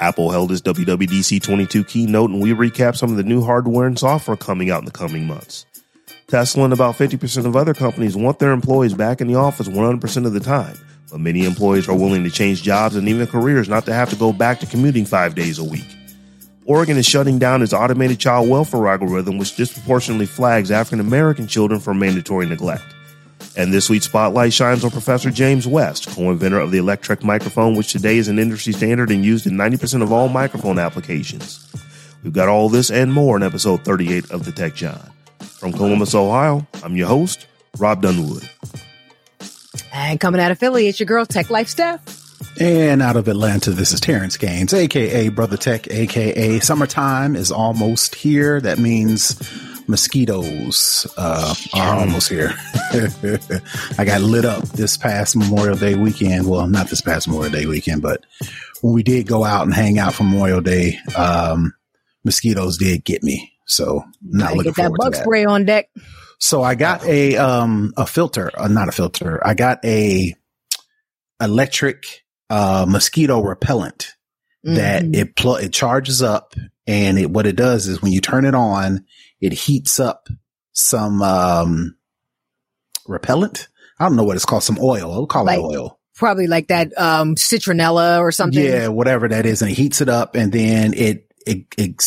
Apple 0.00 0.30
held 0.30 0.50
its 0.50 0.62
WWDC 0.62 1.42
22 1.42 1.84
keynote 1.84 2.30
and 2.30 2.42
we 2.42 2.52
recap 2.52 2.96
some 2.96 3.10
of 3.10 3.16
the 3.18 3.22
new 3.22 3.44
hardware 3.44 3.86
and 3.86 3.98
software 3.98 4.36
coming 4.36 4.70
out 4.70 4.78
in 4.78 4.86
the 4.86 4.90
coming 4.90 5.26
months. 5.26 5.66
Tesla 6.26 6.64
and 6.64 6.72
about 6.72 6.94
50% 6.94 7.44
of 7.44 7.54
other 7.54 7.74
companies 7.74 8.16
want 8.16 8.38
their 8.38 8.52
employees 8.52 8.94
back 8.94 9.20
in 9.20 9.26
the 9.26 9.34
office 9.34 9.68
100% 9.68 10.26
of 10.26 10.32
the 10.32 10.40
time, 10.40 10.74
but 11.10 11.20
many 11.20 11.44
employees 11.44 11.86
are 11.86 11.96
willing 11.96 12.24
to 12.24 12.30
change 12.30 12.62
jobs 12.62 12.96
and 12.96 13.08
even 13.08 13.26
careers 13.26 13.68
not 13.68 13.84
to 13.84 13.92
have 13.92 14.08
to 14.08 14.16
go 14.16 14.32
back 14.32 14.58
to 14.60 14.66
commuting 14.66 15.04
five 15.04 15.34
days 15.34 15.58
a 15.58 15.64
week. 15.64 15.84
Oregon 16.64 16.96
is 16.96 17.06
shutting 17.06 17.38
down 17.38 17.62
its 17.62 17.72
automated 17.72 18.18
child 18.20 18.48
welfare 18.48 18.88
algorithm, 18.88 19.36
which 19.38 19.56
disproportionately 19.56 20.26
flags 20.26 20.70
African 20.70 21.00
American 21.00 21.46
children 21.46 21.80
for 21.80 21.92
mandatory 21.92 22.46
neglect. 22.46 22.84
And 23.56 23.72
this 23.72 23.90
week's 23.90 24.06
spotlight 24.06 24.52
shines 24.52 24.84
on 24.84 24.90
Professor 24.90 25.30
James 25.30 25.66
West, 25.66 26.08
co-inventor 26.08 26.60
of 26.60 26.70
the 26.70 26.78
electret 26.78 27.22
microphone, 27.22 27.74
which 27.74 27.92
today 27.92 28.16
is 28.16 28.28
an 28.28 28.38
industry 28.38 28.72
standard 28.72 29.10
and 29.10 29.24
used 29.24 29.46
in 29.46 29.54
90% 29.54 30.02
of 30.02 30.12
all 30.12 30.28
microphone 30.28 30.78
applications. 30.78 31.66
We've 32.22 32.32
got 32.32 32.48
all 32.48 32.68
this 32.68 32.90
and 32.90 33.12
more 33.12 33.36
in 33.36 33.42
episode 33.42 33.84
38 33.84 34.30
of 34.30 34.44
The 34.44 34.52
Tech 34.52 34.74
Jawn. 34.74 35.10
From 35.40 35.72
Columbus, 35.72 36.14
Ohio, 36.14 36.66
I'm 36.82 36.96
your 36.96 37.08
host, 37.08 37.46
Rob 37.78 38.02
Dunwood. 38.02 38.48
And 39.92 40.20
coming 40.20 40.40
out 40.40 40.50
of 40.50 40.58
Philly, 40.58 40.88
it's 40.88 41.00
your 41.00 41.06
girl, 41.06 41.26
Tech 41.26 41.50
Life 41.50 41.68
Steph. 41.68 42.02
And 42.58 43.00
out 43.02 43.16
of 43.16 43.28
Atlanta, 43.28 43.70
this 43.70 43.92
is 43.92 44.00
Terrence 44.00 44.36
Gaines, 44.36 44.74
aka 44.74 45.28
Brother 45.28 45.56
Tech, 45.56 45.90
aka 45.90 46.58
Summertime 46.60 47.36
is 47.36 47.50
almost 47.50 48.14
here. 48.14 48.60
That 48.60 48.78
means 48.78 49.38
mosquitoes 49.90 51.06
uh, 51.16 51.54
are 51.74 51.94
almost 51.96 52.28
here. 52.28 52.52
I 53.98 54.04
got 54.04 54.20
lit 54.22 54.44
up 54.44 54.62
this 54.68 54.96
past 54.96 55.36
Memorial 55.36 55.76
Day 55.76 55.94
weekend. 55.94 56.48
Well, 56.48 56.66
not 56.68 56.88
this 56.88 57.00
past 57.00 57.28
Memorial 57.28 57.52
Day 57.52 57.66
weekend, 57.66 58.00
but 58.02 58.24
when 58.80 58.94
we 58.94 59.02
did 59.02 59.26
go 59.26 59.44
out 59.44 59.64
and 59.64 59.74
hang 59.74 59.98
out 59.98 60.14
for 60.14 60.22
Memorial 60.24 60.60
Day, 60.60 60.98
um, 61.16 61.74
mosquitoes 62.24 62.78
did 62.78 63.04
get 63.04 63.22
me. 63.22 63.52
So 63.66 64.02
not 64.22 64.54
looking 64.56 64.72
get 64.72 64.82
that 64.84 64.92
bug 64.96 65.12
that. 65.12 65.22
spray 65.24 65.44
on 65.44 65.64
deck. 65.64 65.90
So 66.38 66.62
I 66.62 66.74
got 66.74 67.04
a 67.04 67.36
um 67.36 67.92
a 67.96 68.06
filter, 68.06 68.50
uh, 68.56 68.68
not 68.68 68.88
a 68.88 68.92
filter. 68.92 69.40
I 69.46 69.54
got 69.54 69.84
a 69.84 70.34
electric 71.40 72.04
uh 72.48 72.86
mosquito 72.88 73.40
repellent 73.42 74.14
that 74.64 75.04
Mhm. 75.04 75.16
it 75.16 75.36
pl- 75.36 75.56
it 75.56 75.72
charges 75.72 76.20
up 76.22 76.54
and 76.86 77.18
it 77.18 77.30
what 77.30 77.46
it 77.46 77.56
does 77.56 77.86
is 77.86 78.02
when 78.02 78.12
you 78.12 78.20
turn 78.20 78.44
it 78.44 78.54
on, 78.54 79.04
it 79.40 79.52
heats 79.52 79.98
up 80.00 80.28
some 80.72 81.22
um 81.22 81.96
repellent. 83.06 83.68
I 83.98 84.04
don't 84.08 84.16
know 84.16 84.24
what 84.24 84.36
it's 84.36 84.44
called, 84.46 84.62
some 84.62 84.78
oil. 84.80 85.12
I'll 85.12 85.26
call 85.26 85.44
Like- 85.44 85.58
it 85.58 85.62
oil. 85.62 85.98
probably 86.16 86.46
like 86.46 86.68
that 86.68 86.96
um 86.98 87.34
citronella 87.34 88.20
or 88.20 88.32
something. 88.32 88.62
Yeah, 88.64 88.88
whatever 88.88 89.28
that 89.28 89.46
is, 89.46 89.62
and 89.62 89.70
it 89.70 89.74
heats 89.74 90.00
it 90.00 90.08
up, 90.08 90.34
and 90.34 90.52
then 90.52 90.94
it 90.94 91.26
it, 91.46 91.64
it 91.78 92.02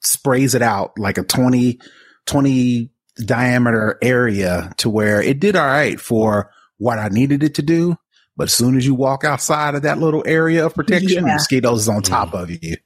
sprays 0.00 0.54
it 0.56 0.62
out 0.62 0.98
like 0.98 1.16
a 1.18 1.22
20, 1.22 1.78
20 2.26 2.90
diameter 3.24 3.96
area 4.02 4.72
to 4.78 4.90
where 4.90 5.22
it 5.22 5.38
did 5.38 5.54
all 5.54 5.64
right 5.66 6.00
for 6.00 6.50
what 6.78 6.98
I 6.98 7.08
needed 7.08 7.44
it 7.44 7.54
to 7.56 7.62
do. 7.62 7.96
But 8.36 8.44
as 8.44 8.54
soon 8.54 8.76
as 8.76 8.84
you 8.84 8.94
walk 8.96 9.22
outside 9.24 9.74
of 9.76 9.82
that 9.82 9.98
little 9.98 10.24
area 10.26 10.66
of 10.66 10.74
protection, 10.74 11.26
Yeah. 11.26 11.34
mosquitoes 11.34 11.82
is 11.82 11.88
on 11.88 12.02
top 12.02 12.34
of 12.34 12.50
you. 12.50 12.76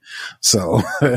So 0.41 0.81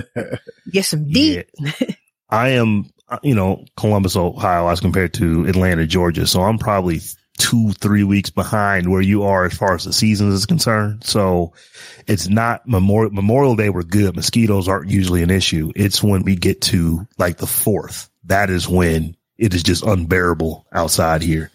Get 0.71 0.85
some 0.87 1.11
deep. 1.11 1.51
Yeah. 1.59 1.73
I 2.31 2.51
am, 2.51 2.91
uh, 3.09 3.19
you 3.23 3.35
know, 3.35 3.65
Columbus, 3.77 4.17
Ohio, 4.17 4.69
as 4.69 4.81
compared 4.81 5.15
to 5.15 5.47
Atlanta, 5.47 5.87
Georgia. 5.87 6.27
So 6.27 6.43
I'm 6.43 6.59
probably 6.59 7.01
two, 7.39 7.73
three 7.73 8.05
weeks 8.05 8.31
behind 8.31 8.91
where 8.91 9.01
you 9.01 9.23
are 9.25 9.47
as 9.47 9.55
far 9.55 9.75
as 9.75 9.85
the 9.85 9.93
season 9.93 10.31
is 10.31 10.47
concerned. 10.47 11.05
So 11.05 11.53
it's 12.07 12.29
not 12.29 12.67
Memorial, 12.69 13.13
Memorial 13.13 13.57
Day. 13.57 13.71
We're 13.71 13.83
good. 13.83 14.15
Mosquitoes 14.15 14.69
aren't 14.69 14.91
usually 14.91 15.23
an 15.23 15.31
issue. 15.31 15.73
It's 15.75 16.03
when 16.03 16.23
we 16.23 16.37
get 16.37 16.61
to 16.63 17.07
like 17.19 17.39
the 17.39 17.47
fourth. 17.47 18.11
That 18.25 18.51
is 18.51 18.69
when 18.69 19.17
it 19.39 19.55
is 19.55 19.63
just 19.63 19.83
unbearable 19.83 20.67
outside 20.73 21.23
here. 21.23 21.51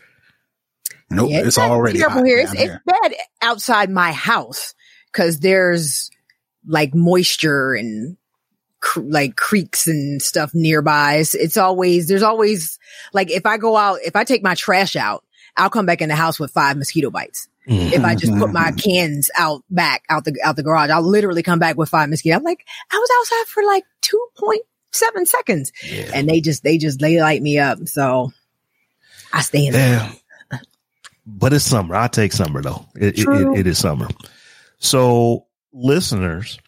nope, 1.12 1.30
Yeah, 1.30 1.44
it's 1.46 1.58
not 1.58 1.70
already 1.70 2.00
terrible 2.00 2.18
hot 2.20 2.26
here. 2.26 2.44
down 2.44 2.56
It's, 2.56 2.64
it's 2.64 2.76
bad 2.86 3.14
outside 3.42 3.90
my 3.92 4.12
house 4.12 4.74
because 5.12 5.40
there's 5.40 6.10
like 6.68 6.96
moisture 6.96 7.76
and 7.76 8.18
cr- 8.86 9.02
like 9.02 9.36
creeks 9.36 9.88
and 9.88 10.22
stuff 10.22 10.54
nearby. 10.54 11.16
It's, 11.16 11.34
it's 11.34 11.58
always 11.58 12.08
there's 12.08 12.24
always 12.24 12.78
like 13.14 13.32
if 13.32 13.46
I 13.46 13.58
go 13.58 13.76
out, 13.76 14.00
if 14.06 14.16
I 14.16 14.24
take 14.24 14.44
my 14.44 14.54
trash 14.54 14.96
out, 14.96 15.26
I'll 15.58 15.70
come 15.72 15.86
back 15.88 16.02
in 16.02 16.10
the 16.10 16.16
house 16.16 16.40
with 16.40 16.52
five 16.52 16.78
mosquito 16.78 17.10
bites. 17.10 17.48
If 17.68 18.04
I 18.04 18.14
just 18.14 18.32
put 18.38 18.54
my 18.54 18.74
cans 18.74 19.32
out 19.36 19.64
back 19.72 20.04
out 20.08 20.24
the 20.24 20.40
out 20.44 20.56
the 20.56 20.62
garage, 20.62 20.92
I'll 20.92 21.02
literally 21.02 21.42
come 21.42 21.58
back 21.58 21.78
with 21.78 21.90
five 21.90 22.10
mosquitoes. 22.10 22.38
I'm 22.38 22.44
like, 22.44 22.64
I 22.92 22.98
was 22.98 23.10
outside 23.20 23.48
for 23.52 23.64
like 23.64 23.84
two 24.02 24.24
point 24.38 24.62
seven 24.92 25.26
seconds, 25.26 25.72
Yeah. 25.84 26.12
and 26.14 26.30
they 26.30 26.42
just 26.42 26.62
they 26.64 26.78
just 26.78 27.00
they 27.00 27.20
light 27.20 27.42
me 27.42 27.58
up. 27.58 27.88
So 27.88 28.32
I 29.34 29.42
stay 29.42 29.66
in 29.66 29.74
there. 29.74 30.12
But 31.26 31.54
it's 31.54 31.66
summer. 31.66 31.96
I 31.96 32.08
take 32.08 32.34
summer 32.34 32.62
though. 32.62 32.86
It, 32.96 33.18
it, 33.18 33.28
it, 33.28 33.60
it 33.62 33.68
is 33.68 33.80
summer. 33.80 34.10
So 34.78 35.48
listeners, 35.74 36.60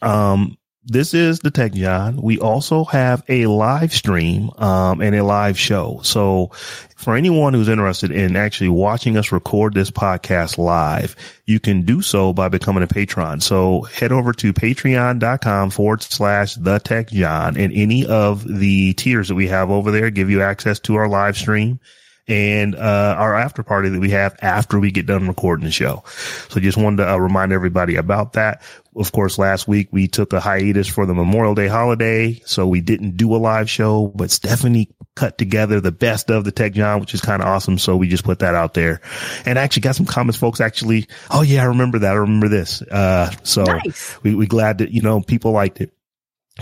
um, 0.00 0.56
this 0.86 1.14
is 1.14 1.40
the 1.40 1.50
Tech 1.50 1.72
Jawn. 1.72 2.20
We 2.20 2.38
also 2.38 2.84
have 2.84 3.22
a 3.28 3.46
live 3.46 3.92
stream, 3.92 4.50
um, 4.58 5.00
and 5.00 5.14
a 5.14 5.24
live 5.24 5.58
show. 5.58 6.00
So 6.02 6.50
for 6.96 7.16
anyone 7.16 7.54
who's 7.54 7.68
interested 7.68 8.10
in 8.10 8.36
actually 8.36 8.68
watching 8.68 9.16
us 9.16 9.32
record 9.32 9.74
this 9.74 9.90
podcast 9.90 10.58
live, 10.58 11.16
you 11.46 11.60
can 11.60 11.82
do 11.82 12.02
so 12.02 12.32
by 12.32 12.48
becoming 12.48 12.82
a 12.82 12.86
patron. 12.86 13.40
So 13.40 13.82
head 13.82 14.12
over 14.12 14.32
to 14.34 14.52
patreon.com 14.52 15.70
forward 15.70 16.02
slash 16.02 16.54
the 16.54 16.78
tech 16.78 17.08
Jawn 17.08 17.56
and 17.56 17.72
any 17.72 18.06
of 18.06 18.46
the 18.46 18.94
tiers 18.94 19.28
that 19.28 19.34
we 19.34 19.48
have 19.48 19.70
over 19.70 19.90
there 19.90 20.10
give 20.10 20.30
you 20.30 20.42
access 20.42 20.80
to 20.80 20.96
our 20.96 21.08
live 21.08 21.36
stream 21.36 21.80
and 22.26 22.74
uh, 22.74 23.16
our 23.18 23.34
after 23.34 23.62
party 23.62 23.90
that 23.90 24.00
we 24.00 24.10
have 24.10 24.34
after 24.40 24.80
we 24.80 24.90
get 24.90 25.06
done 25.06 25.28
recording 25.28 25.64
the 25.64 25.70
show. 25.70 26.02
So 26.48 26.60
just 26.60 26.78
wanted 26.78 26.98
to 26.98 27.12
uh, 27.12 27.16
remind 27.16 27.52
everybody 27.52 27.96
about 27.96 28.34
that. 28.34 28.62
Of 28.96 29.12
course, 29.12 29.38
last 29.38 29.66
week 29.68 29.88
we 29.90 30.08
took 30.08 30.32
a 30.32 30.40
hiatus 30.40 30.88
for 30.88 31.04
the 31.04 31.14
Memorial 31.14 31.54
Day 31.54 31.66
holiday, 31.66 32.40
so 32.46 32.66
we 32.66 32.80
didn't 32.80 33.16
do 33.16 33.34
a 33.34 33.38
live 33.38 33.68
show, 33.68 34.12
but 34.14 34.30
Stephanie 34.30 34.88
cut 35.16 35.36
together 35.36 35.80
the 35.80 35.92
best 35.92 36.30
of 36.30 36.44
the 36.44 36.52
Tech 36.52 36.72
Jawn, 36.72 37.00
which 37.00 37.12
is 37.14 37.20
kind 37.20 37.42
of 37.42 37.48
awesome. 37.48 37.78
So 37.78 37.96
we 37.96 38.08
just 38.08 38.24
put 38.24 38.38
that 38.38 38.54
out 38.54 38.74
there 38.74 39.00
and 39.44 39.58
actually 39.58 39.82
got 39.82 39.96
some 39.96 40.06
comments, 40.06 40.38
folks 40.38 40.60
actually. 40.60 41.08
Oh 41.30 41.42
yeah, 41.42 41.62
I 41.62 41.66
remember 41.66 42.00
that. 42.00 42.12
I 42.12 42.16
remember 42.16 42.48
this. 42.48 42.82
Uh, 42.82 43.30
so 43.42 43.64
Nice. 43.64 44.16
we, 44.22 44.34
we 44.34 44.46
glad 44.46 44.78
that, 44.78 44.90
you 44.92 45.02
know, 45.02 45.20
people 45.20 45.52
liked 45.52 45.80
it, 45.80 45.92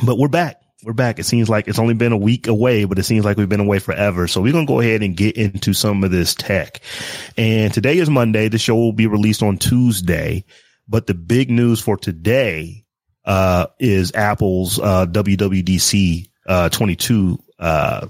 but 0.04 0.18
we're 0.18 0.28
back. 0.28 0.61
We're 0.84 0.92
back. 0.92 1.20
It 1.20 1.26
seems 1.26 1.48
like 1.48 1.68
it's 1.68 1.78
only 1.78 1.94
been 1.94 2.10
a 2.10 2.16
week 2.16 2.48
away, 2.48 2.84
but 2.86 2.98
it 2.98 3.04
seems 3.04 3.24
like 3.24 3.36
we've 3.36 3.48
been 3.48 3.60
away 3.60 3.78
forever. 3.78 4.26
So 4.26 4.40
we're 4.40 4.52
going 4.52 4.66
to 4.66 4.72
go 4.72 4.80
ahead 4.80 5.02
and 5.02 5.16
get 5.16 5.36
into 5.36 5.74
some 5.74 6.02
of 6.02 6.10
this 6.10 6.34
tech. 6.34 6.80
And 7.38 7.72
today 7.72 7.98
is 7.98 8.10
Monday. 8.10 8.48
The 8.48 8.58
show 8.58 8.74
will 8.74 8.92
be 8.92 9.06
released 9.06 9.44
on 9.44 9.58
Tuesday, 9.58 10.44
but 10.88 11.06
the 11.06 11.14
big 11.14 11.50
news 11.50 11.80
for 11.80 11.96
today, 11.96 12.84
uh, 13.24 13.68
is 13.78 14.12
Apple's, 14.16 14.80
uh, 14.80 15.06
WWDC, 15.06 16.28
uh, 16.48 16.68
22, 16.68 17.38
uh, 17.60 18.08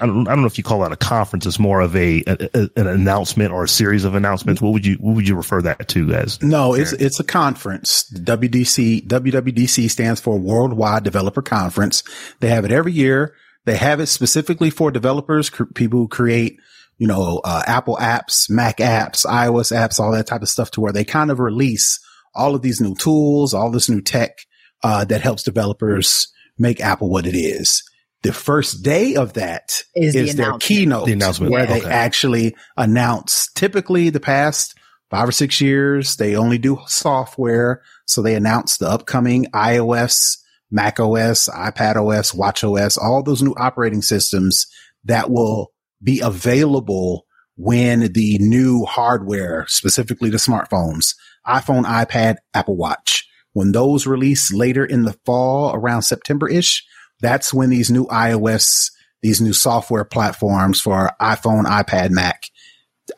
I 0.00 0.06
don't, 0.06 0.28
I 0.28 0.32
don't 0.32 0.40
know 0.42 0.46
if 0.46 0.58
you 0.58 0.64
call 0.64 0.80
that 0.80 0.92
a 0.92 0.96
conference. 0.96 1.46
It's 1.46 1.58
more 1.58 1.80
of 1.80 1.94
a, 1.96 2.22
a, 2.26 2.70
an 2.76 2.86
announcement 2.86 3.52
or 3.52 3.64
a 3.64 3.68
series 3.68 4.04
of 4.04 4.14
announcements. 4.14 4.60
What 4.60 4.72
would 4.72 4.86
you 4.86 4.96
what 4.96 5.14
would 5.14 5.28
you 5.28 5.36
refer 5.36 5.62
that 5.62 5.88
to 5.88 6.12
as? 6.12 6.42
No, 6.42 6.74
it's 6.74 6.92
it's 6.92 7.20
a 7.20 7.24
conference. 7.24 8.10
WDC 8.12 9.06
WWDC 9.06 9.90
stands 9.90 10.20
for 10.20 10.38
Worldwide 10.38 11.04
Developer 11.04 11.42
Conference. 11.42 12.02
They 12.40 12.48
have 12.48 12.64
it 12.64 12.72
every 12.72 12.92
year. 12.92 13.34
They 13.64 13.76
have 13.76 14.00
it 14.00 14.06
specifically 14.06 14.70
for 14.70 14.90
developers, 14.90 15.50
cr- 15.50 15.64
people 15.64 16.00
who 16.00 16.08
create, 16.08 16.58
you 16.96 17.06
know, 17.06 17.40
uh, 17.44 17.62
Apple 17.66 17.96
apps, 17.96 18.48
Mac 18.48 18.78
apps, 18.78 19.26
iOS 19.26 19.76
apps, 19.76 20.00
all 20.00 20.12
that 20.12 20.26
type 20.26 20.42
of 20.42 20.48
stuff 20.48 20.70
to 20.72 20.80
where 20.80 20.92
they 20.92 21.04
kind 21.04 21.30
of 21.30 21.38
release 21.38 22.00
all 22.34 22.54
of 22.54 22.62
these 22.62 22.80
new 22.80 22.94
tools, 22.94 23.52
all 23.52 23.70
this 23.70 23.88
new 23.88 24.00
tech, 24.00 24.38
uh, 24.82 25.04
that 25.04 25.20
helps 25.20 25.42
developers 25.42 26.32
make 26.58 26.80
Apple 26.80 27.10
what 27.10 27.26
it 27.26 27.36
is. 27.36 27.82
The 28.22 28.32
first 28.32 28.82
day 28.82 29.14
of 29.14 29.34
that 29.34 29.82
Is 29.94 30.14
is, 30.14 30.34
the 30.34 30.42
their 30.42 30.58
keynote 30.58 31.06
The 31.06 31.12
announcement, 31.12 31.52
where 31.52 31.66
they 31.66 31.80
okay. 31.80 31.90
actually 31.90 32.56
announce 32.76 33.48
typically 33.54 34.10
the 34.10 34.20
past 34.20 34.74
five 35.10 35.28
or 35.28 35.32
six 35.32 35.60
years, 35.60 36.16
they 36.16 36.34
only 36.34 36.58
do 36.58 36.78
software. 36.86 37.82
So 38.06 38.20
they 38.20 38.34
announce 38.34 38.76
the 38.76 38.88
upcoming 38.88 39.46
iOS, 39.54 40.38
Mac 40.70 40.98
OS, 41.00 41.48
iPad 41.48 41.96
OS, 41.96 42.34
Watch 42.34 42.64
OS, 42.64 42.98
all 42.98 43.22
those 43.22 43.42
new 43.42 43.54
operating 43.56 44.02
systems 44.02 44.66
that 45.04 45.30
will 45.30 45.72
be 46.02 46.20
available 46.20 47.24
when 47.56 48.12
the 48.12 48.38
new 48.38 48.84
hardware, 48.84 49.64
specifically 49.68 50.30
the 50.30 50.36
smartphones, 50.36 51.14
iPhone, 51.46 51.84
iPad, 51.84 52.36
Apple 52.54 52.76
Watch, 52.76 53.28
when 53.52 53.72
those 53.72 54.06
release 54.06 54.52
later 54.52 54.84
in 54.84 55.04
the 55.04 55.16
fall 55.24 55.72
around 55.74 56.02
September 56.02 56.48
ish, 56.48 56.84
that's 57.20 57.52
when 57.52 57.70
these 57.70 57.90
new 57.90 58.06
iOS, 58.06 58.90
these 59.22 59.40
new 59.40 59.52
software 59.52 60.04
platforms 60.04 60.80
for 60.80 61.10
iPhone, 61.20 61.64
iPad, 61.64 62.10
Mac, 62.10 62.44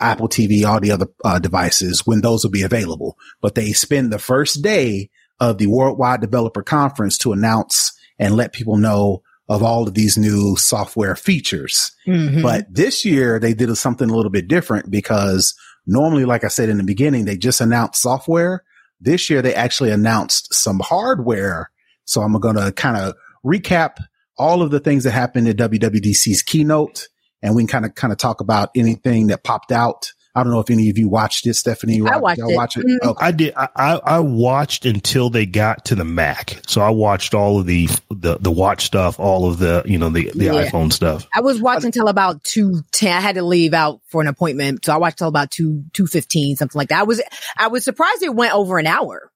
Apple 0.00 0.29
TV, 0.29 0.64
all 0.64 0.81
the 0.81 0.93
other 0.93 1.06
uh, 1.25 1.38
devices, 1.38 2.06
when 2.06 2.20
those 2.20 2.44
will 2.44 2.50
be 2.50 2.62
available. 2.62 3.17
But 3.41 3.55
they 3.55 3.73
spend 3.73 4.12
the 4.12 4.19
first 4.19 4.62
day 4.62 5.11
of 5.41 5.58
the 5.58 5.67
Worldwide 5.67 6.20
Developer 6.20 6.62
Conference 6.62 7.19
to 7.19 7.32
announce 7.32 7.93
and 8.19 8.37
let 8.37 8.52
people 8.52 8.76
know 8.76 9.23
of 9.49 9.62
all 9.64 9.88
of 9.88 9.94
these 9.94 10.17
new 10.17 10.55
software 10.56 11.17
features. 11.17 11.91
Mhm. 12.06 12.41
But 12.41 12.67
this 12.73 13.05
year 13.05 13.41
they 13.41 13.52
did 13.52 13.75
something 13.76 14.08
a 14.08 14.14
little 14.14 14.31
bit 14.31 14.47
different 14.47 14.91
because 14.91 15.55
normally, 15.87 16.25
like 16.25 16.44
I 16.44 16.49
said 16.49 16.69
in 16.69 16.76
the 16.76 16.85
beginning, 16.85 17.25
they 17.25 17.37
just 17.37 17.61
announced 17.61 18.00
software. 18.00 18.62
This 19.00 19.29
year 19.29 19.43
they 19.43 19.55
actually 19.55 19.91
announced 19.91 20.55
some 20.55 20.79
hardware. 20.79 21.70
So 22.05 22.20
I'm 22.20 22.38
going 22.38 22.56
to 22.56 22.70
kind 22.73 22.97
of 22.97 23.14
recap 23.44 23.96
all 24.38 24.62
of 24.62 24.70
the 24.70 24.81
things 24.81 25.04
that 25.04 25.10
happened 25.12 25.48
at 25.48 25.56
WWDC's 25.56 26.42
keynote 26.42 27.08
and 27.42 27.54
we 27.54 27.62
can 27.62 27.69
kind 27.69 27.84
of, 27.87 27.94
kind 27.94 28.12
of 28.12 28.19
talk 28.19 28.40
about 28.40 28.70
anything 28.75 29.28
that 29.28 29.44
popped 29.44 29.72
out. 29.72 30.12
I 30.34 30.44
don't 30.44 30.52
know 30.52 30.60
if 30.60 30.70
any 30.70 30.88
of 30.90 30.96
you 30.96 31.08
watched 31.08 31.44
it, 31.48 31.54
Stephanie. 31.54 32.00
I 32.08 32.19
watched 32.19 32.38
y'all 32.38 32.50
it. 32.50 32.54
watch 32.54 32.76
it? 32.76 32.87
Mhm. 32.87 33.02
Okay. 33.02 33.26
I 33.26 33.32
did. 33.32 33.52
I, 33.56 33.69
I 33.75 33.92
I 33.96 34.20
watched 34.20 34.87
until 34.87 35.28
they 35.28 35.44
got 35.44 35.87
to 35.87 35.96
the 35.96 36.04
Mac. 36.04 36.60
So 36.69 36.81
I 36.81 36.90
watched 36.90 37.34
all 37.34 37.58
of 37.58 37.66
the 37.66 37.88
the 38.10 38.38
the 38.38 38.50
watch 38.50 38.84
stuff, 38.84 39.19
all 39.19 39.50
of 39.50 39.58
the 39.58 39.82
you 39.87 39.98
know 39.98 40.08
the 40.08 40.31
the 40.32 40.44
Yeah. 40.44 40.52
iPhone 40.69 40.92
stuff. 40.92 41.26
I 41.34 41.40
was 41.40 41.60
watching 41.60 41.87
until 41.87 42.06
about 42.06 42.44
two 42.44 42.82
ten. 42.92 43.16
I 43.16 43.20
had 43.20 43.34
to 43.34 43.42
leave 43.42 43.75
out 43.75 44.02
for 44.06 44.20
an 44.22 44.28
appointment, 44.28 44.84
so 44.84 44.94
I 44.94 44.98
watched 44.98 45.19
till 45.19 45.26
about 45.26 45.50
two 45.50 45.82
two 45.94 46.06
fifteen, 46.06 46.54
something 46.54 46.78
like 46.78 46.90
that. 46.90 47.00
I 47.00 47.04
was 47.04 47.20
I 47.58 47.66
was 47.66 47.82
surprised 47.82 48.22
it 48.22 48.32
went 48.32 48.54
over 48.54 48.78
an 48.78 48.87
hour. 48.87 49.32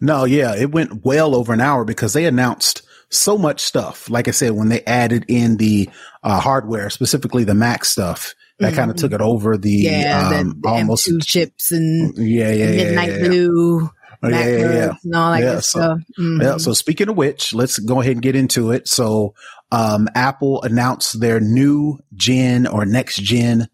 No, 0.00 0.24
yeah, 0.24 0.54
it 0.54 0.70
went 0.70 1.04
well 1.04 1.34
over 1.34 1.52
an 1.52 1.60
hour 1.60 1.84
because 1.84 2.12
they 2.12 2.26
announced 2.26 2.82
so 3.10 3.38
much 3.38 3.60
stuff. 3.60 4.08
Like 4.10 4.28
I 4.28 4.32
said, 4.32 4.52
when 4.52 4.68
they 4.68 4.82
added 4.84 5.24
in 5.28 5.56
the 5.56 5.88
uh, 6.22 6.40
hardware, 6.40 6.90
specifically 6.90 7.44
the 7.44 7.54
Mac 7.54 7.84
stuff, 7.84 8.34
that 8.58 8.74
kind 8.74 8.90
of 8.90 8.96
took 8.96 9.12
it 9.12 9.20
over 9.20 9.56
the, 9.56 9.70
Yeah, 9.70 10.28
um, 10.40 10.48
the, 10.48 10.54
the 10.62 10.68
almost. 10.68 11.08
M2 11.08 11.24
chips 11.24 11.70
and 11.72 12.16
Yeah, 12.18 12.50
yeah, 12.52 12.64
yeah, 12.70 12.76
Midnight 12.84 13.08
yeah, 13.10 13.16
yeah. 13.18 13.28
Blue, 13.28 13.90
Oh, 14.20 14.28
yeah, 14.28 14.46
yeah, 14.46 14.72
yeah. 14.72 14.92
And 15.04 15.14
all 15.14 15.30
that 15.32 15.40
Yeah, 15.42 15.54
good 15.54 15.64
so- 15.64 15.78
stuff. 15.80 15.98
Mhm. 16.18 16.42
Yeah. 16.42 16.56
So 16.56 16.72
speaking 16.72 17.08
of 17.08 17.16
which, 17.16 17.54
let's 17.54 17.78
go 17.78 18.00
ahead 18.00 18.14
and 18.14 18.22
get 18.22 18.34
into 18.34 18.72
it. 18.72 18.88
So, 18.88 19.34
um, 19.70 20.08
Apple 20.16 20.60
announced 20.64 21.20
their 21.20 21.38
new 21.38 21.98
gen 22.16 22.66
or 22.66 22.84
next 22.84 23.18
gen 23.22 23.68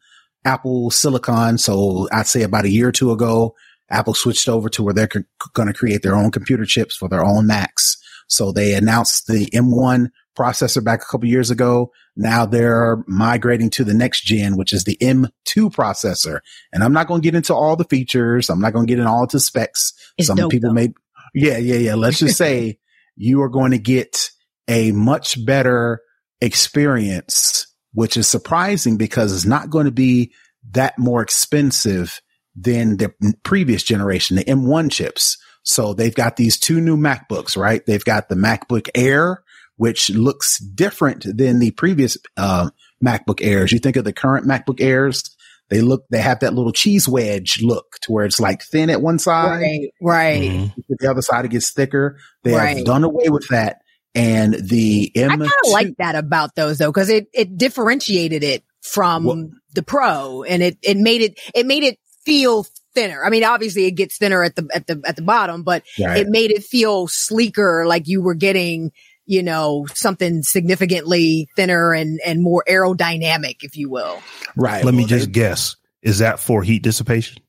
Apple 0.45 0.91
Silicon. 0.91 1.57
So 1.57 2.09
I'd 2.13 2.27
say 2.27 2.43
about 2.43 2.67
a 2.67 2.71
year 2.71 2.89
or 2.89 2.93
two 2.93 3.11
ago, 3.11 3.55
Apple 3.89 4.13
switched 4.13 4.49
over 4.49 4.69
to 4.69 4.83
where 4.83 4.93
they're 4.93 5.09
c- 5.11 5.21
going 5.55 5.69
to 5.69 5.73
create 5.75 6.03
their 6.03 6.15
own 6.15 6.31
computer 6.31 6.67
chips 6.67 6.95
for 6.95 7.09
their 7.09 7.25
own 7.25 7.47
Macs. 7.47 7.97
So 8.29 8.53
they 8.53 8.75
announced 8.75 9.27
the 9.27 9.47
M1 9.47 10.11
processor 10.37 10.83
back 10.83 11.03
a 11.03 11.07
couple 11.11 11.29
years 11.29 11.51
ago. 11.51 11.93
Now 12.17 12.47
they're 12.47 13.03
migrating 13.07 13.71
to 13.71 13.85
the 13.85 13.95
next 13.95 14.23
gen, 14.23 14.57
which 14.57 14.73
is 14.73 14.85
the 14.85 14.97
M2 15.01 15.31
processor. 15.71 16.41
And 16.73 16.83
I'm 16.83 16.93
not 16.93 17.07
going 17.07 17.21
to 17.21 17.25
get 17.25 17.35
into 17.35 17.55
all 17.55 17.77
the 17.77 17.85
features. 17.85 18.51
I'm 18.51 18.61
not 18.61 18.73
going 18.73 18.87
to 18.87 18.91
get 18.91 18.99
into 18.99 19.11
all 19.11 19.27
the 19.27 19.41
specs. 19.41 19.93
It's 20.19 20.29
Some 20.29 20.37
dope, 20.37 20.51
people 20.51 20.71
though. 20.71 20.75
may, 20.75 20.93
yeah, 21.35 21.59
yeah, 21.59 21.77
yeah. 21.77 21.95
Let's 21.95 22.19
just 22.19 22.37
say 22.37 22.79
you 23.17 23.43
are 23.43 23.49
going 23.49 23.73
to 23.73 23.79
get 23.79 24.31
a 24.69 24.93
much 24.93 25.45
better 25.45 26.01
experience, 26.41 27.67
which 27.93 28.17
is 28.17 28.27
surprising 28.29 28.97
because 28.97 29.35
it's 29.35 29.47
not 29.47 29.71
going 29.71 29.87
to 29.87 29.93
be 29.93 30.33
that 30.73 30.99
more 30.99 31.23
expensive 31.23 32.21
than 32.57 32.97
the 32.97 33.13
previous 33.43 33.83
generation, 33.83 34.37
the 34.37 34.45
M1 34.45 34.91
chips. 34.91 35.39
So 35.65 35.93
they've 35.95 36.15
got 36.15 36.37
these 36.37 36.59
two 36.59 36.81
new 36.81 36.97
MacBooks, 36.97 37.57
right? 37.57 37.85
They've 37.85 38.05
got 38.05 38.29
the 38.29 38.35
MacBook 38.37 38.89
Air, 38.95 39.43
which 39.77 40.11
looks 40.11 40.59
different 40.59 41.25
than 41.37 41.59
the 41.59 41.73
previous 41.73 42.17
uh, 42.37 42.71
MacBook 43.05 43.41
Airs. 43.43 43.73
You 43.73 43.79
think 43.81 43.97
of 43.97 44.05
the 44.05 44.13
current 44.13 44.47
MacBook 44.47 44.81
Airs, 44.81 45.35
they 45.71 45.81
look, 45.81 46.05
they 46.11 46.21
have 46.21 46.41
that 46.41 46.53
little 46.55 46.73
cheese 46.73 47.09
wedge 47.09 47.63
look 47.63 47.97
to 48.03 48.13
where 48.13 48.27
it's 48.27 48.39
like 48.39 48.63
thin 48.63 48.91
at 48.91 49.01
one 49.01 49.19
side. 49.19 49.61
Right, 49.63 49.89
right. 50.01 50.43
Mhm. 50.43 50.73
The 50.91 51.11
other 51.11 51.23
side, 51.23 51.47
it 51.47 51.51
gets 51.51 51.71
thicker. 51.73 52.19
They 52.45 52.53
Right. 52.53 52.77
have 52.77 52.87
done 52.87 53.03
away 53.03 53.31
with 53.31 53.49
that. 53.49 53.79
And 54.15 54.55
the 54.55 55.11
M2, 55.17 55.25
I 55.25 55.37
kind 55.37 55.43
of 55.43 55.73
like 55.73 55.97
that 55.99 56.15
about 56.15 56.55
those 56.55 56.79
though, 56.79 56.93
because 56.93 57.09
it 57.09 57.27
it 57.33 57.57
differentiated 57.59 58.45
it 58.45 58.63
from 58.83 59.25
Well- 59.25 59.51
the 59.75 59.83
Pro, 59.83 60.45
and 60.45 60.63
it 60.63 60.77
it 60.83 60.97
made 60.99 61.23
it 61.23 61.41
it 61.55 61.67
made 61.67 61.83
it 61.83 61.99
feel 62.25 62.65
thinner. 62.95 63.25
I 63.25 63.31
mean, 63.31 63.45
obviously 63.45 63.87
it 63.87 63.93
gets 63.93 64.17
thinner 64.19 64.43
at 64.43 64.57
the 64.57 64.69
at 64.75 64.87
the 64.87 65.03
at 65.07 65.17
the 65.17 65.23
bottom, 65.23 65.63
but 65.63 65.83
Right. 66.01 66.19
it 66.19 66.29
made 66.29 66.51
it 66.51 66.65
feel 66.65 67.07
sleeker, 67.09 67.87
like 67.87 68.09
you 68.09 68.23
were 68.23 68.35
getting 68.35 68.93
you 69.27 69.43
know 69.43 69.87
something 69.95 70.43
significantly 70.43 71.49
thinner 71.57 71.93
and 71.93 72.21
and 72.27 72.43
more 72.43 72.65
aerodynamic, 72.69 73.57
if 73.63 73.77
you 73.77 73.89
will. 73.91 74.21
right. 74.57 74.85
Let 74.85 74.95
me 74.95 75.05
just 75.07 75.33
guess. 75.33 75.77
Is 76.03 76.19
that 76.19 76.39
for 76.41 76.63
heat 76.63 76.83
dissipation? 76.83 77.43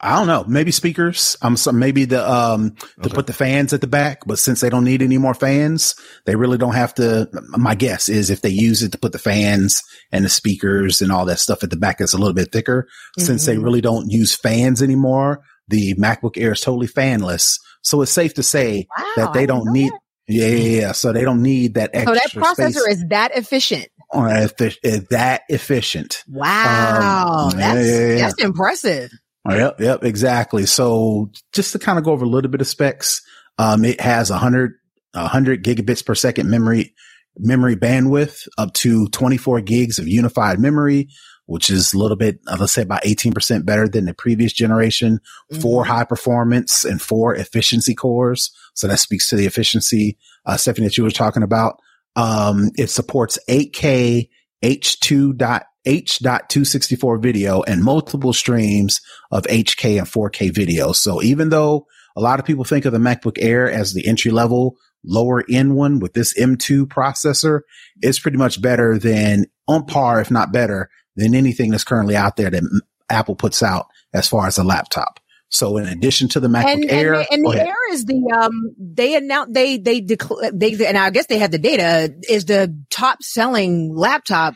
I 0.00 0.14
don't 0.18 0.26
know. 0.26 0.44
Maybe 0.46 0.72
speakers. 0.72 1.36
Um, 1.40 1.56
some 1.56 1.78
maybe 1.78 2.04
the 2.04 2.28
um 2.30 2.72
to 2.76 2.86
Okay. 3.06 3.14
put 3.14 3.26
the 3.26 3.32
fans 3.32 3.72
at 3.72 3.80
the 3.80 3.86
back, 3.86 4.20
but 4.26 4.38
since 4.38 4.60
they 4.60 4.68
don't 4.68 4.84
need 4.84 5.00
any 5.00 5.16
more 5.16 5.32
fans, 5.34 5.94
they 6.26 6.36
really 6.36 6.58
don't 6.58 6.74
have 6.74 6.94
to. 6.96 7.28
My 7.56 7.74
guess 7.74 8.08
is 8.10 8.28
if 8.28 8.42
they 8.42 8.50
use 8.50 8.82
it 8.82 8.92
to 8.92 8.98
put 8.98 9.12
the 9.12 9.18
fans 9.18 9.82
and 10.12 10.24
the 10.24 10.28
speakers 10.28 11.00
and 11.00 11.10
all 11.10 11.24
that 11.26 11.38
stuff 11.38 11.62
at 11.64 11.70
the 11.70 11.76
back, 11.78 12.00
it's 12.00 12.12
a 12.12 12.18
little 12.18 12.34
bit 12.34 12.52
thicker. 12.52 12.86
Since 13.18 13.46
they 13.46 13.56
Mhm. 13.56 13.64
really 13.64 13.80
don't 13.80 14.10
use 14.10 14.34
fans 14.36 14.82
anymore, 14.82 15.40
the 15.68 15.94
MacBook 15.94 16.36
Air 16.36 16.52
is 16.52 16.60
totally 16.60 16.88
fanless. 16.88 17.58
So 17.82 18.02
it's 18.02 18.12
safe 18.12 18.34
to 18.34 18.42
say 18.42 18.86
Wow, 18.98 19.04
that 19.16 19.32
they 19.32 19.46
didn't 19.46 19.64
don't 19.64 19.72
need. 19.72 19.92
that. 19.92 20.00
Yeah, 20.28 20.46
yeah, 20.48 20.80
yeah. 20.80 20.92
So 20.92 21.12
they 21.12 21.22
don't 21.22 21.40
need 21.40 21.74
that 21.74 21.90
extra. 21.94 22.14
So 22.16 22.20
that 22.20 22.30
processor 22.32 22.80
space 22.82 22.96
is 22.98 23.04
that 23.10 23.36
efficient. 23.36 23.86
or 24.10 24.28
effi- 24.28 24.76
is 24.82 25.04
that 25.10 25.42
efficient. 25.48 26.22
Wow, 26.28 27.48
Um, 27.52 27.58
yeah, 27.58 27.74
yeah, 27.74 27.82
yeah. 27.82 28.16
that's 28.28 28.42
impressive. 28.42 29.10
Yep, 29.50 29.80
yep, 29.80 30.04
exactly. 30.04 30.66
So 30.66 31.30
just 31.52 31.72
to 31.72 31.78
kind 31.78 31.98
of 31.98 32.04
go 32.04 32.12
over 32.12 32.24
a 32.24 32.28
little 32.28 32.50
bit 32.50 32.60
of 32.60 32.66
specs, 32.66 33.22
um, 33.58 33.84
it 33.84 34.00
has 34.00 34.30
100, 34.30 34.74
100 35.12 35.64
gigabits 35.64 36.04
per 36.04 36.14
second 36.14 36.50
memory, 36.50 36.94
memory 37.38 37.76
bandwidth 37.76 38.48
up 38.58 38.72
to 38.74 39.08
24 39.08 39.60
gigs 39.62 39.98
of 39.98 40.08
unified 40.08 40.58
memory, 40.58 41.08
which 41.46 41.70
is 41.70 41.92
a 41.92 41.98
little 41.98 42.16
bit, 42.16 42.40
uh, 42.46 42.56
let's 42.58 42.72
say 42.72 42.82
about 42.82 43.04
18% 43.04 43.64
better 43.64 43.88
than 43.88 44.04
the 44.04 44.14
previous 44.14 44.52
generation, 44.52 45.20
mm-hmm. 45.52 45.60
four 45.60 45.84
high 45.84 46.04
performance 46.04 46.84
and 46.84 47.00
four 47.00 47.34
efficiency 47.34 47.94
cores. 47.94 48.50
So 48.74 48.88
that 48.88 48.98
speaks 48.98 49.28
to 49.28 49.36
the 49.36 49.46
efficiency, 49.46 50.18
uh, 50.44 50.56
Stephanie, 50.56 50.86
that 50.86 50.98
you 50.98 51.04
were 51.04 51.10
talking 51.10 51.42
about. 51.42 51.80
Um, 52.16 52.70
it 52.76 52.88
supports 52.88 53.38
8K 53.48 54.28
H2.2 54.64 55.62
H.264 55.86 57.22
video 57.22 57.62
and 57.62 57.82
multiple 57.82 58.32
streams 58.32 59.00
of 59.30 59.44
8K 59.44 59.98
and 59.98 60.06
4K 60.06 60.52
video. 60.52 60.92
So 60.92 61.22
even 61.22 61.48
though 61.48 61.86
a 62.16 62.20
lot 62.20 62.40
of 62.40 62.46
people 62.46 62.64
think 62.64 62.84
of 62.84 62.92
the 62.92 62.98
MacBook 62.98 63.38
Air 63.40 63.70
as 63.70 63.94
the 63.94 64.06
entry 64.06 64.30
level 64.30 64.76
lower 65.04 65.44
end 65.48 65.76
one 65.76 66.00
with 66.00 66.14
this 66.14 66.36
M2 66.38 66.86
processor, 66.86 67.60
it's 68.02 68.18
pretty 68.18 68.38
much 68.38 68.60
better 68.60 68.98
than 68.98 69.46
on 69.68 69.86
par, 69.86 70.20
if 70.20 70.30
not 70.30 70.52
better 70.52 70.90
than 71.14 71.34
anything 71.34 71.70
that's 71.70 71.84
currently 71.84 72.16
out 72.16 72.36
there 72.36 72.50
that 72.50 72.62
Apple 73.08 73.36
puts 73.36 73.62
out 73.62 73.86
as 74.12 74.28
far 74.28 74.46
as 74.46 74.58
a 74.58 74.64
laptop. 74.64 75.20
So 75.48 75.76
in 75.76 75.86
addition 75.86 76.28
to 76.30 76.40
the 76.40 76.48
MacBook 76.48 76.72
and, 76.72 76.90
Air, 76.90 77.14
and, 77.14 77.26
and 77.30 77.46
the. 77.46 77.66
Air 77.66 77.92
is 77.92 78.04
the 78.04 78.36
um 78.36 78.74
they 78.78 79.14
announced 79.14 79.54
they 79.54 79.78
they 79.78 80.00
decl- 80.00 80.50
they 80.52 80.86
and 80.86 80.98
I 80.98 81.10
guess 81.10 81.26
they 81.26 81.38
had 81.38 81.52
the 81.52 81.58
data 81.58 82.12
is 82.28 82.46
the 82.46 82.76
top 82.90 83.22
selling 83.22 83.94
laptop 83.94 84.54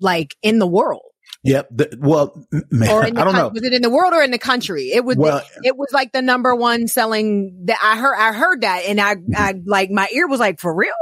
like 0.00 0.34
in 0.42 0.58
the 0.58 0.66
world. 0.66 1.02
Yep. 1.42 1.68
The, 1.72 1.98
well, 2.00 2.46
man, 2.70 2.90
Or 2.90 3.04
in 3.06 3.14
the 3.14 3.20
I 3.20 3.24
don't 3.24 3.34
know. 3.34 3.48
Was 3.48 3.62
it 3.62 3.74
in 3.74 3.82
the 3.82 3.90
world 3.90 4.14
or 4.14 4.22
in 4.22 4.30
the 4.30 4.38
country? 4.38 4.90
It 4.92 5.04
was. 5.04 5.16
Well- 5.16 5.42
it 5.62 5.76
was 5.76 5.88
like 5.92 6.12
the 6.12 6.22
number 6.22 6.54
one 6.54 6.86
selling. 6.88 7.64
That 7.66 7.78
I 7.82 7.98
heard. 7.98 8.16
I 8.16 8.32
heard 8.32 8.62
that, 8.62 8.84
and 8.86 9.00
I, 9.00 9.14
Mm-hmm. 9.16 9.34
I 9.36 9.54
like 9.66 9.90
my 9.90 10.08
ear 10.12 10.26
was 10.26 10.40
like 10.40 10.58
for 10.58 10.74
real. 10.74 10.92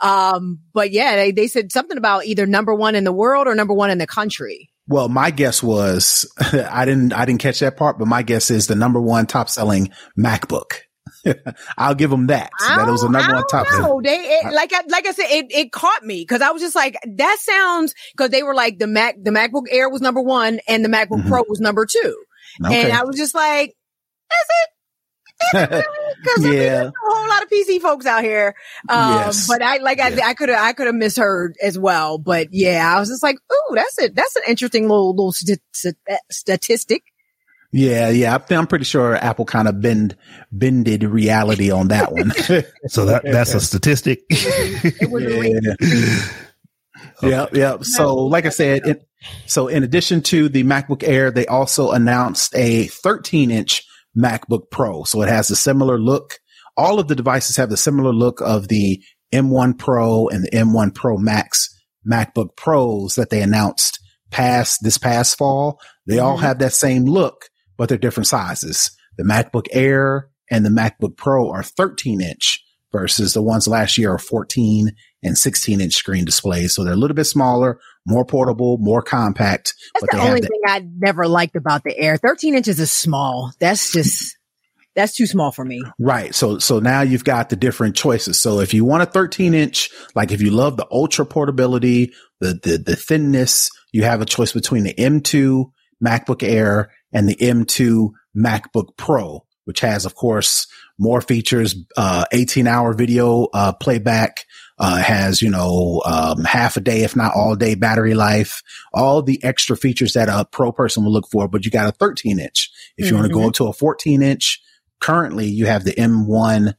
Um, 0.00 0.60
but 0.74 0.90
yeah, 0.90 1.16
they 1.16 1.30
they 1.32 1.46
said 1.46 1.72
something 1.72 1.96
about 1.96 2.26
either 2.26 2.46
number 2.46 2.74
one 2.74 2.94
in 2.94 3.04
the 3.04 3.12
world 3.12 3.46
or 3.48 3.54
number 3.54 3.72
one 3.74 3.90
in 3.90 3.98
the 3.98 4.06
country. 4.06 4.70
Well, 4.86 5.08
my 5.08 5.30
guess 5.30 5.62
was 5.62 6.30
I 6.38 6.84
didn't 6.84 7.12
I 7.12 7.24
didn't 7.24 7.40
catch 7.40 7.60
that 7.60 7.76
part, 7.76 7.98
but 7.98 8.06
my 8.06 8.22
guess 8.22 8.50
is 8.50 8.66
the 8.66 8.74
number 8.76 9.00
one 9.00 9.26
top 9.26 9.48
selling 9.48 9.90
MacBook. 10.18 10.80
I'll 11.78 11.94
give 11.94 12.10
them 12.10 12.26
that. 12.28 12.50
I 12.60 12.76
That 12.76 12.90
was 12.90 13.02
number 13.02 13.18
I 13.18 13.32
one 13.34 13.46
top 13.48 13.66
know. 13.70 14.00
They 14.02 14.16
it, 14.16 14.52
like 14.52 14.72
I, 14.72 14.82
like 14.88 15.06
I 15.06 15.12
said, 15.12 15.26
it, 15.28 15.46
it 15.50 15.72
caught 15.72 16.02
me 16.04 16.20
because 16.22 16.42
I 16.42 16.50
was 16.50 16.62
just 16.62 16.74
like, 16.76 16.96
that 17.16 17.36
sounds 17.40 17.94
because 18.16 18.30
they 18.30 18.42
were 18.42 18.54
like 18.54 18.78
the 18.78 18.86
Mac 18.86 19.16
the 19.22 19.30
MacBook 19.30 19.64
Air 19.70 19.88
was 19.88 20.00
number 20.00 20.20
one 20.20 20.60
and 20.68 20.84
the 20.84 20.88
MacBook 20.88 21.22
Mhm. 21.22 21.28
Pro 21.28 21.42
was 21.48 21.60
number 21.60 21.86
two, 21.86 22.16
Okay. 22.64 22.82
and 22.84 22.92
I 22.92 23.04
was 23.04 23.16
just 23.16 23.34
like, 23.34 23.70
is 23.70 23.74
it? 24.62 24.70
because 25.52 25.64
Yeah. 26.44 26.50
there's 26.50 26.86
a 26.86 26.92
whole 27.06 27.28
lot 27.28 27.42
of 27.42 27.50
PC 27.50 27.78
folks 27.80 28.06
out 28.06 28.24
here. 28.24 28.54
Um, 28.88 29.12
Yes. 29.14 29.46
but 29.46 29.60
I 29.62 29.76
like 29.78 30.00
I 30.00 30.08
Yeah. 30.08 30.26
I 30.26 30.34
could 30.34 30.48
have 30.48 30.62
I 30.62 30.72
could 30.72 30.86
have 30.86 30.94
misheard 30.94 31.56
as 31.62 31.78
well. 31.78 32.16
But 32.18 32.48
yeah, 32.52 32.90
I 32.94 32.98
was 32.98 33.08
just 33.10 33.22
like, 33.22 33.36
ooh, 33.52 33.74
that's 33.74 33.98
it. 33.98 34.14
That's 34.14 34.34
an 34.36 34.42
interesting 34.48 34.84
little 34.88 35.10
little 35.10 35.32
st- 35.32 35.60
st- 35.72 35.96
statistic. 36.30 37.02
Yeah, 37.76 38.08
yeah. 38.10 38.32
I'm- 38.32 38.42
I'm 38.58 38.66
pretty 38.66 38.84
sure 38.84 39.14
Apple 39.16 39.44
kind 39.44 39.68
of 39.68 39.80
bend 39.80 40.16
bended 40.50 41.04
reality 41.04 41.70
on 41.70 41.88
that 41.88 42.12
one. 42.12 42.32
So 42.88 43.04
that 43.06 43.22
that's 43.24 43.54
a 43.54 43.60
statistic. 43.60 44.20
It 44.30 45.10
was 45.10 45.24
a 45.24 45.40
real- 45.40 46.22
Yeah, 47.22 47.46
yeah. 47.52 47.76
So, 47.82 48.14
like 48.14 48.46
I 48.46 48.50
said, 48.50 48.86
it, 48.86 49.08
so 49.46 49.68
in 49.68 49.82
addition 49.82 50.22
to 50.22 50.48
the 50.48 50.64
MacBook 50.64 51.02
Air, 51.06 51.30
they 51.30 51.46
also 51.46 51.90
announced 51.92 52.54
a 52.54 52.86
13 52.88 53.50
inch 53.50 53.82
MacBook 54.16 54.70
Pro. 54.70 55.04
So 55.04 55.22
it 55.22 55.28
has 55.28 55.50
a 55.50 55.56
similar 55.56 55.98
look. 55.98 56.38
All 56.76 56.98
of 57.00 57.08
the 57.08 57.14
devices 57.14 57.56
have 57.56 57.70
the 57.70 57.76
similar 57.76 58.12
look 58.12 58.40
of 58.40 58.68
the 58.68 59.02
M1 59.32 59.78
Pro 59.78 60.28
and 60.28 60.44
the 60.44 60.50
M1 60.50 60.94
Pro 60.94 61.16
Max 61.16 61.68
MacBook 62.10 62.54
Pros 62.56 63.14
that 63.16 63.30
they 63.30 63.42
announced 63.42 63.98
past 64.30 64.80
this 64.82 64.98
past 64.98 65.36
fall. 65.38 65.80
They 66.06 66.18
all 66.18 66.36
Mhm. 66.38 66.42
have 66.42 66.58
that 66.60 66.72
same 66.74 67.04
look, 67.04 67.46
but 67.76 67.88
they're 67.88 67.98
different 67.98 68.26
sizes. 68.26 68.90
The 69.16 69.24
MacBook 69.24 69.66
Air 69.72 70.28
and 70.50 70.64
the 70.64 70.70
MacBook 70.70 71.16
Pro 71.16 71.50
are 71.50 71.62
13 71.62 72.20
inch 72.20 72.62
versus 72.92 73.34
the 73.34 73.42
ones 73.42 73.66
last 73.66 73.98
year 73.98 74.12
are 74.14 74.18
14 74.18 74.92
and 75.22 75.36
16 75.36 75.80
inch 75.80 75.94
screen 75.94 76.24
displays. 76.24 76.74
So 76.74 76.84
they're 76.84 76.94
a 76.94 76.96
little 76.96 77.14
bit 77.14 77.24
smaller, 77.24 77.78
more 78.06 78.24
portable, 78.24 78.78
more 78.78 79.02
compact, 79.02 79.74
That's 79.94 80.06
but 80.06 80.10
the 80.12 80.22
only 80.22 80.40
that. 80.40 80.48
thing 80.48 80.60
I 80.66 80.86
never 80.98 81.26
liked 81.26 81.56
about 81.56 81.82
the 81.84 81.96
Air. 81.98 82.16
13 82.16 82.54
inches 82.54 82.78
is 82.78 82.92
small. 82.92 83.52
That's 83.58 83.92
just, 83.92 84.36
that's 84.94 85.14
too 85.14 85.26
small 85.26 85.50
for 85.50 85.64
me. 85.64 85.82
Right. 85.98 86.34
So, 86.34 86.58
so 86.58 86.78
now 86.78 87.02
you've 87.02 87.24
got 87.24 87.50
the 87.50 87.56
different 87.56 87.96
choices. 87.96 88.40
So 88.40 88.60
if 88.60 88.72
you 88.72 88.84
want 88.84 89.02
a 89.02 89.06
13 89.06 89.52
inch, 89.52 89.90
like 90.14 90.30
if 90.30 90.40
you 90.40 90.50
love 90.50 90.76
the 90.76 90.86
ultra 90.90 91.26
portability, 91.26 92.12
the, 92.40 92.58
the, 92.62 92.78
the 92.78 92.96
thinness, 92.96 93.70
you 93.92 94.04
have 94.04 94.20
a 94.20 94.26
choice 94.26 94.52
between 94.52 94.84
the 94.84 94.94
M2 94.94 95.70
MacBook 96.04 96.42
Air 96.42 96.90
and 97.12 97.28
the 97.28 97.36
M2 97.36 98.10
MacBook 98.36 98.96
Pro, 98.96 99.44
which 99.64 99.80
has, 99.80 100.04
of 100.04 100.14
course, 100.14 100.66
more 100.98 101.20
features, 101.20 101.74
uh, 101.96 102.24
18 102.32 102.66
hour 102.66 102.92
video, 102.94 103.48
uh, 103.52 103.72
playback, 103.72 104.44
uh, 104.78 104.96
has, 104.96 105.40
you 105.40 105.50
know, 105.50 106.02
um, 106.04 106.44
half 106.44 106.76
a 106.76 106.80
day, 106.80 107.02
if 107.02 107.16
not 107.16 107.32
all 107.34 107.54
day 107.56 107.74
battery 107.74 108.14
life, 108.14 108.62
all 108.92 109.22
the 109.22 109.42
extra 109.42 109.76
features 109.76 110.12
that 110.14 110.28
a 110.28 110.44
pro 110.44 110.70
person 110.72 111.04
will 111.04 111.12
look 111.12 111.28
for, 111.30 111.48
but 111.48 111.64
you 111.64 111.70
got 111.70 111.88
a 111.88 111.92
13 111.92 112.38
inch. 112.38 112.70
If 112.96 113.08
you 113.08 113.16
want 113.16 113.26
to 113.28 113.32
go 113.32 113.46
up 113.46 113.54
to 113.54 113.66
a 113.66 113.72
14 113.72 114.22
inch, 114.22 114.60
currently 115.00 115.46
you 115.46 115.66
have 115.66 115.84
the 115.84 115.92
M1 115.92 116.74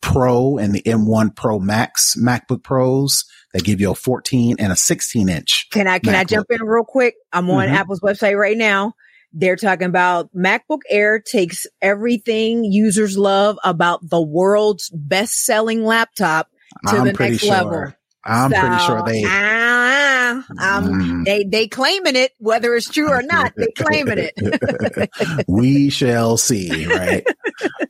Pro 0.00 0.58
and 0.58 0.72
the 0.74 0.82
M1 0.82 1.34
Pro 1.34 1.58
Max 1.58 2.14
MacBook 2.16 2.62
Pros 2.62 3.24
that 3.52 3.64
give 3.64 3.80
you 3.80 3.90
a 3.90 3.94
14 3.94 4.56
and 4.58 4.72
a 4.72 4.76
16 4.76 5.28
inch. 5.28 5.66
Can 5.72 5.86
I, 5.88 5.98
can 5.98 6.14
I 6.14 6.24
jump 6.24 6.46
in 6.50 6.62
real 6.62 6.84
quick? 6.84 7.14
I'm 7.32 7.50
on 7.50 7.68
Mhm. 7.68 7.72
Apple's 7.72 8.00
website 8.00 8.36
right 8.36 8.56
now. 8.56 8.92
They're 9.32 9.56
talking 9.56 9.86
about 9.88 10.34
MacBook 10.34 10.80
Air 10.88 11.20
takes 11.20 11.66
everything 11.82 12.64
users 12.64 13.16
love 13.18 13.58
about 13.64 14.00
the 14.08 14.20
world's 14.22 14.90
best 14.90 15.44
selling 15.44 15.84
laptop 15.84 16.48
to 16.88 16.96
I'm 16.96 17.04
the 17.06 17.12
next 17.12 17.38
sure. 17.38 17.50
level. 17.50 17.92
I'm 18.24 18.50
pretty 18.50 18.78
sure 18.84 19.02
they. 19.06 19.24
ah, 19.26 20.44
um, 20.58 20.84
Mm. 20.88 21.24
they, 21.24 21.44
they 21.44 21.68
claiming 21.68 22.16
it, 22.16 22.32
whether 22.38 22.74
it's 22.74 22.90
true 22.90 23.08
or 23.08 23.22
not, 23.22 23.52
they 23.56 23.68
claiming 23.76 24.18
it. 24.18 25.44
we 25.48 25.88
shall 25.88 26.36
see, 26.36 26.86
right? 26.86 27.26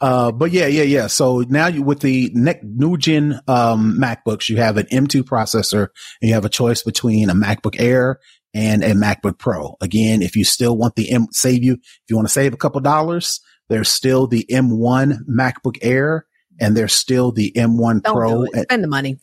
uh, 0.00 0.30
but 0.30 0.52
yeah, 0.52 0.66
yeah, 0.66 0.84
yeah. 0.84 1.06
So 1.08 1.40
now 1.48 1.66
you, 1.66 1.82
with 1.82 2.00
the 2.00 2.30
ne- 2.34 2.60
new 2.62 2.96
gen, 2.96 3.40
um, 3.48 3.98
MacBooks, 3.98 4.48
you 4.48 4.58
have 4.58 4.76
an 4.76 4.86
M2 4.86 5.22
processor 5.22 5.88
and 6.22 6.28
you 6.28 6.34
have 6.34 6.44
a 6.44 6.48
choice 6.50 6.82
between 6.84 7.30
a 7.30 7.34
MacBook 7.34 7.76
Air 7.80 8.20
and 8.58 8.82
a 8.82 8.90
MacBook 8.90 9.38
Pro. 9.38 9.76
Again, 9.80 10.20
if 10.20 10.34
you 10.34 10.42
still 10.42 10.76
want 10.76 10.96
the 10.96 11.12
M, 11.12 11.28
save 11.30 11.62
you, 11.62 11.74
if 11.74 12.02
you 12.08 12.16
want 12.16 12.26
to 12.26 12.32
save 12.32 12.52
a 12.52 12.56
couple 12.56 12.80
dollars, 12.80 13.40
there's 13.68 13.88
still 13.88 14.26
the 14.26 14.44
M1 14.50 15.18
MacBook 15.30 15.78
Air 15.80 16.26
and 16.58 16.76
there's 16.76 16.92
still 16.92 17.30
the 17.30 17.52
M1 17.52 18.02
Don't 18.02 18.14
Pro. 18.14 18.44
do. 18.46 18.62
Spend 18.62 18.82
the 18.82 18.88
money. 18.88 19.20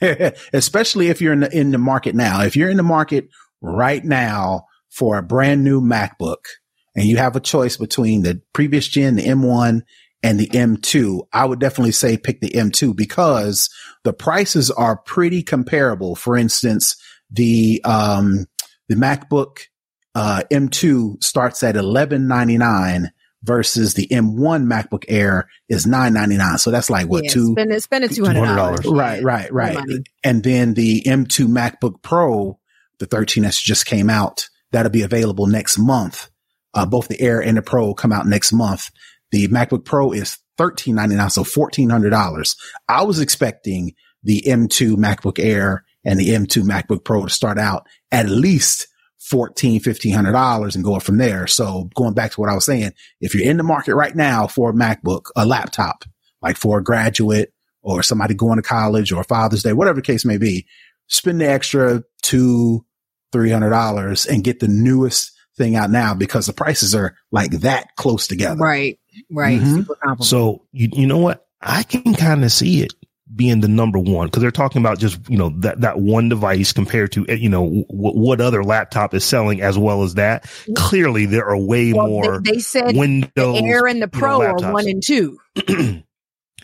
especially 0.54 1.08
if 1.08 1.20
you're 1.20 1.34
in 1.34 1.40
the, 1.40 1.54
in 1.54 1.70
the 1.70 1.78
market 1.78 2.14
now. 2.14 2.40
If 2.42 2.56
you're 2.56 2.70
in 2.70 2.78
the 2.78 2.82
market 2.82 3.28
right 3.60 4.02
now 4.02 4.64
for 4.88 5.18
a 5.18 5.22
brand 5.22 5.64
new 5.64 5.82
MacBook 5.82 6.46
and 6.96 7.04
you 7.04 7.18
have 7.18 7.36
a 7.36 7.40
choice 7.40 7.76
between 7.76 8.22
the 8.22 8.40
previous 8.54 8.88
gen, 8.88 9.16
the 9.16 9.26
M1 9.26 9.82
and 10.22 10.40
the 10.40 10.46
M2, 10.46 11.26
I 11.34 11.44
would 11.44 11.60
definitely 11.60 11.92
say 11.92 12.16
pick 12.16 12.40
the 12.40 12.52
M2 12.52 12.96
because 12.96 13.68
the 14.04 14.14
prices 14.14 14.70
are 14.70 14.96
pretty 14.96 15.42
comparable. 15.42 16.16
For 16.16 16.38
instance, 16.38 16.96
the, 17.30 17.82
um, 17.84 18.46
the 18.88 18.94
MacBook, 18.94 19.58
uh, 20.14 20.42
M2 20.50 21.22
starts 21.22 21.62
at 21.62 21.74
1199 21.74 23.10
versus 23.42 23.94
the 23.94 24.08
M1 24.08 24.66
MacBook 24.66 25.04
Air 25.08 25.48
is 25.68 25.86
999. 25.86 26.58
So 26.58 26.70
that's 26.70 26.90
like 26.90 27.06
what 27.06 27.24
Yeah, 27.24 27.30
two, 27.30 27.52
spend 27.52 27.72
it, 27.72 27.82
spend 27.82 28.04
it 28.04 28.12
two 28.12 28.24
hundred 28.24 28.56
dollars. 28.56 28.80
$200. 28.80 28.98
Right, 28.98 29.22
right, 29.22 29.52
right. 29.52 29.78
And 30.24 30.42
then 30.42 30.74
the 30.74 31.02
M2 31.02 31.46
MacBook 31.46 32.02
Pro, 32.02 32.58
the 32.98 33.06
13S 33.06 33.62
just 33.62 33.86
came 33.86 34.10
out. 34.10 34.48
That'll 34.72 34.90
be 34.90 35.02
available 35.02 35.46
next 35.46 35.78
month. 35.78 36.30
Uh, 36.74 36.84
both 36.84 37.08
the 37.08 37.20
Air 37.20 37.40
and 37.40 37.56
the 37.56 37.62
Pro 37.62 37.94
come 37.94 38.12
out 38.12 38.26
next 38.26 38.52
month. 38.52 38.90
The 39.30 39.48
MacBook 39.48 39.84
Pro 39.84 40.12
is 40.12 40.38
1399, 40.56 41.30
so 41.30 41.44
$1,400. 41.44 42.56
I 42.88 43.02
was 43.04 43.20
expecting 43.20 43.92
the 44.22 44.42
M2 44.46 44.96
MacBook 44.96 45.38
Air 45.38 45.84
and 46.04 46.18
the 46.18 46.30
M2 46.30 46.64
MacBook 46.64 47.04
Pro 47.04 47.24
to 47.24 47.30
start 47.30 47.58
out 47.58 47.86
at 48.10 48.28
least 48.28 48.86
$1,400, 49.30 49.80
$1,500 49.82 50.74
and 50.74 50.84
go 50.84 50.94
up 50.96 51.02
from 51.02 51.18
there. 51.18 51.46
So 51.46 51.90
going 51.94 52.14
back 52.14 52.32
to 52.32 52.40
what 52.40 52.50
I 52.50 52.54
was 52.54 52.64
saying, 52.64 52.92
if 53.20 53.34
you're 53.34 53.48
in 53.48 53.56
the 53.56 53.62
market 53.62 53.94
right 53.94 54.14
now 54.14 54.46
for 54.46 54.70
a 54.70 54.74
MacBook, 54.74 55.26
a 55.36 55.44
laptop, 55.44 56.04
like 56.40 56.56
for 56.56 56.78
a 56.78 56.84
graduate 56.84 57.52
or 57.82 58.02
somebody 58.02 58.34
going 58.34 58.56
to 58.56 58.62
college 58.62 59.12
or 59.12 59.24
Father's 59.24 59.62
Day, 59.62 59.72
whatever 59.72 59.96
the 59.96 60.02
case 60.06 60.24
may 60.24 60.38
be, 60.38 60.66
spend 61.08 61.40
the 61.40 61.48
extra 61.48 62.02
two, 62.22 62.84
three 63.32 63.50
hundred 63.50 63.70
dollars 63.70 64.24
and 64.26 64.44
get 64.44 64.60
the 64.60 64.68
newest 64.68 65.32
thing 65.56 65.74
out 65.76 65.90
now 65.90 66.14
because 66.14 66.46
the 66.46 66.52
prices 66.52 66.94
are 66.94 67.16
like 67.32 67.50
that 67.50 67.94
close 67.96 68.26
together. 68.28 68.60
Right, 68.60 68.98
right. 69.30 69.60
Mhm. 69.60 69.74
Super. 69.86 70.22
So 70.22 70.64
you 70.72 70.88
you 70.92 71.06
know 71.06 71.18
what? 71.18 71.44
I 71.60 71.82
can 71.82 72.14
kind 72.14 72.44
of 72.44 72.52
see 72.52 72.82
it 72.82 72.94
being 73.34 73.60
the 73.60 73.68
number 73.68 73.98
one 73.98 74.26
because 74.26 74.40
they're 74.42 74.50
talking 74.50 74.80
about 74.80 74.98
just 74.98 75.18
you 75.28 75.36
know 75.36 75.50
that 75.60 75.80
that 75.82 75.98
one 76.00 76.28
device 76.28 76.72
compared 76.72 77.12
to 77.12 77.26
eh, 77.28 77.34
you 77.34 77.48
know 77.48 77.64
w- 77.64 77.84
what 78.18 78.40
other 78.40 78.64
laptop 78.64 79.14
is 79.14 79.24
selling 79.24 79.60
as 79.60 79.78
well 79.78 80.02
as 80.02 80.14
that. 80.14 80.50
Clearly, 80.76 81.26
there 81.26 81.46
are 81.46 81.56
way 81.58 81.92
Well, 81.92 82.08
more 82.08 82.40
they, 82.40 82.52
they 82.52 82.58
said 82.58 82.96
Windows. 82.96 83.30
the 83.34 83.62
Air 83.64 83.86
and 83.86 84.02
the 84.02 84.10
you 84.12 84.20
know, 84.20 84.26
Pro 84.26 84.42
are 84.42 84.72
one 84.72 84.88
and 84.88 85.02
two. 85.02 85.38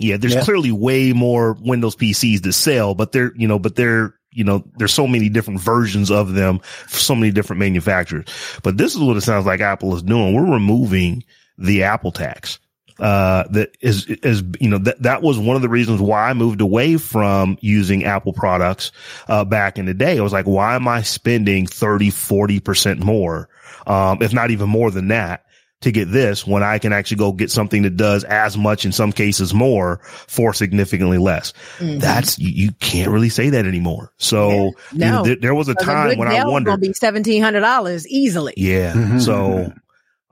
yeah, 0.00 0.16
there's 0.16 0.34
Yeah. 0.34 0.42
clearly 0.44 0.72
way 0.72 1.12
more 1.12 1.56
Windows 1.60 1.96
PCs 1.96 2.42
to 2.42 2.52
sell, 2.52 2.94
but 2.94 3.12
they're 3.12 3.32
you 3.36 3.46
know, 3.48 3.58
but 3.58 3.76
they're 3.76 4.14
you 4.32 4.42
know, 4.42 4.64
there's 4.78 4.92
so 4.92 5.06
many 5.06 5.28
different 5.28 5.60
versions 5.60 6.10
of 6.10 6.34
them, 6.34 6.60
so 6.88 7.14
many 7.14 7.30
different 7.30 7.60
manufacturers. 7.60 8.24
But 8.64 8.76
this 8.76 8.94
is 8.94 9.00
what 9.00 9.16
it 9.16 9.20
sounds 9.20 9.46
like 9.46 9.60
Apple 9.60 9.94
is 9.94 10.02
doing. 10.02 10.34
We're 10.34 10.52
removing 10.54 11.22
the 11.56 11.84
Apple 11.84 12.10
tax. 12.10 12.58
Uh, 12.98 13.44
that 13.50 13.76
is, 13.80 14.06
is, 14.06 14.42
you 14.60 14.68
know, 14.68 14.78
that, 14.78 15.02
that 15.02 15.22
was 15.22 15.38
one 15.38 15.56
of 15.56 15.62
the 15.62 15.68
reasons 15.68 16.00
why 16.00 16.28
I 16.28 16.34
moved 16.34 16.60
away 16.60 16.96
from 16.96 17.58
using 17.60 18.04
Apple 18.04 18.32
products, 18.32 18.92
uh, 19.28 19.44
back 19.44 19.78
in 19.78 19.86
the 19.86 19.94
day. 19.94 20.18
I 20.18 20.22
was 20.22 20.32
like, 20.32 20.46
why 20.46 20.76
am 20.76 20.86
I 20.86 21.02
spending 21.02 21.66
30, 21.66 22.10
40% 22.10 23.00
more, 23.00 23.48
um, 23.86 24.22
if 24.22 24.32
not 24.32 24.50
even 24.52 24.68
more 24.68 24.90
than 24.90 25.08
that 25.08 25.44
to 25.84 25.92
get 25.92 26.10
this 26.10 26.46
when 26.46 26.62
I 26.62 26.78
can 26.78 26.92
actually 26.92 27.18
go 27.18 27.32
get 27.32 27.50
something 27.50 27.82
that 27.82 27.96
does 27.96 28.24
as 28.24 28.56
much 28.58 28.84
in 28.84 28.92
some 28.92 29.12
cases 29.12 29.54
more 29.54 30.00
for 30.26 30.52
significantly 30.52 31.18
less. 31.18 31.52
Mm-hmm. 31.78 31.98
That's 31.98 32.38
you, 32.38 32.50
you, 32.50 32.72
can't 32.80 33.10
really 33.10 33.28
say 33.28 33.50
that 33.50 33.66
anymore. 33.66 34.12
So 34.16 34.48
yeah. 34.50 34.60
no. 34.60 34.72
you 34.92 35.12
know, 35.12 35.22
there, 35.24 35.36
there, 35.36 35.54
was 35.54 35.68
a 35.68 35.74
time 35.74 36.12
a 36.12 36.16
when 36.16 36.28
I 36.28 36.44
wondered 36.46 36.70
going 36.70 36.80
to 36.80 36.88
be 36.88 36.92
seventeen 36.94 37.42
hundred 37.42 37.60
dollars 37.60 38.08
easily. 38.08 38.54
Yeah. 38.56 38.92
Mm-hmm. 38.92 39.18
So. 39.20 39.72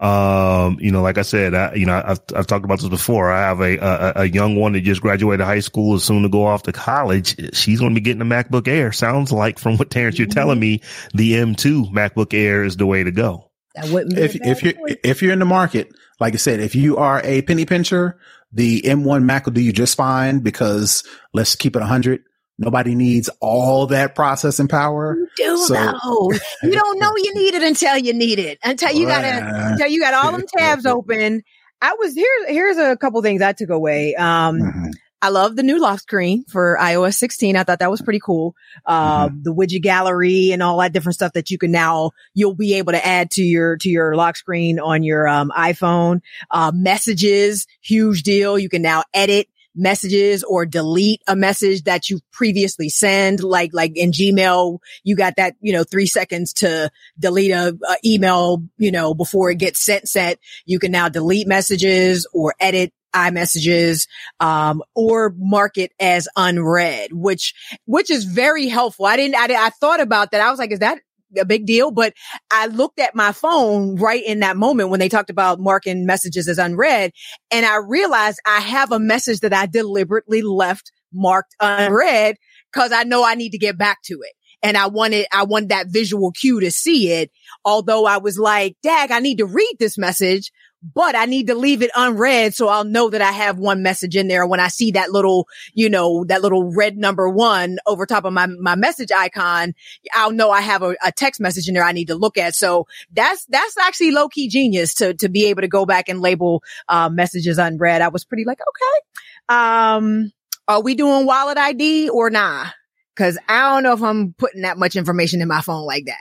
Um, 0.02 0.78
you 0.80 0.90
know, 0.90 1.00
like 1.00 1.16
I 1.16 1.22
said, 1.22 1.54
I, 1.54 1.74
you 1.74 1.86
know, 1.86 2.02
I've, 2.04 2.20
I've 2.34 2.48
talked 2.48 2.64
about 2.64 2.80
this 2.80 2.88
before. 2.88 3.30
I 3.30 3.42
have 3.42 3.60
a, 3.60 3.76
a, 3.78 4.12
a 4.22 4.24
young 4.24 4.56
one 4.56 4.72
that 4.72 4.80
just 4.80 5.00
graduated 5.00 5.46
high 5.46 5.60
school 5.60 5.94
is 5.94 6.02
soon 6.02 6.24
to 6.24 6.28
go 6.28 6.44
off 6.44 6.64
to 6.64 6.72
college. 6.72 7.54
She's 7.54 7.78
going 7.78 7.94
to 7.94 8.00
be 8.00 8.04
getting 8.04 8.20
a 8.20 8.24
MacBook 8.24 8.66
Air. 8.66 8.90
Sounds 8.90 9.30
like 9.30 9.60
from 9.60 9.76
what 9.76 9.90
Terrence, 9.90 10.18
you're 10.18 10.26
telling 10.26 10.58
me, 10.58 10.82
the 11.14 11.34
M2 11.34 11.92
MacBook 11.92 12.34
Air 12.34 12.64
is 12.64 12.76
the 12.76 12.86
way 12.86 13.04
to 13.04 13.12
go. 13.12 13.52
That 13.76 13.90
wouldn't 13.90 14.18
if 14.18 14.34
if 14.34 14.62
you 14.62 14.74
if 15.02 15.22
you're 15.22 15.32
in 15.32 15.38
the 15.38 15.46
market, 15.46 15.94
like 16.20 16.34
I 16.34 16.36
said, 16.36 16.60
if 16.60 16.74
you 16.74 16.98
are 16.98 17.22
a 17.24 17.40
penny 17.42 17.64
pincher, 17.64 18.18
the 18.52 18.82
M1 18.82 19.22
Mac 19.22 19.46
will 19.46 19.52
do 19.52 19.62
you 19.62 19.72
just 19.72 19.96
fine 19.96 20.40
because 20.40 21.04
let's 21.32 21.56
keep 21.56 21.76
it 21.76 21.78
100. 21.78 22.22
Nobody 22.62 22.94
needs 22.94 23.28
all 23.40 23.88
that 23.88 24.14
processing 24.14 24.68
power. 24.68 25.16
You 25.16 25.28
do 25.36 25.56
so, 25.58 25.74
though. 25.74 26.32
you 26.62 26.70
don't 26.70 26.98
know 27.00 27.12
you 27.16 27.34
need 27.34 27.54
it 27.54 27.62
until 27.62 27.98
you 27.98 28.12
need 28.12 28.38
it. 28.38 28.58
Until 28.62 28.92
you 28.92 29.06
got 29.06 29.24
until 29.24 29.88
you 29.88 30.00
got 30.00 30.14
all 30.14 30.30
them 30.32 30.44
tabs 30.56 30.86
open. 30.86 31.42
I 31.80 31.96
was 31.98 32.14
here. 32.14 32.46
Here's 32.46 32.76
a 32.76 32.96
couple 32.96 33.20
things 33.22 33.42
I 33.42 33.52
took 33.52 33.70
away. 33.70 34.14
Um, 34.14 34.60
mm-hmm. 34.60 34.90
I 35.20 35.28
love 35.28 35.54
the 35.54 35.62
new 35.62 35.80
lock 35.80 36.00
screen 36.00 36.44
for 36.48 36.76
iOS 36.80 37.14
16. 37.14 37.56
I 37.56 37.62
thought 37.62 37.78
that 37.78 37.90
was 37.90 38.02
pretty 38.02 38.18
cool. 38.18 38.56
Uh, 38.84 39.28
mm-hmm. 39.28 39.42
the 39.42 39.54
widget 39.54 39.82
gallery 39.82 40.50
and 40.50 40.62
all 40.62 40.78
that 40.78 40.92
different 40.92 41.14
stuff 41.14 41.32
that 41.34 41.48
you 41.50 41.58
can 41.58 41.70
now, 41.70 42.10
you'll 42.34 42.56
be 42.56 42.74
able 42.74 42.92
to 42.92 43.06
add 43.06 43.30
to 43.32 43.42
your, 43.42 43.76
to 43.78 43.88
your 43.88 44.16
lock 44.16 44.36
screen 44.36 44.80
on 44.80 45.04
your, 45.04 45.28
um, 45.28 45.52
iPhone. 45.56 46.22
Uh, 46.50 46.72
messages, 46.74 47.68
huge 47.80 48.24
deal. 48.24 48.58
You 48.58 48.68
can 48.68 48.82
now 48.82 49.04
edit 49.14 49.46
messages 49.74 50.42
or 50.44 50.66
delete 50.66 51.22
a 51.26 51.36
message 51.36 51.84
that 51.84 52.10
you 52.10 52.20
previously 52.32 52.88
send. 52.88 53.42
Like, 53.42 53.70
like 53.72 53.92
in 53.94 54.12
Gmail, 54.12 54.78
you 55.04 55.16
got 55.16 55.36
that, 55.36 55.54
you 55.60 55.72
know, 55.72 55.84
three 55.84 56.06
seconds 56.06 56.52
to 56.54 56.90
delete 57.18 57.52
a, 57.52 57.76
a 57.88 57.96
email, 58.04 58.64
you 58.78 58.90
know, 58.90 59.14
before 59.14 59.50
it 59.50 59.58
gets 59.58 59.84
sent, 59.84 60.08
sent. 60.08 60.38
You 60.64 60.78
can 60.78 60.92
now 60.92 61.08
delete 61.08 61.46
messages 61.46 62.26
or 62.32 62.54
edit 62.60 62.92
iMessages, 63.14 64.08
um, 64.40 64.82
or 64.94 65.34
mark 65.36 65.76
it 65.76 65.92
as 66.00 66.28
unread, 66.34 67.12
which, 67.12 67.52
which 67.84 68.10
is 68.10 68.24
very 68.24 68.68
helpful. 68.68 69.04
I 69.04 69.16
didn't, 69.16 69.36
I, 69.36 69.66
I 69.66 69.68
thought 69.68 70.00
about 70.00 70.30
that. 70.30 70.40
I 70.40 70.50
was 70.50 70.58
like, 70.58 70.72
is 70.72 70.78
that 70.78 70.98
a 71.38 71.44
big 71.44 71.66
deal? 71.66 71.90
But 71.90 72.14
I 72.50 72.66
looked 72.66 72.98
at 72.98 73.14
my 73.14 73.32
phone 73.32 73.96
right 73.96 74.22
in 74.24 74.40
that 74.40 74.56
moment 74.56 74.90
when 74.90 75.00
they 75.00 75.08
talked 75.08 75.30
about 75.30 75.60
marking 75.60 76.06
messages 76.06 76.48
as 76.48 76.58
unread. 76.58 77.12
And 77.50 77.66
I 77.66 77.76
realized 77.76 78.40
I 78.46 78.60
have 78.60 78.92
a 78.92 78.98
message 78.98 79.40
that 79.40 79.52
I 79.52 79.66
deliberately 79.66 80.42
left 80.42 80.92
marked 81.12 81.54
unread 81.60 82.36
because 82.72 82.92
I 82.92 83.04
know 83.04 83.24
I 83.24 83.34
need 83.34 83.50
to 83.50 83.58
get 83.58 83.78
back 83.78 83.98
to 84.04 84.14
it. 84.22 84.32
And 84.64 84.76
I 84.76 84.86
wanted, 84.86 85.26
I 85.32 85.42
want 85.42 85.70
that 85.70 85.88
visual 85.88 86.30
cue 86.30 86.60
to 86.60 86.70
see 86.70 87.10
it. 87.12 87.30
Although 87.64 88.06
I 88.06 88.18
was 88.18 88.38
like, 88.38 88.76
dag, 88.82 89.10
I 89.10 89.18
need 89.18 89.38
to 89.38 89.46
read 89.46 89.76
this 89.78 89.98
message 89.98 90.52
but 90.82 91.14
I 91.14 91.26
need 91.26 91.46
to 91.46 91.54
leave 91.54 91.82
it 91.82 91.90
unread 91.94 92.54
so 92.54 92.68
I'll 92.68 92.84
know 92.84 93.10
that 93.10 93.22
I 93.22 93.30
have 93.30 93.58
one 93.58 93.82
message 93.82 94.16
in 94.16 94.28
there. 94.28 94.46
When 94.46 94.60
I 94.60 94.68
see 94.68 94.92
that 94.92 95.12
little, 95.12 95.48
you 95.74 95.88
know, 95.88 96.24
that 96.24 96.42
little 96.42 96.72
red 96.72 96.96
number 96.96 97.28
one 97.28 97.78
over 97.86 98.04
top 98.04 98.24
of 98.24 98.32
my, 98.32 98.46
my 98.46 98.74
message 98.74 99.12
icon, 99.12 99.74
I'll 100.12 100.32
know 100.32 100.50
I 100.50 100.60
have 100.60 100.82
a, 100.82 100.96
a 101.04 101.12
text 101.12 101.40
message 101.40 101.68
in 101.68 101.74
there 101.74 101.84
I 101.84 101.92
need 101.92 102.08
to 102.08 102.14
look 102.14 102.36
at. 102.36 102.54
So 102.54 102.86
that's, 103.12 103.44
that's 103.46 103.76
actually 103.78 104.10
low 104.10 104.28
key 104.28 104.48
genius 104.48 104.94
to, 104.94 105.14
to 105.14 105.28
be 105.28 105.46
able 105.46 105.62
to 105.62 105.68
go 105.68 105.86
back 105.86 106.08
and 106.08 106.20
label, 106.20 106.62
uh, 106.88 107.08
messages 107.08 107.58
unread. 107.58 108.02
I 108.02 108.08
was 108.08 108.24
pretty 108.24 108.44
like, 108.44 108.58
okay. 108.60 109.56
Um, 109.56 110.32
are 110.66 110.82
we 110.82 110.94
doing 110.94 111.26
wallet 111.26 111.58
ID 111.58 112.08
or 112.08 112.30
nah? 112.30 112.66
Cause 113.14 113.38
I 113.48 113.72
don't 113.72 113.82
know 113.82 113.92
if 113.92 114.02
I'm 114.02 114.32
putting 114.32 114.62
that 114.62 114.78
much 114.78 114.96
information 114.96 115.42
in 115.42 115.48
my 115.48 115.60
phone 115.60 115.84
like 115.84 116.06
that. 116.06 116.16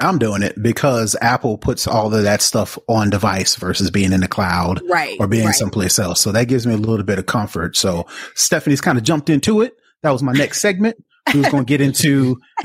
I'm 0.00 0.18
doing 0.18 0.42
it 0.42 0.60
because 0.60 1.14
Apple 1.20 1.58
puts 1.58 1.86
all 1.86 2.14
of 2.14 2.22
that 2.22 2.42
stuff 2.42 2.78
on 2.88 3.10
device 3.10 3.56
versus 3.56 3.90
being 3.90 4.12
in 4.12 4.20
the 4.20 4.28
cloud 4.28 4.80
right, 4.88 5.16
or 5.20 5.26
being 5.26 5.46
right. 5.46 5.54
someplace 5.54 5.98
else. 5.98 6.20
So 6.20 6.32
that 6.32 6.48
gives 6.48 6.66
me 6.66 6.74
a 6.74 6.78
little 6.78 7.04
bit 7.04 7.18
of 7.18 7.26
comfort. 7.26 7.76
So 7.76 8.06
Stephanie's 8.34 8.80
kind 8.80 8.98
of 8.98 9.04
jumped 9.04 9.28
into 9.30 9.60
it. 9.60 9.74
That 10.02 10.10
was 10.10 10.22
my 10.22 10.32
next 10.32 10.60
segment. 10.60 10.96
We 11.32 11.40
was 11.40 11.50
going 11.50 11.64
to 11.64 11.68
get 11.68 11.80
into 11.80 12.38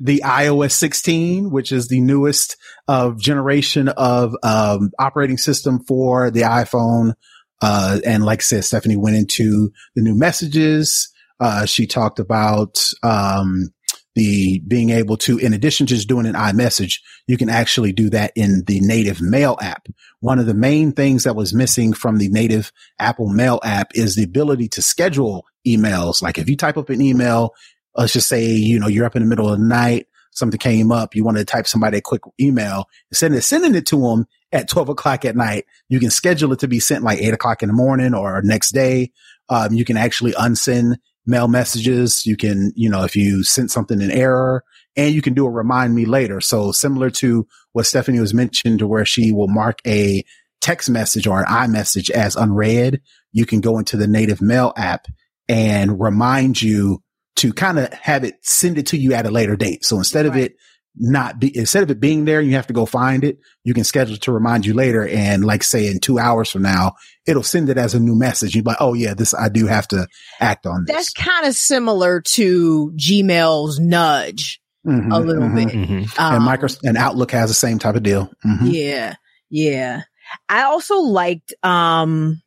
the 0.00 0.22
iOS 0.24 0.72
16, 0.72 1.50
which 1.50 1.70
is 1.70 1.88
the 1.88 2.00
newest 2.00 2.56
of 2.88 3.12
uh, 3.12 3.16
generation 3.16 3.88
of 3.88 4.34
um, 4.42 4.90
operating 4.98 5.38
system 5.38 5.84
for 5.86 6.30
the 6.30 6.40
iPhone. 6.40 7.14
Uh, 7.60 8.00
and 8.04 8.24
like 8.24 8.40
I 8.40 8.42
said, 8.42 8.64
Stephanie 8.64 8.96
went 8.96 9.16
into 9.16 9.70
the 9.94 10.02
new 10.02 10.16
messages. 10.16 11.12
Uh, 11.38 11.64
she 11.64 11.86
talked 11.86 12.18
about 12.18 12.84
um, 13.04 13.68
the 14.14 14.60
being 14.66 14.90
able 14.90 15.16
to, 15.18 15.38
in 15.38 15.52
addition 15.52 15.86
to 15.86 15.94
just 15.94 16.08
doing 16.08 16.26
an 16.26 16.34
iMessage, 16.34 17.00
you 17.26 17.36
can 17.36 17.48
actually 17.48 17.92
do 17.92 18.10
that 18.10 18.32
in 18.36 18.64
the 18.66 18.80
native 18.80 19.20
mail 19.20 19.56
app. 19.60 19.88
One 20.20 20.38
of 20.38 20.46
the 20.46 20.54
main 20.54 20.92
things 20.92 21.24
that 21.24 21.36
was 21.36 21.54
missing 21.54 21.92
from 21.92 22.18
the 22.18 22.28
native 22.28 22.72
Apple 22.98 23.28
mail 23.28 23.60
app 23.64 23.92
is 23.94 24.14
the 24.14 24.24
ability 24.24 24.68
to 24.68 24.82
schedule 24.82 25.46
emails. 25.66 26.22
Like 26.22 26.38
if 26.38 26.48
you 26.48 26.56
type 26.56 26.76
up 26.76 26.90
an 26.90 27.00
email, 27.00 27.54
let's 27.96 28.12
just 28.12 28.28
say, 28.28 28.44
you 28.44 28.78
know, 28.78 28.88
you're 28.88 29.06
up 29.06 29.16
in 29.16 29.22
the 29.22 29.28
middle 29.28 29.48
of 29.48 29.58
the 29.58 29.64
night, 29.64 30.06
something 30.30 30.58
came 30.58 30.92
up, 30.92 31.14
you 31.14 31.24
want 31.24 31.38
to 31.38 31.44
type 31.44 31.66
somebody 31.66 31.98
a 31.98 32.02
quick 32.02 32.22
email, 32.40 32.88
instead 33.10 33.32
of 33.32 33.44
sending 33.44 33.74
it 33.74 33.86
to 33.86 34.00
them 34.00 34.26
at 34.50 34.68
12 34.68 34.90
o'clock 34.90 35.24
at 35.24 35.36
night, 35.36 35.64
you 35.88 36.00
can 36.00 36.10
schedule 36.10 36.52
it 36.52 36.58
to 36.60 36.68
be 36.68 36.80
sent 36.80 37.04
like 37.04 37.20
eight 37.20 37.34
o'clock 37.34 37.62
in 37.62 37.68
the 37.68 37.74
morning 37.74 38.14
or 38.14 38.42
next 38.42 38.72
day. 38.72 39.12
Um, 39.48 39.72
you 39.72 39.84
can 39.84 39.96
actually 39.96 40.32
unsend 40.32 40.96
mail 41.26 41.48
messages. 41.48 42.24
You 42.26 42.36
can, 42.36 42.72
you 42.74 42.88
know, 42.88 43.04
if 43.04 43.16
you 43.16 43.44
sent 43.44 43.70
something 43.70 44.00
in 44.00 44.10
error 44.10 44.64
and 44.96 45.14
you 45.14 45.22
can 45.22 45.34
do 45.34 45.46
a 45.46 45.50
remind 45.50 45.94
me 45.94 46.04
later. 46.04 46.40
So 46.40 46.72
similar 46.72 47.10
to 47.10 47.46
what 47.72 47.86
Stephanie 47.86 48.20
was 48.20 48.34
mentioned 48.34 48.80
to 48.80 48.86
where 48.86 49.04
she 49.04 49.32
will 49.32 49.48
mark 49.48 49.78
a 49.86 50.24
text 50.60 50.88
message 50.90 51.26
or 51.26 51.40
an 51.40 51.46
iMessage 51.46 52.10
as 52.10 52.36
unread, 52.36 53.00
you 53.32 53.46
can 53.46 53.60
go 53.60 53.78
into 53.78 53.96
the 53.96 54.06
native 54.06 54.40
mail 54.40 54.72
app 54.76 55.06
and 55.48 56.00
remind 56.00 56.62
you 56.62 57.02
to 57.36 57.52
kind 57.52 57.78
of 57.78 57.92
have 57.92 58.24
it 58.24 58.36
send 58.42 58.78
it 58.78 58.86
to 58.86 58.96
you 58.96 59.12
at 59.14 59.26
a 59.26 59.30
later 59.30 59.56
date. 59.56 59.84
So 59.84 59.96
instead 59.98 60.26
right. 60.26 60.36
of 60.36 60.36
it 60.36 60.54
not 60.96 61.38
be 61.38 61.56
instead 61.56 61.82
of 61.82 61.90
it 61.90 62.00
being 62.00 62.24
there, 62.24 62.40
you 62.40 62.52
have 62.52 62.66
to 62.66 62.72
go 62.72 62.84
find 62.84 63.24
it. 63.24 63.38
You 63.64 63.74
can 63.74 63.84
schedule 63.84 64.16
to 64.16 64.32
remind 64.32 64.66
you 64.66 64.74
later. 64.74 65.06
And 65.06 65.44
like 65.44 65.62
say 65.62 65.88
in 65.88 66.00
two 66.00 66.18
hours 66.18 66.50
from 66.50 66.62
now, 66.62 66.94
it'll 67.26 67.42
send 67.42 67.70
it 67.70 67.78
as 67.78 67.94
a 67.94 68.00
new 68.00 68.14
message. 68.14 68.54
You're 68.54 68.64
like, 68.64 68.76
oh 68.80 68.94
yeah, 68.94 69.14
this, 69.14 69.32
I 69.34 69.48
do 69.48 69.66
have 69.66 69.88
to 69.88 70.06
act 70.40 70.66
on 70.66 70.84
this. 70.86 70.94
That's 70.94 71.12
kind 71.12 71.46
of 71.46 71.54
similar 71.54 72.20
to 72.20 72.92
Gmail's 72.96 73.80
nudge 73.80 74.60
mm-hmm, 74.86 75.12
a 75.12 75.20
little 75.20 75.44
mm-hmm, 75.44 75.54
bit. 75.54 75.68
Mm-hmm. 75.68 76.20
Um, 76.20 76.34
and 76.34 76.44
Microsoft 76.44 76.80
and 76.84 76.98
Outlook 76.98 77.30
has 77.32 77.48
the 77.48 77.54
same 77.54 77.78
type 77.78 77.94
of 77.94 78.02
deal. 78.02 78.30
Mm-hmm. 78.44 78.66
Yeah. 78.66 79.14
Yeah. 79.48 80.02
I 80.48 80.62
also 80.64 80.96
liked, 80.96 81.54
um, 81.62 82.42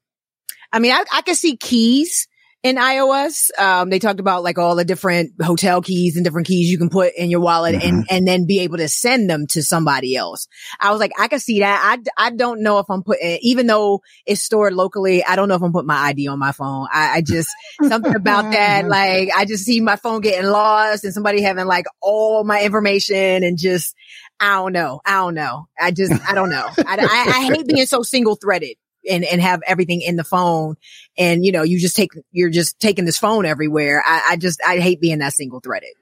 I 0.72 0.80
mean, 0.80 0.92
I, 0.92 1.04
I 1.12 1.22
can 1.22 1.36
see 1.36 1.58
keys 1.58 2.28
in 2.66 2.78
iOS. 2.78 3.52
Um, 3.60 3.92
they 3.92 4.00
talked 4.00 4.20
about 4.20 4.42
like 4.42 4.58
all 4.58 4.76
the 4.76 4.84
different 4.84 5.34
hotel 5.40 5.84
keys 5.84 6.16
and 6.16 6.26
different 6.26 6.48
keys 6.48 6.68
you 6.68 6.80
can 6.80 6.90
put 6.90 7.14
in 7.16 7.30
your 7.30 7.40
wallet 7.40 7.76
mm-hmm. 7.76 7.88
and, 7.88 8.08
and 8.10 8.28
then 8.28 8.48
be 8.48 8.62
able 8.62 8.78
to 8.78 8.88
send 8.88 9.30
them 9.30 9.46
to 9.46 9.62
somebody 9.62 10.16
else. 10.16 10.48
I 10.80 10.90
was 10.90 11.00
like, 11.00 11.12
I 11.20 11.28
can 11.28 11.40
see 11.40 11.60
that. 11.60 12.00
I, 12.18 12.26
I 12.26 12.32
don't 12.32 12.64
know 12.64 12.80
if 12.80 12.88
I'm 12.90 13.04
putting, 13.04 13.38
even 13.44 13.68
though 13.68 14.02
it's 14.26 14.42
stored 14.42 14.74
locally, 14.74 15.24
I 15.24 15.36
don't 15.36 15.48
know 15.48 15.54
if 15.54 15.62
I'm 15.62 15.74
putting 15.74 15.86
my 15.86 16.08
ID 16.08 16.28
on 16.28 16.40
my 16.40 16.54
phone. 16.54 16.88
I, 16.92 17.18
I 17.18 17.22
just, 17.22 17.52
something 17.84 18.16
about 18.16 18.52
that. 18.54 18.88
Like, 18.88 19.30
I 19.38 19.46
just 19.46 19.64
see 19.64 19.80
my 19.80 19.96
phone 19.96 20.22
getting 20.22 20.50
lost 20.50 21.04
and 21.04 21.14
somebody 21.14 21.44
having 21.44 21.68
like 21.68 21.86
all 22.02 22.44
my 22.46 22.64
information 22.64 23.44
and 23.44 23.60
just, 23.60 23.94
I 24.40 24.56
don't 24.56 24.74
know. 24.74 25.02
I 25.06 25.18
don't 25.18 25.36
know. 25.36 25.68
I 25.80 25.92
just, 25.92 26.20
I 26.28 26.34
don't 26.34 26.50
know. 26.50 26.68
I, 26.80 26.98
I, 26.98 27.32
I 27.38 27.54
hate 27.54 27.68
being 27.68 27.86
so 27.86 28.02
single 28.02 28.36
threaded 28.36 28.76
and, 29.10 29.24
and 29.24 29.42
have 29.42 29.62
everything 29.68 30.02
in 30.02 30.16
the 30.16 30.24
phone. 30.24 30.76
And, 31.18 31.46
you 31.46 31.52
know, 31.52 31.64
you 31.64 31.80
just 31.80 31.96
take, 31.96 32.12
you're 32.32 32.50
just 32.50 32.80
taking 32.80 33.06
this 33.06 33.18
phone 33.18 33.46
everywhere. 33.46 34.04
I, 34.06 34.30
I 34.32 34.38
just, 34.38 34.62
I 34.66 34.80
hate 34.80 35.02
being 35.02 35.20
that 35.20 35.34
single 35.34 35.60
threaded. 35.60 35.94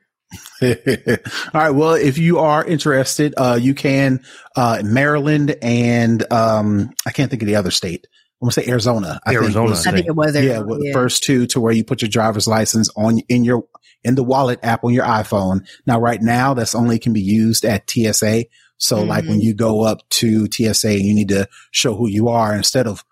All 1.54 1.62
right. 1.62 1.72
Well, 1.72 1.94
if 1.94 2.18
you 2.18 2.40
are 2.40 2.66
interested, 2.66 3.34
uh, 3.38 3.60
you 3.62 3.76
can, 3.76 4.24
uh, 4.56 4.82
Maryland 4.84 5.56
and, 5.62 6.32
um, 6.32 6.90
I 7.06 7.12
can't 7.12 7.30
think 7.30 7.44
of 7.44 7.48
the 7.48 7.56
other 7.56 7.72
state. 7.72 8.08
I'm 8.42 8.48
gonna 8.48 8.52
say 8.54 8.68
Arizona. 8.68 9.22
I 9.26 9.36
Arizona. 9.36 9.74
Think 9.74 9.88
I 9.88 9.92
think 9.92 10.08
it 10.08 10.16
was. 10.18 10.36
Arizona. 10.36 10.70
Yeah, 10.70 10.78
yeah. 10.82 10.94
First 10.94 11.24
two 11.24 11.48
to 11.48 11.62
where 11.62 11.72
you 11.72 11.86
put 11.86 12.02
your 12.02 12.10
driver's 12.10 12.46
license 12.46 12.90
on 12.98 13.20
in 13.30 13.46
your, 13.46 13.64
in 14.04 14.16
the 14.16 14.24
wallet 14.24 14.60
app 14.64 14.84
on 14.84 14.94
your 14.94 15.06
iPhone. 15.06 15.66
Now, 15.88 16.02
right 16.02 16.22
now, 16.22 16.54
that's 16.54 16.76
only 16.76 17.00
can 17.00 17.14
be 17.14 17.22
used 17.22 17.64
at 17.64 17.90
TSA. 17.90 18.44
So 18.84 18.98
mm-hmm. 18.98 19.10
like 19.10 19.26
when 19.26 19.40
you 19.40 19.54
go 19.54 19.82
up 19.84 20.08
to 20.10 20.48
TSA, 20.52 20.90
and 20.90 21.02
you 21.02 21.16
need 21.16 21.30
to 21.30 21.48
show 21.72 21.96
who 21.96 22.10
you 22.10 22.28
are 22.28 22.54
instead 22.54 22.86
of 22.86 23.06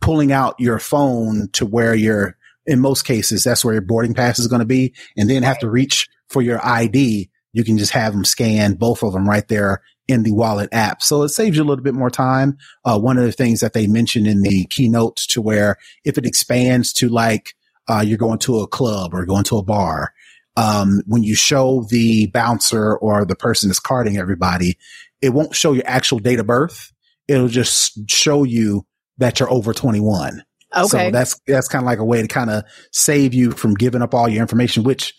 pulling 0.00 0.32
out 0.32 0.54
your 0.60 0.78
phone 0.78 1.48
to 1.52 1.64
where 1.64 1.94
you're, 1.94 2.36
in 2.66 2.78
most 2.78 3.04
cases, 3.04 3.42
that's 3.42 3.64
where 3.64 3.74
your 3.74 3.82
boarding 3.82 4.12
pass 4.12 4.38
is 4.38 4.48
going 4.48 4.60
to 4.60 4.66
be 4.66 4.94
and 5.16 5.28
then 5.30 5.42
have 5.42 5.58
to 5.60 5.70
reach 5.70 6.08
for 6.28 6.42
your 6.42 6.64
ID. 6.64 7.30
You 7.54 7.64
can 7.64 7.78
just 7.78 7.92
have 7.92 8.12
them 8.12 8.24
scan 8.24 8.74
both 8.74 9.02
of 9.02 9.14
them 9.14 9.28
right 9.28 9.48
there 9.48 9.82
in 10.08 10.24
the 10.24 10.32
wallet 10.32 10.68
app. 10.72 11.02
So 11.02 11.22
it 11.22 11.30
saves 11.30 11.56
you 11.56 11.62
a 11.62 11.64
little 11.64 11.84
bit 11.84 11.94
more 11.94 12.10
time. 12.10 12.58
Uh, 12.84 12.98
one 12.98 13.16
of 13.16 13.24
the 13.24 13.32
things 13.32 13.60
that 13.60 13.72
they 13.72 13.86
mentioned 13.86 14.26
in 14.26 14.42
the 14.42 14.66
keynote 14.66 15.16
to 15.28 15.40
where 15.40 15.78
if 16.04 16.18
it 16.18 16.26
expands 16.26 16.92
to 16.94 17.08
like, 17.08 17.54
uh, 17.88 18.04
you're 18.06 18.18
going 18.18 18.38
to 18.40 18.60
a 18.60 18.66
club 18.66 19.14
or 19.14 19.24
going 19.24 19.44
to 19.44 19.56
a 19.56 19.62
bar, 19.62 20.12
um, 20.56 21.02
when 21.06 21.22
you 21.22 21.34
show 21.34 21.84
the 21.90 22.26
bouncer 22.28 22.96
or 22.96 23.24
the 23.24 23.34
person 23.34 23.68
that's 23.68 23.80
carding 23.80 24.16
everybody, 24.16 24.78
it 25.24 25.32
won't 25.32 25.54
show 25.54 25.72
your 25.72 25.84
actual 25.86 26.18
date 26.18 26.38
of 26.40 26.46
birth. 26.46 26.92
It'll 27.28 27.48
just 27.48 27.98
show 28.10 28.44
you 28.44 28.86
that 29.18 29.40
you're 29.40 29.50
over 29.50 29.72
21. 29.72 30.42
Okay. 30.76 30.86
So 30.88 31.10
that's, 31.10 31.40
that's 31.46 31.68
kind 31.68 31.82
of 31.84 31.86
like 31.86 31.98
a 32.00 32.04
way 32.04 32.20
to 32.20 32.28
kind 32.28 32.50
of 32.50 32.64
save 32.92 33.32
you 33.32 33.52
from 33.52 33.74
giving 33.74 34.02
up 34.02 34.12
all 34.14 34.28
your 34.28 34.42
information, 34.42 34.82
which 34.82 35.14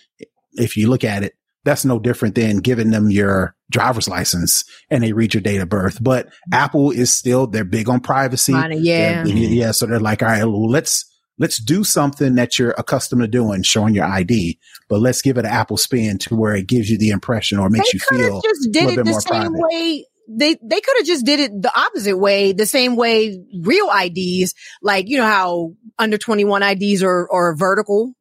if 0.54 0.76
you 0.78 0.90
look 0.90 1.04
at 1.04 1.24
it, 1.24 1.34
that's 1.64 1.84
no 1.86 1.98
different 1.98 2.36
than 2.36 2.58
giving 2.58 2.92
them 2.92 3.10
your 3.10 3.56
driver's 3.72 4.08
license 4.08 4.64
and 4.92 5.04
they 5.04 5.14
read 5.14 5.34
your 5.34 5.42
date 5.42 5.62
of 5.62 5.70
birth. 5.70 5.98
But 6.04 6.28
Apple 6.54 6.92
is 6.92 7.12
still, 7.14 7.48
they're 7.48 7.64
big 7.66 7.90
on 7.90 8.02
privacy. 8.02 8.54
Yeah. 8.82 9.24
They're- 9.24 9.34
yeah. 9.36 9.72
So 9.72 9.86
they're 9.88 10.00
like, 10.00 10.22
all 10.22 10.30
right, 10.30 10.44
well, 10.46 10.70
let's, 10.70 11.06
let's 11.38 11.58
do 11.58 11.84
something 11.84 12.36
that 12.36 12.58
you're 12.58 12.76
accustomed 12.78 13.22
to 13.22 13.28
doing, 13.28 13.64
showing 13.64 13.94
your 13.94 14.06
ID, 14.06 14.60
but 14.90 15.00
let's 15.00 15.22
give 15.22 15.38
it 15.38 15.46
an 15.46 15.52
Apple 15.52 15.78
spin 15.78 16.18
to 16.20 16.36
where 16.36 16.56
it 16.56 16.68
gives 16.68 16.90
you 16.90 16.98
the 16.98 17.10
impression 17.10 17.60
or 17.60 17.70
makes 17.70 17.92
they 17.92 17.98
you 17.98 18.00
feel 18.00 18.42
just 18.42 18.68
a 18.68 18.72
did 18.72 18.84
little 18.86 18.94
it 18.94 18.96
bit 18.96 19.06
the 19.06 19.12
more 19.12 19.22
same 19.22 19.30
private. 19.30 19.68
way. 19.72 20.06
They 20.28 20.56
they 20.56 20.82
could 20.82 20.98
have 20.98 21.06
just 21.06 21.26
did 21.26 21.40
it 21.40 21.62
the 21.62 21.72
opposite 21.76 22.18
way, 22.18 22.54
the 22.54 22.66
same 22.66 22.96
way 22.96 23.38
real 23.62 23.90
IDs, 23.92 24.56
like 24.82 25.08
you 25.08 25.18
know 25.18 25.26
how 25.26 25.74
under 26.00 26.18
twenty 26.18 26.46
one 26.46 26.64
IDs 26.64 27.04
are 27.04 27.30
are 27.32 27.56
vertical. 27.56 28.14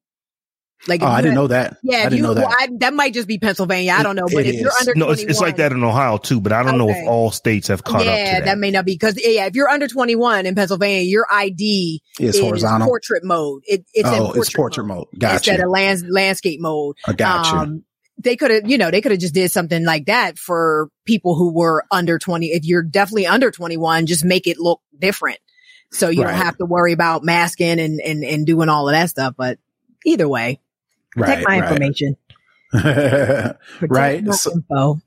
Like 0.87 1.03
Oh, 1.03 1.07
I 1.07 1.23
didn't 1.23 1.35
know 1.35 1.47
that. 1.47 1.79
Yeah, 1.83 1.99
I 1.99 2.03
didn't 2.05 2.17
you, 2.19 2.23
know 2.25 2.35
that. 2.35 2.47
well, 2.47 2.57
I, 2.59 2.69
that 2.81 2.93
might 2.95 3.15
just 3.15 3.27
be 3.27 3.39
Pennsylvania. 3.39 3.93
I 3.97 4.03
don't 4.03 4.17
know, 4.17 4.27
but 4.33 4.45
It 4.45 4.55
if 4.55 4.61
you're 4.61 4.71
under 4.79 4.95
No, 4.95 5.11
it's, 5.11 5.23
it's 5.23 5.41
like 5.41 5.57
that 5.57 5.73
in 5.73 5.83
Ohio 5.83 6.19
too, 6.19 6.41
but 6.41 6.53
I 6.53 6.63
don't 6.63 6.77
know 6.79 6.91
if 6.91 7.09
all 7.09 7.31
states 7.31 7.69
have 7.69 7.85
caught 7.85 8.05
yeah, 8.05 8.13
up 8.13 8.39
to 8.41 8.45
that. 8.45 8.59
may 8.59 8.71
not 8.71 8.85
be 8.85 8.93
because 8.95 9.15
yeah, 9.17 9.47
if 9.47 9.55
you're 9.57 9.69
under 9.69 9.89
21 9.89 10.45
in 10.47 10.55
Pennsylvania, 10.55 11.03
your 11.03 11.27
ID 11.31 12.03
It's 12.21 12.37
is 12.37 12.43
horizontal. 12.43 12.87
portrait 12.87 13.25
mode. 13.25 13.63
It, 13.67 13.85
it's 13.95 14.09
in 14.09 14.15
oh, 14.15 14.25
portrait 14.27 14.41
it's 14.43 14.53
portrait 14.55 14.85
mode, 14.85 14.97
mode. 15.13 15.21
Gotcha. 15.21 15.35
instead 15.37 15.61
of 15.61 15.71
lands, 15.71 16.05
landscape 16.07 16.61
mode. 16.61 16.97
I 17.07 17.13
got 17.15 17.51
you. 17.53 17.59
Um, 17.59 17.85
they 18.19 18.37
could 18.37 18.51
have, 18.51 18.71
you 18.71 18.79
know, 18.79 18.91
they 18.91 19.01
could 19.01 19.11
have 19.13 19.21
just 19.21 19.35
did 19.35 19.51
something 19.51 19.85
like 19.85 20.07
that 20.07 20.39
for 20.39 20.89
people 21.05 21.35
who 21.35 21.53
were 21.53 21.85
under 21.91 22.19
20. 22.19 22.47
If 22.47 22.65
you're 22.65 22.83
definitely 22.83 23.27
under 23.27 23.51
21, 23.51 24.07
just 24.07 24.25
make 24.25 24.47
it 24.47 24.59
look 24.59 24.81
different. 24.99 25.39
So 25.91 26.09
you 26.09 26.23
Right. 26.23 26.31
don't 26.31 26.41
have 26.45 26.57
to 26.59 26.65
worry 26.65 26.93
about 26.93 27.25
masking 27.25 27.81
and, 27.81 28.01
and, 28.01 28.23
and 28.25 28.47
doing 28.47 28.69
all 28.69 28.89
of 28.89 28.93
that 28.95 29.11
stuff. 29.11 29.35
But 29.37 29.59
either 30.07 30.29
way, 30.29 30.61
protect 31.17 31.47
my 31.49 31.59
information. 31.59 32.17
right. 32.73 32.83
Protect 32.83 33.59
Right. 33.93 34.25
my 34.25 34.33
So- 34.37 34.53
info. 34.53 35.01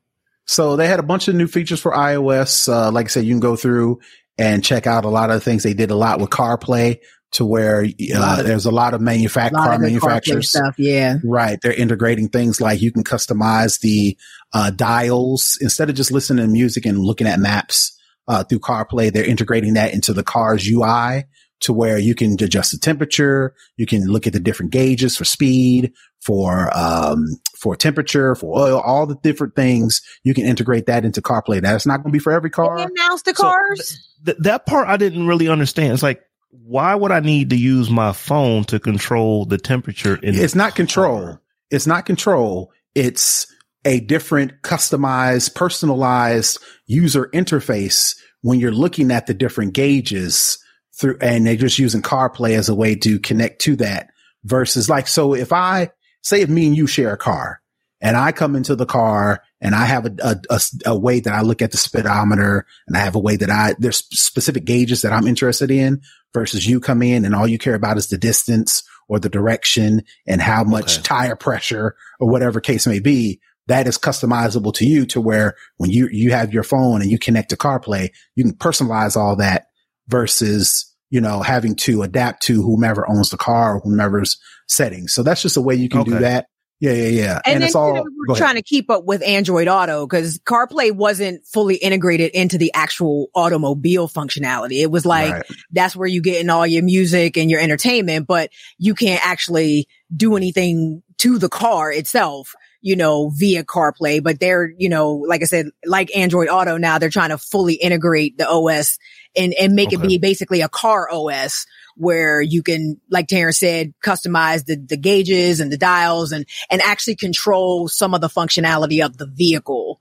So 0.49 0.77
they 0.77 0.87
had 0.87 0.99
a 0.99 1.03
bunch 1.03 1.27
of 1.27 1.35
new 1.35 1.47
features 1.47 1.81
for 1.81 1.91
iOS. 1.91 2.71
Uh, 2.71 2.89
like 2.89 3.07
I 3.07 3.09
said, 3.09 3.25
you 3.25 3.33
can 3.33 3.41
go 3.41 3.57
through 3.57 3.99
and 4.37 4.63
check 4.63 4.87
out 4.87 5.03
a 5.03 5.09
lot 5.09 5.29
of 5.29 5.35
the 5.35 5.39
things 5.41 5.63
they 5.63 5.73
did 5.73 5.91
a 5.91 5.95
lot 5.95 6.21
with 6.21 6.29
CarPlay 6.29 6.99
to 7.33 7.45
where 7.45 7.85
uh, 8.15 8.43
there's 8.43 8.65
a 8.65 8.71
lot 8.71 8.93
of 8.93 9.01
manufac- 9.01 9.51
A 9.51 9.55
lot 9.55 9.65
car 9.65 9.73
of 9.75 9.81
manufacturers. 9.81 10.49
stuff. 10.49 10.75
Yeah. 10.77 11.17
Right. 11.25 11.59
They're 11.61 11.73
integrating 11.73 12.29
things 12.29 12.61
like 12.61 12.81
you 12.81 12.93
can 12.93 13.03
customize 13.03 13.81
the 13.81 14.17
uh, 14.53 14.69
dials 14.71 15.57
instead 15.59 15.89
of 15.89 15.97
just 15.97 16.11
listening 16.13 16.45
to 16.45 16.51
music 16.51 16.85
and 16.85 16.99
looking 16.99 17.27
at 17.27 17.39
maps 17.41 17.99
uh, 18.29 18.45
through 18.45 18.59
CarPlay. 18.59 19.11
They're 19.11 19.25
integrating 19.25 19.73
that 19.73 19.93
into 19.93 20.13
the 20.13 20.23
car's 20.23 20.65
UI 20.65 21.25
to 21.61 21.73
where 21.73 21.97
you 21.97 22.13
can 22.15 22.33
adjust 22.33 22.71
the 22.71 22.77
temperature. 22.77 23.53
You 23.77 23.85
can 23.85 24.05
look 24.07 24.27
at 24.27 24.33
the 24.33 24.39
different 24.39 24.71
gauges 24.71 25.17
for 25.17 25.25
speed, 25.25 25.91
for, 26.21 26.69
um, 26.77 27.25
for 27.57 27.75
temperature, 27.75 28.35
for 28.35 28.59
oil, 28.59 28.79
all 28.79 29.05
the 29.07 29.15
different 29.23 29.55
things. 29.55 30.01
You 30.23 30.33
can 30.33 30.45
integrate 30.45 30.85
that 30.85 31.03
into 31.05 31.21
CarPlay. 31.21 31.61
That's 31.61 31.85
not 31.85 31.97
going 31.97 32.11
to 32.11 32.11
be 32.11 32.19
for 32.19 32.31
every 32.31 32.49
They 32.49 32.53
car. 32.53 32.77
announce 32.77 33.23
the 33.23 33.33
So, 33.35 33.43
cars. 33.43 34.07
Th- 34.25 34.37
that 34.41 34.65
part 34.65 34.87
I 34.87 34.97
didn't 34.97 35.27
really 35.27 35.47
understand. 35.47 35.93
It's 35.93 36.03
like, 36.03 36.21
why 36.51 36.95
would 36.95 37.11
I 37.11 37.19
need 37.19 37.49
to 37.51 37.55
use 37.57 37.89
my 37.89 38.13
phone 38.13 38.63
to 38.65 38.79
control 38.79 39.45
the 39.45 39.57
temperature? 39.57 40.15
In 40.15 40.35
It's 40.35 40.53
the 40.53 40.59
not 40.59 40.75
control. 40.75 41.19
car? 41.21 41.41
It's 41.71 41.87
not 41.87 42.05
control. 42.05 42.71
It's 42.95 43.47
a 43.85 43.99
different 43.99 44.53
customized, 44.63 45.55
personalized 45.55 46.59
user 46.87 47.29
interface 47.33 48.15
when 48.41 48.59
you're 48.59 48.71
looking 48.71 49.11
at 49.11 49.27
the 49.27 49.33
different 49.33 49.73
gauges 49.73 50.57
through, 50.99 51.17
and 51.21 51.45
they're 51.45 51.55
just 51.55 51.79
using 51.79 52.01
CarPlay 52.01 52.57
as 52.57 52.69
a 52.69 52.75
way 52.75 52.95
to 52.95 53.19
connect 53.19 53.61
to 53.61 53.75
that 53.77 54.09
versus 54.43 54.89
like, 54.89 55.07
so 55.07 55.33
if 55.33 55.51
I 55.53 55.91
say 56.21 56.41
if 56.41 56.49
me 56.49 56.67
and 56.67 56.75
you 56.77 56.87
share 56.87 57.13
a 57.13 57.17
car 57.17 57.61
and 58.01 58.15
I 58.17 58.31
come 58.31 58.55
into 58.55 58.75
the 58.75 58.85
car 58.85 59.41
and 59.61 59.73
I 59.75 59.85
have 59.85 60.05
a, 60.05 60.15
a, 60.23 60.35
a, 60.49 60.61
a 60.87 60.97
way 60.97 61.19
that 61.19 61.33
I 61.33 61.41
look 61.41 61.61
at 61.61 61.71
the 61.71 61.77
speedometer 61.77 62.65
and 62.87 62.95
I 62.97 63.01
have 63.01 63.15
a 63.15 63.19
way 63.19 63.35
that 63.37 63.49
I, 63.49 63.75
there's 63.79 64.05
specific 64.19 64.65
gauges 64.65 65.01
that 65.01 65.13
I'm 65.13 65.27
interested 65.27 65.71
in 65.71 66.01
versus 66.33 66.65
you 66.67 66.79
come 66.79 67.01
in 67.01 67.25
and 67.25 67.33
all 67.33 67.47
you 67.47 67.57
care 67.57 67.75
about 67.75 67.97
is 67.97 68.07
the 68.07 68.17
distance 68.17 68.83
or 69.07 69.19
the 69.19 69.29
direction 69.29 70.03
and 70.27 70.41
how 70.41 70.63
much 70.63 70.95
Okay. 70.95 71.03
tire 71.03 71.35
pressure 71.35 71.95
or 72.19 72.29
whatever 72.29 72.59
case 72.59 72.85
may 72.85 72.99
be. 72.99 73.39
That 73.67 73.87
is 73.87 73.97
customizable 73.97 74.73
to 74.75 74.85
you 74.85 75.05
to 75.07 75.19
where 75.21 75.55
when 75.77 75.89
you, 75.89 76.07
you 76.11 76.31
have 76.31 76.53
your 76.53 76.63
phone 76.63 77.01
and 77.01 77.11
you 77.11 77.19
connect 77.19 77.49
to 77.49 77.57
CarPlay, 77.57 78.11
you 78.35 78.43
can 78.43 78.53
personalize 78.53 79.17
all 79.17 79.35
that 79.37 79.66
versus, 80.07 80.93
you 81.09 81.21
know, 81.21 81.41
having 81.41 81.75
to 81.75 82.03
adapt 82.03 82.43
to 82.43 82.61
whomever 82.61 83.09
owns 83.09 83.29
the 83.29 83.37
car 83.37 83.75
or 83.75 83.79
whomever's 83.79 84.37
settings. 84.67 85.13
So 85.13 85.23
that's 85.23 85.41
just 85.41 85.57
a 85.57 85.61
way 85.61 85.75
you 85.75 85.89
can 85.89 86.03
do 86.03 86.19
that. 86.19 86.47
Yeah, 86.79 86.91
yeah, 86.91 87.07
yeah. 87.07 87.41
And, 87.43 87.55
then 87.55 87.63
it's 87.63 87.73
you 87.73 87.79
all 87.79 87.95
know, 87.95 88.05
we're 88.27 88.35
trying 88.35 88.55
to 88.55 88.61
keep 88.61 88.91
up 88.91 89.03
with 89.03 89.23
Android 89.23 89.67
Auto 89.67 90.05
because 90.05 90.37
CarPlay 90.39 90.91
wasn't 90.91 91.43
fully 91.47 91.75
integrated 91.75 92.31
into 92.33 92.59
the 92.59 92.71
actual 92.75 93.29
automobile 93.33 94.07
functionality. 94.07 94.81
It 94.81 94.91
was 94.91 95.03
like 95.03 95.33
Right. 95.33 95.45
that's 95.71 95.95
where 95.95 96.07
you 96.07 96.21
get 96.21 96.39
in 96.39 96.51
all 96.51 96.67
your 96.67 96.83
music 96.83 97.35
and 97.35 97.49
your 97.49 97.59
entertainment, 97.59 98.27
but 98.27 98.51
you 98.77 98.93
can't 98.93 99.25
actually 99.25 99.87
do 100.15 100.35
anything 100.35 101.01
to 101.17 101.39
the 101.39 101.49
car 101.49 101.91
itself, 101.91 102.53
you 102.81 102.95
know, 102.95 103.31
via 103.33 103.63
CarPlay. 103.63 104.21
But 104.21 104.39
they're, 104.39 104.71
you 104.77 104.89
know, 104.89 105.13
like 105.13 105.41
I 105.41 105.45
said, 105.45 105.69
like 105.83 106.15
Android 106.15 106.47
Auto 106.47 106.77
now, 106.77 106.99
they're 106.99 107.09
trying 107.09 107.29
to 107.29 107.39
fully 107.39 107.73
integrate 107.73 108.37
the 108.37 108.47
OS 108.47 108.99
and, 109.37 109.53
and 109.53 109.73
make 109.73 109.93
it 109.93 110.01
be 110.01 110.17
basically 110.17 110.61
a 110.61 110.69
car 110.69 111.07
OS 111.11 111.65
where 111.95 112.41
you 112.41 112.61
can, 112.61 112.99
like 113.09 113.27
Terrence 113.27 113.59
said, 113.59 113.93
customize 114.03 114.65
the, 114.65 114.75
the 114.75 114.97
gauges 114.97 115.59
and 115.59 115.71
the 115.71 115.77
dials 115.77 116.31
and, 116.31 116.45
and 116.69 116.81
actually 116.81 117.15
control 117.15 117.87
some 117.87 118.13
of 118.13 118.21
the 118.21 118.27
functionality 118.29 119.03
of 119.03 119.17
the 119.17 119.25
vehicle 119.25 119.99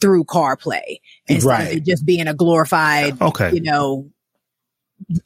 through 0.00 0.24
CarPlay 0.24 1.00
instead 1.28 1.48
Right. 1.48 1.70
of 1.72 1.76
it 1.76 1.84
just 1.84 2.04
being 2.06 2.26
a 2.26 2.34
glorified, 2.34 3.20
Okay. 3.20 3.52
you 3.54 3.60
know, 3.60 4.10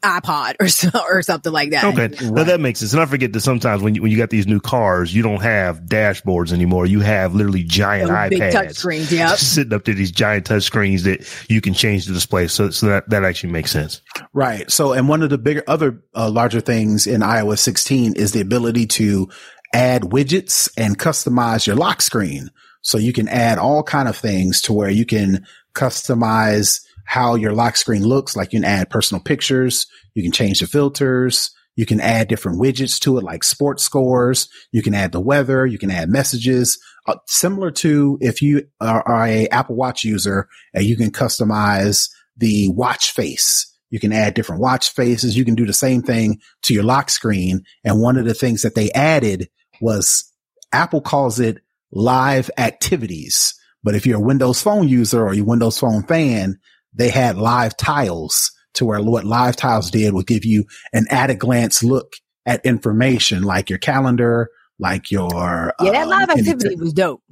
iPod 0.03 0.57
or 0.61 0.69
so, 0.69 0.91
or 1.09 1.23
something 1.23 1.53
like 1.53 1.71
that. 1.71 1.85
Okay, 1.85 2.31
now 2.31 2.45
that 2.45 2.61
makes 2.61 2.81
sense. 2.81 2.93
And 2.93 3.03
I 3.03 3.07
forget 3.07 3.33
that 3.33 3.41
sometimes 3.41 3.83
when 3.83 3.95
you, 3.95 4.03
when 4.03 4.11
you 4.11 4.17
got 4.17 4.31
these 4.31 4.47
new 4.47 4.61
cars, 4.61 5.15
you 5.15 5.23
don't 5.23 5.43
have 5.43 5.83
dashboards 5.83 6.53
anymore. 6.53 6.87
You 6.87 7.01
have 7.01 7.35
literally 7.35 7.65
giant 7.65 8.09
Those 8.09 8.31
big 8.31 8.41
iPads 8.41 8.53
touch 8.53 8.73
screens. 8.75 9.13
Yep. 9.13 9.39
sitting 9.39 9.73
up 9.73 9.85
to 9.85 9.95
these 9.95 10.11
giant 10.11 10.47
touch 10.47 10.63
screens 10.63 11.05
that 11.05 11.29
you 11.49 11.61
can 11.61 11.75
change 11.75 12.07
the 12.07 12.13
display. 12.13 12.49
So, 12.49 12.71
so 12.71 12.87
that, 12.87 13.09
that 13.11 13.25
actually 13.25 13.53
makes 13.53 13.71
sense. 13.71 14.01
Right. 14.33 14.71
So, 14.71 14.93
and 14.93 15.09
one 15.09 15.23
of 15.23 15.31
the 15.31 15.39
bigger, 15.39 15.63
other 15.67 16.03
uh, 16.15 16.31
larger 16.31 16.61
things 16.61 17.07
in 17.07 17.21
iOS 17.21 17.59
16 17.59 18.15
is 18.17 18.33
the 18.33 18.41
ability 18.41 18.87
to 18.87 19.29
add 19.73 20.03
widgets 20.03 20.71
and 20.77 20.99
customize 20.99 21.67
your 21.67 21.77
lock 21.77 22.01
screen. 22.01 22.51
So 22.83 22.99
you 22.99 23.13
can 23.13 23.29
add 23.29 23.59
all 23.59 23.83
kind 23.83 24.09
of 24.09 24.17
things 24.17 24.61
to 24.63 24.73
where 24.73 24.91
you 24.91 25.07
can 25.07 25.47
customize 25.75 26.81
how 27.05 27.35
your 27.35 27.53
lock 27.53 27.77
screen 27.77 28.05
looks. 28.05 28.37
Like 28.37 28.53
you 28.53 28.61
can 28.61 28.69
add 28.69 28.91
personal 28.91 29.23
pictures. 29.23 29.87
You 30.15 30.23
can 30.23 30.33
change 30.33 30.61
the 30.61 30.67
filters. 30.67 31.51
You 31.77 31.87
can 31.87 32.01
add 32.01 32.29
different 32.29 32.61
widgets 32.61 32.99
to 33.01 33.19
it, 33.19 33.25
like 33.25 33.43
sports 33.43 33.83
scores. 33.83 34.49
You 34.73 34.83
can 34.83 34.95
add 34.95 35.13
the 35.13 35.21
weather. 35.21 35.67
You 35.67 35.79
can 35.79 35.91
add 35.91 36.09
messages, 36.09 36.79
uh, 37.07 37.17
similar 37.27 37.71
to 37.73 38.19
if 38.21 38.43
you 38.43 38.67
are, 38.81 39.03
are 39.07 39.27
a 39.27 39.49
Apple 39.49 39.77
Watch 39.77 40.05
user 40.05 40.49
and 40.73 40.85
you 40.85 40.97
can 40.97 41.11
customize 41.11 42.09
the 42.37 42.69
watch 42.69 43.13
face. 43.13 43.71
You 43.91 44.01
can 44.01 44.13
add 44.13 44.35
different 44.35 44.63
watch 44.63 44.91
faces. 44.91 45.37
You 45.37 45.45
can 45.45 45.55
do 45.55 45.67
the 45.67 45.73
same 45.73 46.03
thing 46.03 46.41
to 46.63 46.75
your 46.75 46.83
lock 46.83 47.11
screen. 47.11 47.63
And 47.85 48.01
one 48.01 48.17
of 48.17 48.25
the 48.25 48.35
things 48.35 48.63
that 48.63 48.75
they 48.75 48.91
added 48.93 49.49
was 49.81 50.33
Apple 50.73 51.01
calls 51.01 51.39
it 51.39 51.59
live 51.93 52.51
activities. 52.59 53.55
But 53.85 53.95
if 53.95 54.07
you're 54.07 54.19
a 54.19 54.25
Windows 54.25 54.63
Phone 54.63 54.89
user 54.89 55.25
or 55.25 55.35
you're 55.35 55.45
a 55.45 55.49
Windows 55.49 55.79
Phone 55.79 56.03
fan, 56.05 56.59
they 56.95 57.09
had 57.11 57.37
live 57.37 57.77
tiles 57.77 58.51
to 58.75 58.85
where 58.85 59.01
what 59.03 59.25
live 59.25 59.57
tiles 59.57 59.91
did 59.91 60.15
would 60.15 60.27
give 60.27 60.45
you 60.45 60.65
an 60.93 61.07
at 61.11 61.31
a 61.31 61.35
glance 61.35 61.83
look 61.83 62.13
at 62.47 62.65
information 62.67 63.43
like 63.43 63.71
your 63.71 63.79
calendar, 63.79 64.49
like 64.79 65.11
your, 65.11 65.73
Yeah, 65.81 65.93
that 65.93 66.03
um, 66.03 66.09
live 66.09 66.31
activity 66.31 66.77
was 66.77 66.93
dope. 66.93 67.23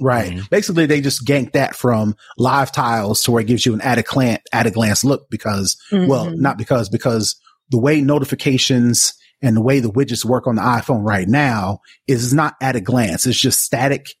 Right. 0.00 0.32
Mhm. 0.32 0.50
Basically, 0.50 0.86
they 0.86 1.00
just 1.00 1.24
ganked 1.24 1.52
that 1.52 1.76
from 1.76 2.16
live 2.38 2.72
tiles 2.72 3.22
to 3.22 3.30
where 3.30 3.42
it 3.42 3.46
gives 3.46 3.64
you 3.64 3.74
an 3.74 3.80
at 3.80 3.98
a 3.98 4.02
glance, 4.02 4.42
at 4.52 4.66
a 4.66 4.70
glance 4.70 5.04
look 5.04 5.28
because, 5.30 5.76
well, 5.92 6.26
Mhm. 6.26 6.38
not 6.38 6.58
because, 6.58 6.88
because 6.88 7.36
the 7.70 7.78
way 7.78 8.00
notifications 8.00 9.14
and 9.42 9.56
the 9.56 9.62
way 9.62 9.78
the 9.80 9.90
widgets 9.92 10.24
work 10.24 10.46
on 10.46 10.56
the 10.56 10.62
iPhone 10.62 11.06
right 11.06 11.28
now 11.28 11.78
is 12.06 12.32
not 12.34 12.54
at 12.60 12.76
a 12.76 12.80
glance. 12.80 13.26
It's 13.26 13.38
just 13.38 13.60
static 13.60 14.14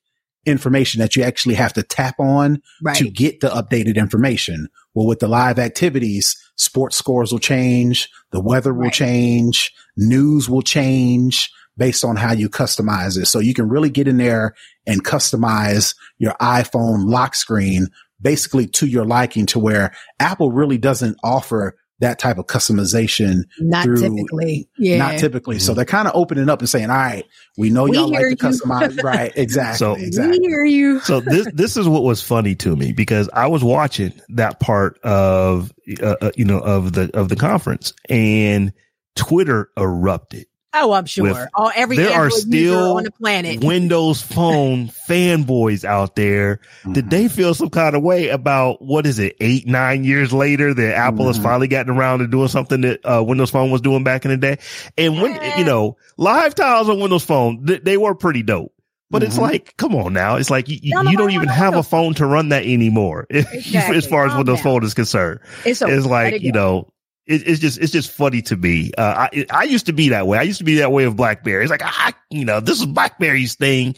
information 0.46 1.00
that 1.00 1.16
you 1.16 1.22
actually 1.22 1.54
have 1.54 1.72
to 1.72 1.82
tap 1.82 2.16
on 2.20 2.60
Right. 2.82 2.96
to 2.96 3.08
get 3.10 3.40
the 3.40 3.48
updated 3.48 3.96
information. 3.96 4.68
Well, 4.94 5.06
with 5.06 5.20
the 5.20 5.28
live 5.28 5.58
activities, 5.58 6.36
sports 6.56 6.96
scores 6.96 7.32
will 7.32 7.40
change, 7.40 8.08
the 8.30 8.40
weather 8.40 8.72
will 8.72 8.84
Right. 8.84 8.92
change, 8.92 9.72
news 9.96 10.48
will 10.48 10.62
change 10.62 11.50
based 11.76 12.04
on 12.04 12.16
how 12.16 12.32
you 12.32 12.48
customize 12.48 13.18
it. 13.18 13.26
So 13.26 13.40
you 13.40 13.54
can 13.54 13.68
really 13.68 13.90
get 13.90 14.06
in 14.06 14.16
there 14.16 14.54
and 14.86 15.04
customize 15.04 15.94
your 16.18 16.34
iPhone 16.40 17.10
lock 17.10 17.34
screen 17.34 17.88
basically 18.20 18.66
to 18.66 18.86
your 18.86 19.04
liking 19.04 19.46
to 19.46 19.58
where 19.58 19.92
Apple 20.20 20.52
really 20.52 20.78
doesn't 20.78 21.18
offer 21.24 21.76
that 22.00 22.18
type 22.18 22.38
of 22.38 22.46
customization 22.46 23.42
Not 23.60 23.84
through- 23.84 23.96
typically. 23.98 24.68
Yeah. 24.78 24.98
not 24.98 25.18
typically. 25.18 25.58
So 25.60 25.74
they're 25.74 25.84
kind 25.84 26.08
of 26.08 26.14
opening 26.16 26.48
up 26.48 26.58
and 26.60 26.68
saying, 26.68 26.90
all 26.90 26.96
right, 26.96 27.24
we 27.56 27.70
know 27.70 27.84
We 27.84 27.96
y'all 27.96 28.08
like 28.10 28.18
hear 28.18 28.28
to 28.28 28.30
you." 28.30 28.36
customize. 28.36 29.02
right. 29.02 29.32
Exactly. 29.36 29.78
So- 29.78 29.94
exactly. 29.94 30.38
We 30.40 30.46
hear 30.46 30.64
you. 30.64 31.00
so 31.04 31.20
this 31.20 31.46
this 31.54 31.76
is 31.76 31.88
what 31.88 32.02
was 32.02 32.20
funny 32.22 32.54
to 32.56 32.74
me 32.76 32.92
because 32.92 33.28
I 33.32 33.46
was 33.46 33.62
watching 33.62 34.12
that 34.30 34.58
part 34.60 34.98
of 35.04 35.72
uh, 36.02 36.16
uh, 36.20 36.30
you 36.36 36.44
know 36.44 36.58
of 36.58 36.92
the 36.94 37.10
of 37.16 37.28
the 37.28 37.36
conference 37.36 37.92
and 38.08 38.72
Twitter 39.14 39.70
erupted. 39.78 40.46
Oh, 40.76 40.92
I'm 40.92 41.06
sure. 41.06 41.24
With- 41.24 41.48
oh, 41.56 41.70
every 41.74 41.96
there 41.96 42.10
are 42.10 42.24
Android 42.24 42.32
user 42.32 42.46
still 42.48 42.96
on 42.96 43.04
the 43.04 43.10
planet. 43.12 43.62
Windows 43.64 44.20
Phone 44.20 44.88
fanboys 45.08 45.84
out 45.84 46.16
there. 46.16 46.60
Did 46.90 47.06
Mhm. 47.06 47.10
they 47.10 47.28
feel 47.28 47.54
some 47.54 47.70
kind 47.70 47.94
of 47.94 48.02
way 48.02 48.28
about 48.28 48.82
what 48.82 49.06
is 49.06 49.18
it 49.18 49.36
eight 49.40 49.66
nine 49.66 50.04
years 50.04 50.32
later 50.32 50.74
that 50.74 50.96
Apple 50.96 51.28
has 51.28 51.38
Mhm. 51.38 51.42
finally 51.44 51.68
gotten 51.68 51.96
around 51.96 52.18
to 52.20 52.26
doing 52.26 52.48
something 52.48 52.80
that 52.82 53.00
uh, 53.04 53.22
Windows 53.22 53.50
Phone 53.50 53.70
was 53.70 53.80
doing 53.82 54.02
back 54.04 54.24
in 54.24 54.30
the 54.32 54.36
day? 54.36 54.58
And 54.98 55.20
when 55.22 55.38
you 55.58 55.64
know 55.64 55.96
live 56.16 56.54
tiles 56.54 56.88
on 56.88 56.98
Windows 57.00 57.24
Phone, 57.24 57.64
th- 57.66 57.82
they 57.84 57.96
were 57.96 58.14
pretty 58.14 58.42
dope. 58.42 58.72
But 59.10 59.22
it's 59.22 59.36
Mhm. 59.36 59.42
like, 59.42 59.76
come 59.76 59.94
on 59.94 60.12
now. 60.12 60.36
It's 60.36 60.50
like 60.50 60.68
you, 60.68 60.78
you, 60.82 60.94
No, 60.94 61.02
no, 61.02 61.10
you 61.10 61.16
don't 61.16 61.28
no, 61.28 61.34
even 61.34 61.46
no, 61.46 61.52
have 61.52 61.74
no. 61.74 61.78
a 61.80 61.82
phone 61.84 62.14
to 62.14 62.26
run 62.26 62.48
that 62.48 62.64
anymore. 62.64 63.26
Exactly. 63.30 63.96
as 63.96 64.06
far 64.06 64.24
as 64.24 64.30
Calm 64.30 64.38
Windows 64.38 64.56
down. 64.56 64.62
Phone 64.64 64.84
is 64.84 64.94
concerned, 64.94 65.38
It's, 65.64 65.78
so 65.78 65.86
it's 65.86 66.04
like, 66.06 66.42
you 66.42 66.50
know, 66.50 66.88
it, 67.26 67.46
it's 67.48 67.60
just, 67.60 67.78
it's 67.78 67.92
just 67.92 68.10
funny 68.10 68.42
to 68.42 68.56
me. 68.56 68.92
Uh, 68.96 69.28
I, 69.32 69.46
I 69.50 69.64
used 69.64 69.86
to 69.86 69.92
be 69.92 70.10
that 70.10 70.26
way. 70.26 70.38
I 70.38 70.42
used 70.42 70.58
to 70.58 70.64
be 70.64 70.76
that 70.76 70.92
way 70.92 71.04
of 71.04 71.16
BlackBerry. 71.16 71.62
It's 71.64 71.70
like, 71.70 71.82
I, 71.84 72.12
you 72.30 72.44
know, 72.44 72.60
this 72.60 72.80
is 72.80 72.86
BlackBerry's 72.86 73.54
thing. 73.54 73.96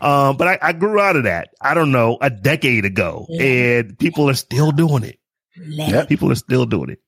Um, 0.00 0.36
but 0.36 0.48
I, 0.48 0.58
I 0.62 0.72
grew 0.72 1.00
out 1.00 1.16
of 1.16 1.24
that. 1.24 1.50
I 1.60 1.74
don't 1.74 1.92
know, 1.92 2.18
a 2.20 2.30
decade 2.30 2.84
ago 2.84 3.26
Yeah. 3.28 3.42
and 3.80 3.98
people 3.98 4.30
are 4.30 4.34
still 4.34 4.70
doing 4.72 5.02
it. 5.04 5.18
Yep. 5.60 6.08
People 6.08 6.30
are 6.30 6.36
still 6.36 6.66
doing 6.66 6.90
it. 6.90 7.00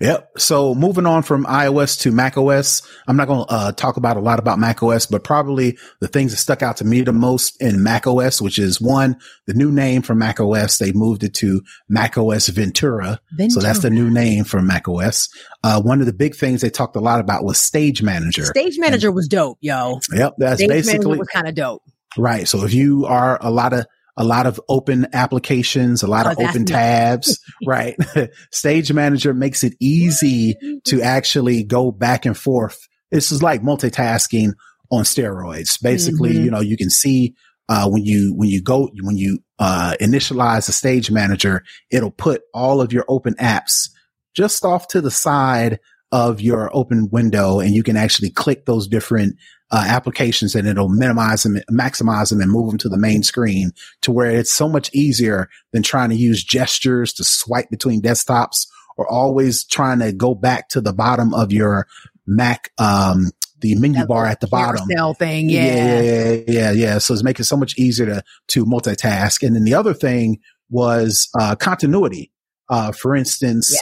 Yep. 0.00 0.38
So 0.38 0.74
moving 0.74 1.06
on 1.06 1.22
from 1.22 1.44
iOS 1.46 2.00
to 2.00 2.12
macOS, 2.12 2.82
I'm 3.06 3.16
not 3.16 3.28
going 3.28 3.46
to 3.46 3.52
uh, 3.52 3.72
talk 3.72 3.96
about 3.96 4.16
a 4.16 4.20
lot 4.20 4.38
about 4.38 4.58
macOS, 4.58 5.06
but 5.06 5.24
probably 5.24 5.78
the 6.00 6.08
things 6.08 6.32
that 6.32 6.38
stuck 6.38 6.62
out 6.62 6.78
to 6.78 6.84
me 6.84 7.02
the 7.02 7.12
most 7.12 7.60
in 7.60 7.82
macOS, 7.82 8.40
which 8.40 8.58
is 8.58 8.80
one, 8.80 9.16
the 9.46 9.54
new 9.54 9.70
name 9.70 10.02
for 10.02 10.14
macOS. 10.14 10.78
They 10.78 10.92
moved 10.92 11.22
it 11.24 11.34
to 11.34 11.62
macOS 11.88 12.48
Ventura. 12.48 13.20
So 13.48 13.60
that's 13.60 13.80
the 13.80 13.90
new 13.90 14.10
name 14.10 14.44
for 14.44 14.60
macOS. 14.60 15.28
Uh, 15.62 15.80
one 15.80 16.00
of 16.00 16.06
the 16.06 16.12
big 16.12 16.34
things 16.34 16.60
they 16.60 16.70
talked 16.70 16.96
a 16.96 17.00
lot 17.00 17.20
about 17.20 17.44
was 17.44 17.58
Stage 17.58 18.02
Manager. 18.02 18.44
Stage 18.44 18.78
manager 18.78 19.10
was 19.10 19.28
dope, 19.28 19.58
yo. 19.60 20.00
Yep. 20.12 20.34
That's 20.38 20.60
Stage 20.60 20.68
basically 20.68 21.20
kind 21.32 21.48
of 21.48 21.54
dope. 21.54 21.82
Right. 22.18 22.48
So 22.48 22.64
if 22.64 22.72
you 22.72 23.06
are 23.06 23.38
a 23.40 23.50
lot 23.50 23.72
of 23.72 23.86
a 24.16 24.24
lot 24.24 24.46
of 24.46 24.60
open 24.68 25.06
applications, 25.12 26.02
a 26.02 26.06
lot 26.06 26.26
Oh, 26.26 26.30
of 26.30 26.38
open 26.38 26.64
tabs, 26.64 27.38
right? 27.66 27.96
Stage 28.52 28.92
Manager 28.92 29.34
makes 29.34 29.62
it 29.64 29.74
easy 29.80 30.54
to 30.86 31.02
actually 31.02 31.64
go 31.64 31.90
back 31.90 32.24
and 32.26 32.36
forth. 32.36 32.78
This 33.10 33.30
is 33.30 33.42
like 33.42 33.62
multitasking 33.62 34.52
on 34.90 35.04
steroids. 35.04 35.80
Basically, 35.82 36.34
Mhm. 36.34 36.44
you 36.44 36.50
know, 36.50 36.60
you 36.60 36.76
can 36.76 36.90
see 36.90 37.34
uh, 37.68 37.88
when 37.90 38.04
you 38.04 38.32
when 38.36 38.48
you 38.48 38.62
go 38.62 38.88
when 39.02 39.16
you 39.16 39.40
uh, 39.58 39.94
initialize 40.00 40.66
the 40.66 40.72
Stage 40.72 41.10
Manager, 41.10 41.62
it'll 41.90 42.10
put 42.12 42.42
all 42.54 42.80
of 42.80 42.92
your 42.92 43.04
open 43.08 43.34
apps 43.40 43.88
just 44.36 44.64
off 44.64 44.86
to 44.88 45.00
the 45.00 45.10
side 45.10 45.80
of 46.12 46.40
your 46.40 46.70
open 46.74 47.08
window, 47.10 47.58
and 47.58 47.74
you 47.74 47.82
can 47.82 47.96
actually 47.96 48.30
click 48.30 48.64
those 48.66 48.86
different 48.86 49.34
uh, 49.70 49.84
applications 49.86 50.54
and 50.54 50.68
it'll 50.68 50.88
minimize 50.88 51.42
them, 51.42 51.58
maximize 51.70 52.30
them 52.30 52.40
and 52.40 52.50
move 52.50 52.68
them 52.70 52.78
to 52.78 52.88
the 52.88 52.96
main 52.98 53.22
screen 53.22 53.72
to 54.02 54.12
where 54.12 54.30
it's 54.30 54.52
so 54.52 54.68
much 54.68 54.90
easier 54.94 55.48
than 55.72 55.82
trying 55.82 56.10
to 56.10 56.16
use 56.16 56.44
gestures 56.44 57.12
to 57.12 57.24
swipe 57.24 57.68
between 57.70 58.00
desktops 58.00 58.66
or 58.96 59.10
always 59.10 59.64
trying 59.64 59.98
to 59.98 60.12
go 60.12 60.34
back 60.34 60.68
to 60.68 60.80
the 60.80 60.92
bottom 60.92 61.34
of 61.34 61.52
your 61.52 61.86
Mac, 62.26 62.70
um, 62.78 63.30
the 63.60 63.74
menu 63.76 64.00
That 64.00 64.08
bar 64.08 64.26
at 64.26 64.40
the 64.40 64.46
bottom. 64.48 64.88
thing. 65.18 65.48
Yeah. 65.48 65.62
Yeah, 65.62 66.00
yeah, 66.00 66.40
yeah, 66.48 66.70
yeah. 66.72 66.98
So 66.98 67.14
it's 67.14 67.22
making 67.22 67.42
it 67.42 67.46
so 67.46 67.56
much 67.56 67.78
easier 67.78 68.06
to, 68.06 68.22
to 68.48 68.64
multitask. 68.64 69.46
And 69.46 69.54
then 69.56 69.64
the 69.64 69.74
other 69.74 69.94
thing 69.94 70.38
was, 70.70 71.28
uh, 71.38 71.56
continuity. 71.56 72.32
Uh, 72.68 72.90
for 72.92 73.14
instance, 73.14 73.76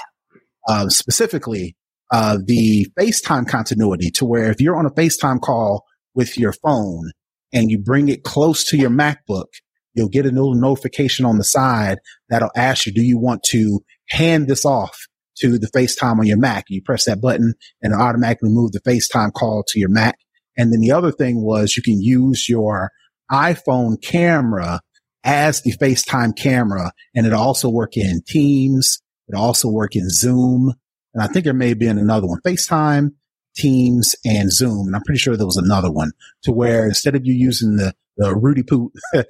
uh, 0.68 0.88
specifically, 0.90 1.74
uh, 2.14 2.38
the 2.46 2.86
FaceTime 2.96 3.48
continuity 3.48 4.08
to 4.08 4.24
where 4.24 4.48
if 4.48 4.60
you're 4.60 4.76
on 4.76 4.86
a 4.86 4.90
FaceTime 4.90 5.40
call 5.40 5.84
with 6.14 6.38
your 6.38 6.52
phone 6.52 7.10
and 7.52 7.72
you 7.72 7.78
bring 7.78 8.08
it 8.08 8.22
close 8.22 8.62
to 8.66 8.76
your 8.76 8.88
MacBook, 8.88 9.48
you'll 9.94 10.08
get 10.08 10.24
a 10.24 10.30
little 10.30 10.54
notification 10.54 11.24
on 11.24 11.38
the 11.38 11.44
side 11.44 11.98
that'll 12.28 12.52
ask 12.54 12.86
you, 12.86 12.92
do 12.92 13.02
you 13.02 13.18
want 13.18 13.42
to 13.42 13.80
hand 14.10 14.46
this 14.46 14.64
off 14.64 14.96
to 15.38 15.58
the 15.58 15.66
FaceTime 15.66 16.20
on 16.20 16.26
your 16.26 16.38
Mac? 16.38 16.66
You 16.68 16.80
press 16.82 17.06
that 17.06 17.20
button 17.20 17.54
and 17.82 17.92
it 17.92 18.00
automatically 18.00 18.50
move 18.50 18.70
the 18.70 18.80
FaceTime 18.82 19.32
call 19.32 19.64
to 19.66 19.80
your 19.80 19.90
Mac. 19.90 20.16
And 20.56 20.72
then 20.72 20.78
the 20.78 20.92
other 20.92 21.10
thing 21.10 21.42
was 21.42 21.76
you 21.76 21.82
can 21.82 22.00
use 22.00 22.48
your 22.48 22.92
iPhone 23.32 24.00
camera 24.00 24.82
as 25.24 25.62
the 25.62 25.72
FaceTime 25.72 26.36
camera 26.36 26.92
and 27.12 27.26
it'll 27.26 27.40
also 27.40 27.68
work 27.68 27.96
in 27.96 28.22
Teams. 28.24 29.00
It'll 29.28 29.42
also 29.42 29.68
work 29.68 29.96
in 29.96 30.08
Zoom. 30.10 30.74
And 31.14 31.22
I 31.22 31.26
think 31.28 31.44
there 31.44 31.54
may 31.54 31.68
have 31.68 31.78
been 31.78 31.98
another 31.98 32.26
one, 32.26 32.40
FaceTime, 32.40 33.12
Teams, 33.56 34.16
and 34.24 34.52
Zoom. 34.52 34.88
And 34.88 34.96
I'm 34.96 35.02
pretty 35.02 35.18
sure 35.18 35.36
there 35.36 35.46
was 35.46 35.56
another 35.56 35.90
one 35.90 36.12
to 36.42 36.52
where 36.52 36.86
instead 36.86 37.14
of 37.14 37.24
you 37.24 37.34
using 37.34 37.76
the, 37.76 37.94
the 38.16 38.34
Rudy 38.34 38.62
Poot 38.62 38.92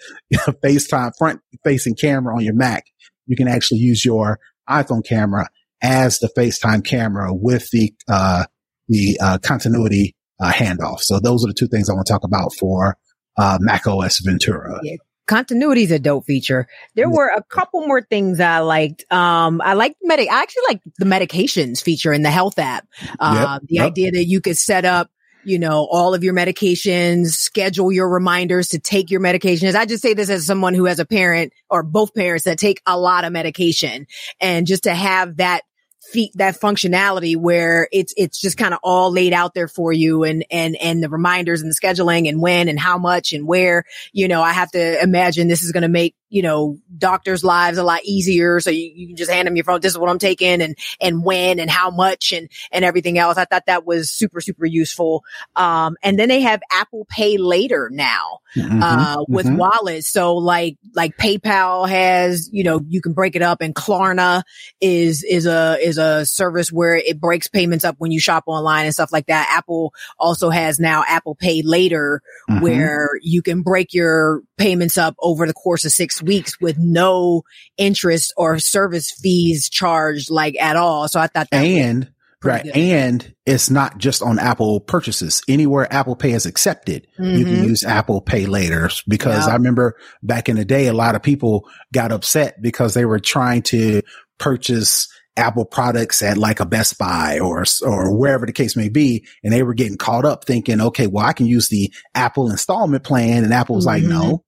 FaceTime 0.64 1.12
front 1.18 1.40
facing 1.62 1.94
camera 1.94 2.34
on 2.34 2.44
your 2.44 2.54
Mac, 2.54 2.86
you 3.26 3.36
can 3.36 3.48
actually 3.48 3.78
use 3.78 4.04
your 4.04 4.38
iPhone 4.68 5.04
camera 5.04 5.48
as 5.82 6.18
the 6.18 6.30
FaceTime 6.36 6.84
camera 6.84 7.32
with 7.32 7.68
the, 7.70 7.92
uh, 8.08 8.44
the, 8.88 9.18
uh, 9.22 9.38
continuity, 9.42 10.16
uh, 10.40 10.50
handoff. 10.50 11.00
So 11.00 11.20
those 11.20 11.44
are 11.44 11.48
the 11.48 11.54
two 11.54 11.68
things 11.68 11.88
I 11.88 11.94
want 11.94 12.06
to 12.06 12.12
talk 12.12 12.24
about 12.24 12.54
for, 12.58 12.96
uh, 13.36 13.58
Mac 13.60 13.86
OS 13.86 14.20
Ventura. 14.20 14.80
Continuity 15.26 15.84
is 15.84 15.90
a 15.90 15.98
dope 15.98 16.26
feature. 16.26 16.66
There 16.94 17.08
were 17.08 17.28
a 17.28 17.42
couple 17.42 17.86
more 17.86 18.02
things 18.02 18.40
I 18.40 18.58
liked. 18.58 19.10
Um, 19.10 19.60
I 19.62 19.72
liked 19.72 19.96
medic. 20.02 20.30
I 20.30 20.42
actually 20.42 20.62
like 20.68 20.80
the 20.98 21.06
medications 21.06 21.82
feature 21.82 22.12
in 22.12 22.22
the 22.22 22.30
health 22.30 22.58
app. 22.58 22.86
Uh, 23.18 23.58
the 23.60 23.76
yep. 23.76 23.86
idea 23.86 24.10
that 24.12 24.24
you 24.26 24.40
could 24.40 24.58
set 24.58 24.84
up, 24.84 25.10
you 25.44 25.58
know, 25.58 25.86
all 25.90 26.14
of 26.14 26.24
your 26.24 26.34
medications, 26.34 27.28
schedule 27.28 27.90
your 27.90 28.08
reminders 28.08 28.68
to 28.68 28.78
take 28.78 29.10
your 29.10 29.20
medications. 29.20 29.74
I 29.74 29.86
just 29.86 30.02
say 30.02 30.14
this 30.14 30.30
as 30.30 30.46
someone 30.46 30.74
who 30.74 30.84
has 30.86 30.98
a 30.98 31.06
parent 31.06 31.52
or 31.70 31.82
both 31.82 32.14
parents 32.14 32.44
that 32.44 32.58
take 32.58 32.80
a 32.86 32.98
lot 32.98 33.24
of 33.24 33.32
medication 33.32 34.06
and 34.40 34.66
just 34.66 34.84
to 34.84 34.94
have 34.94 35.38
that 35.38 35.62
feat 36.12 36.30
that 36.34 36.58
functionality 36.58 37.36
where 37.36 37.88
it's 37.92 38.14
it's 38.16 38.40
just 38.40 38.56
kind 38.56 38.74
of 38.74 38.80
all 38.82 39.10
laid 39.10 39.32
out 39.32 39.54
there 39.54 39.68
for 39.68 39.92
you 39.92 40.24
and 40.24 40.44
and 40.50 40.76
and 40.76 41.02
the 41.02 41.08
reminders 41.08 41.62
and 41.62 41.70
the 41.70 41.74
scheduling 41.74 42.28
and 42.28 42.40
when 42.40 42.68
and 42.68 42.78
how 42.78 42.98
much 42.98 43.32
and 43.32 43.46
where. 43.46 43.84
You 44.12 44.28
know 44.28 44.42
i 44.42 44.52
have 44.52 44.70
to 44.72 45.02
imagine 45.02 45.48
this 45.48 45.62
is 45.62 45.72
going 45.72 45.82
to 45.82 45.88
make 45.88 46.14
you 46.28 46.42
know 46.42 46.78
doctors 46.96 47.44
lives 47.44 47.78
a 47.78 47.82
lot 47.84 48.04
easier. 48.04 48.60
So 48.60 48.70
you, 48.70 48.90
you 48.94 49.06
can 49.08 49.16
just 49.16 49.30
hand 49.30 49.46
them 49.46 49.56
your 49.56 49.64
phone 49.64 49.80
this 49.80 49.92
is 49.92 49.98
what 49.98 50.10
i'm 50.10 50.18
taking 50.18 50.60
and 50.62 50.76
and 51.00 51.24
when 51.24 51.58
and 51.58 51.70
how 51.70 51.90
much 51.90 52.32
and 52.32 52.48
and 52.70 52.84
everything 52.84 53.18
else. 53.18 53.36
I 53.38 53.44
thought 53.44 53.66
that 53.66 53.86
was 53.86 54.10
super 54.10 54.40
super 54.40 54.66
useful. 54.66 55.24
Um 55.56 55.96
and 56.02 56.18
then 56.18 56.28
they 56.28 56.40
have 56.42 56.60
apple 56.70 57.06
pay 57.08 57.36
later 57.38 57.88
now 57.92 58.40
Mhm, 58.56 58.82
uh, 58.82 59.24
with 59.28 59.46
mhm. 59.46 59.56
wallets. 59.56 60.08
So 60.08 60.36
like, 60.36 60.76
like 60.94 61.16
PayPal 61.16 61.88
has, 61.88 62.48
you 62.52 62.62
know, 62.62 62.80
you 62.86 63.00
can 63.00 63.12
break 63.12 63.34
it 63.34 63.42
up 63.42 63.60
and 63.60 63.74
Klarna 63.74 64.42
is, 64.80 65.24
is 65.24 65.46
a, 65.46 65.76
is 65.82 65.93
a 65.98 66.24
service 66.26 66.70
where 66.72 66.94
it 66.96 67.20
breaks 67.20 67.48
payments 67.48 67.84
up 67.84 67.96
when 67.98 68.10
you 68.12 68.20
shop 68.20 68.44
online 68.46 68.84
and 68.84 68.94
stuff 68.94 69.12
like 69.12 69.26
that. 69.26 69.48
Apple 69.50 69.92
also 70.18 70.50
has 70.50 70.78
now 70.78 71.04
Apple 71.06 71.34
Pay 71.34 71.62
later 71.62 72.20
Mhm. 72.50 72.60
where 72.62 73.10
you 73.22 73.42
can 73.42 73.62
break 73.62 73.92
your 73.94 74.42
payments 74.58 74.98
up 74.98 75.14
over 75.20 75.46
the 75.46 75.52
course 75.52 75.84
of 75.84 75.92
six 75.92 76.22
weeks 76.22 76.60
with 76.60 76.76
no 76.78 77.42
interest 77.76 78.32
or 78.36 78.58
service 78.58 79.10
fees 79.10 79.68
charged 79.68 80.30
like 80.30 80.56
at 80.60 80.76
all. 80.76 81.08
So 81.08 81.20
I 81.20 81.26
thought 81.26 81.48
that 81.50 81.58
and 81.58 82.08
right 82.42 82.64
good. 82.64 82.76
and 82.76 83.34
it's 83.46 83.70
not 83.70 83.96
just 83.96 84.20
on 84.20 84.38
apple 84.38 84.78
purchases 84.78 85.40
anywhere 85.48 85.90
apple 85.90 86.14
pay 86.14 86.32
is 86.32 86.44
accepted 86.44 87.06
you 87.18 87.42
can 87.46 87.56
Mhm. 87.56 87.68
use 87.68 87.82
apple 87.84 88.20
pay 88.20 88.44
later 88.44 88.90
because 89.08 89.46
Yeah. 89.46 89.52
i 89.52 89.56
remember 89.56 89.96
back 90.22 90.50
in 90.50 90.56
the 90.56 90.64
day 90.66 90.86
a 90.88 90.92
lot 90.92 91.14
of 91.14 91.22
people 91.22 91.64
got 91.94 92.12
upset 92.12 92.60
because 92.60 92.92
they 92.92 93.06
were 93.06 93.18
trying 93.18 93.62
to 93.62 94.02
purchase 94.38 95.08
apple 95.36 95.64
products 95.64 96.22
at 96.22 96.38
like 96.38 96.60
a 96.60 96.66
best 96.66 96.96
buy 96.98 97.38
or 97.40 97.64
or 97.82 98.16
wherever 98.16 98.46
the 98.46 98.52
case 98.52 98.76
may 98.76 98.88
be 98.88 99.26
and 99.42 99.52
they 99.52 99.62
were 99.62 99.74
getting 99.74 99.96
caught 99.96 100.24
up 100.24 100.44
thinking 100.44 100.80
okay 100.80 101.06
well 101.06 101.24
i 101.26 101.32
can 101.32 101.46
use 101.46 101.68
the 101.68 101.92
apple 102.14 102.50
installment 102.50 103.02
plan 103.02 103.42
and 103.44 103.52
apple 103.52 103.74
was 103.74 103.86
like 103.86 104.02
Mhm. 104.02 104.08
no 104.10 104.44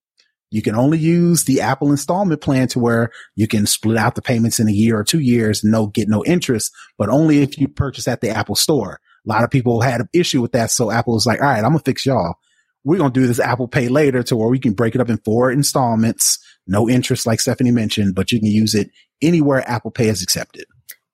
You 0.52 0.62
can 0.62 0.76
only 0.76 0.98
use 0.98 1.42
the 1.44 1.60
Apple 1.60 1.90
installment 1.90 2.40
plan 2.40 2.68
to 2.68 2.78
where 2.78 3.10
you 3.34 3.48
can 3.48 3.66
split 3.66 3.98
out 3.98 4.14
the 4.14 4.22
payments 4.22 4.60
in 4.60 4.68
a 4.68 4.72
year 4.72 4.96
or 4.96 5.02
two 5.04 5.18
years 5.18 5.64
no 5.64 5.88
get 5.88 6.08
no 6.08 6.24
interest, 6.24 6.70
but 6.96 7.08
only 7.08 7.42
if 7.42 7.58
you 7.58 7.66
purchase 7.66 8.06
at 8.06 8.20
the 8.20 8.30
Apple 8.30 8.54
store. 8.54 9.00
A 9.26 9.28
lot 9.28 9.42
of 9.42 9.50
people 9.50 9.80
had 9.80 10.00
an 10.02 10.08
issue 10.14 10.40
with 10.40 10.52
that. 10.52 10.70
So 10.70 10.92
Apple 10.92 11.14
was 11.14 11.26
like, 11.26 11.40
all 11.42 11.48
right, 11.48 11.64
I'm 11.64 11.72
going 11.72 11.80
to 11.80 11.84
fix 11.84 12.06
y'all. 12.06 12.36
We're 12.84 12.98
going 12.98 13.12
to 13.12 13.20
do 13.20 13.26
this 13.26 13.40
Apple 13.40 13.66
Pay 13.66 13.88
later 13.88 14.22
to 14.22 14.36
where 14.36 14.48
we 14.48 14.60
can 14.60 14.72
break 14.72 14.94
it 14.94 15.00
up 15.00 15.10
in 15.10 15.18
four 15.24 15.50
installments, 15.50 16.38
no 16.68 16.88
interest, 16.88 17.26
like 17.26 17.40
Stephanie 17.40 17.72
mentioned, 17.72 18.14
but 18.14 18.30
you 18.30 18.38
can 18.38 18.48
use 18.48 18.72
it 18.76 18.88
anywhere 19.20 19.68
Apple 19.68 19.90
Pay 19.90 20.08
is 20.08 20.22
accepted. 20.22 20.64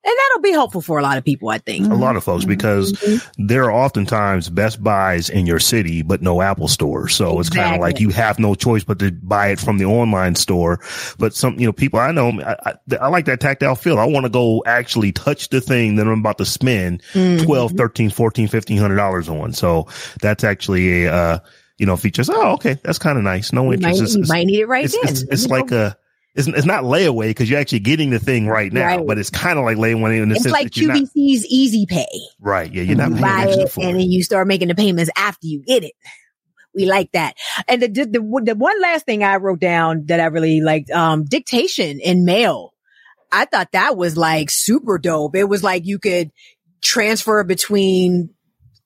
And 0.05 0.13
that'll 0.17 0.41
be 0.41 0.51
helpful 0.51 0.81
for 0.81 0.99
a 0.99 1.01
lot 1.01 1.17
of 1.17 1.23
people, 1.23 1.47
I 1.49 1.59
think. 1.59 1.89
A 1.89 1.95
lot 1.95 2.17
of 2.17 2.23
folks 2.25 2.43
because 2.43 2.91
Mm-hmm. 2.93 3.47
there 3.47 3.63
are 3.65 3.71
oftentimes 3.71 4.49
Best 4.49 4.83
Buys 4.83 5.29
in 5.29 5.45
your 5.45 5.59
city, 5.59 6.01
but 6.01 6.21
no 6.21 6.41
Apple 6.41 6.67
store. 6.67 7.07
So 7.07 7.39
it's 7.39 7.49
kind 7.49 7.75
of 7.75 7.79
like 7.81 7.99
you 8.01 8.09
have 8.09 8.37
no 8.37 8.53
choice 8.53 8.83
but 8.83 8.99
to 8.99 9.11
buy 9.13 9.47
it 9.47 9.59
from 9.61 9.77
the 9.77 9.85
online 9.85 10.35
store. 10.35 10.81
But 11.19 11.33
some, 11.33 11.57
you 11.57 11.65
know, 11.65 11.71
people 11.71 11.99
I 11.99 12.11
know, 12.11 12.31
I, 12.41 12.55
I, 12.65 12.73
I 12.99 13.07
like 13.07 13.25
that 13.25 13.39
tactile 13.39 13.75
feel. 13.75 13.97
I 13.97 14.05
want 14.05 14.25
to 14.25 14.29
go 14.29 14.61
actually 14.65 15.13
touch 15.13 15.47
the 15.49 15.61
thing 15.61 15.95
that 15.95 16.07
I'm 16.07 16.19
about 16.19 16.37
to 16.39 16.45
spend 16.45 17.01
Mm-hmm. 17.13 17.45
12, 17.45 17.71
13, 17.73 18.09
14, 18.09 18.43
1500 18.49 18.95
dollars 18.95 19.29
on. 19.29 19.53
So 19.53 19.87
that's 20.21 20.43
actually 20.43 21.05
a, 21.05 21.13
uh, 21.13 21.39
you 21.77 21.85
know, 21.85 21.95
features. 21.97 22.29
Oh, 22.29 22.53
okay. 22.53 22.77
That's 22.83 22.99
kind 22.99 23.17
of 23.17 23.23
nice. 23.23 23.53
No 23.53 23.65
You 23.65 23.73
interest. 23.73 23.99
might, 23.99 23.99
you 23.99 24.19
it's- 24.19 24.29
might 24.29 24.47
need 24.47 24.59
it 24.59 24.67
right 24.67 24.85
it's, 24.85 24.93
then. 24.93 25.03
it's, 25.11 25.21
it's 25.23 25.43
You 25.45 25.49
like 25.49 25.71
know? 25.71 25.77
a, 25.87 25.97
it's, 26.35 26.47
it's 26.47 26.65
not 26.65 26.83
layaway 26.83 27.27
because 27.29 27.49
you're 27.49 27.59
actually 27.59 27.79
getting 27.79 28.09
the 28.09 28.19
thing 28.19 28.47
right 28.47 28.71
now, 28.73 28.97
Right. 28.97 29.05
but 29.07 29.17
it's 29.19 29.29
kind 29.29 29.59
of 29.59 29.65
like 29.65 29.77
layaway 29.77 30.21
in 30.21 30.29
the 30.29 30.35
it's 30.35 30.43
sense 30.43 30.53
like 30.53 30.65
that 30.73 30.77
you're 30.77 30.87
not, 30.93 30.97
QVC's 31.03 31.45
Easy 31.47 31.85
Pay. 31.87 32.07
right. 32.39 32.71
Yeah. 32.73 32.83
You're 32.83 32.97
not 32.97 33.11
You 33.11 33.21
buy 33.21 33.45
it 33.47 33.59
and 33.77 33.89
it. 33.95 33.99
then 33.99 33.99
you 34.11 34.23
start 34.23 34.47
making 34.47 34.69
the 34.69 34.75
payments 34.75 35.11
after 35.15 35.45
you 35.47 35.61
get 35.63 35.83
it. 35.83 35.93
We 36.75 36.85
like 36.87 37.11
that. 37.11 37.35
And 37.67 37.83
the, 37.83 37.87
the, 37.87 38.05
the, 38.05 38.41
the 38.45 38.55
one 38.55 38.81
last 38.81 39.05
thing 39.05 39.23
I 39.23 39.35
wrote 39.35 39.59
down 39.59 40.05
that 40.07 40.19
I 40.19 40.25
really 40.25 40.59
liked, 40.61 40.89
um, 40.89 41.23
dictation 41.25 41.99
in 41.99 42.25
mail. 42.25 42.73
I 43.31 43.45
thought 43.45 43.71
that 43.73 43.95
was 43.95 44.17
like 44.17 44.49
super 44.49 44.97
dope. 44.97 45.35
It 45.35 45.43
was 45.43 45.63
like 45.63 45.85
you 45.85 45.99
could 45.99 46.31
transfer 46.81 47.43
between 47.43 48.31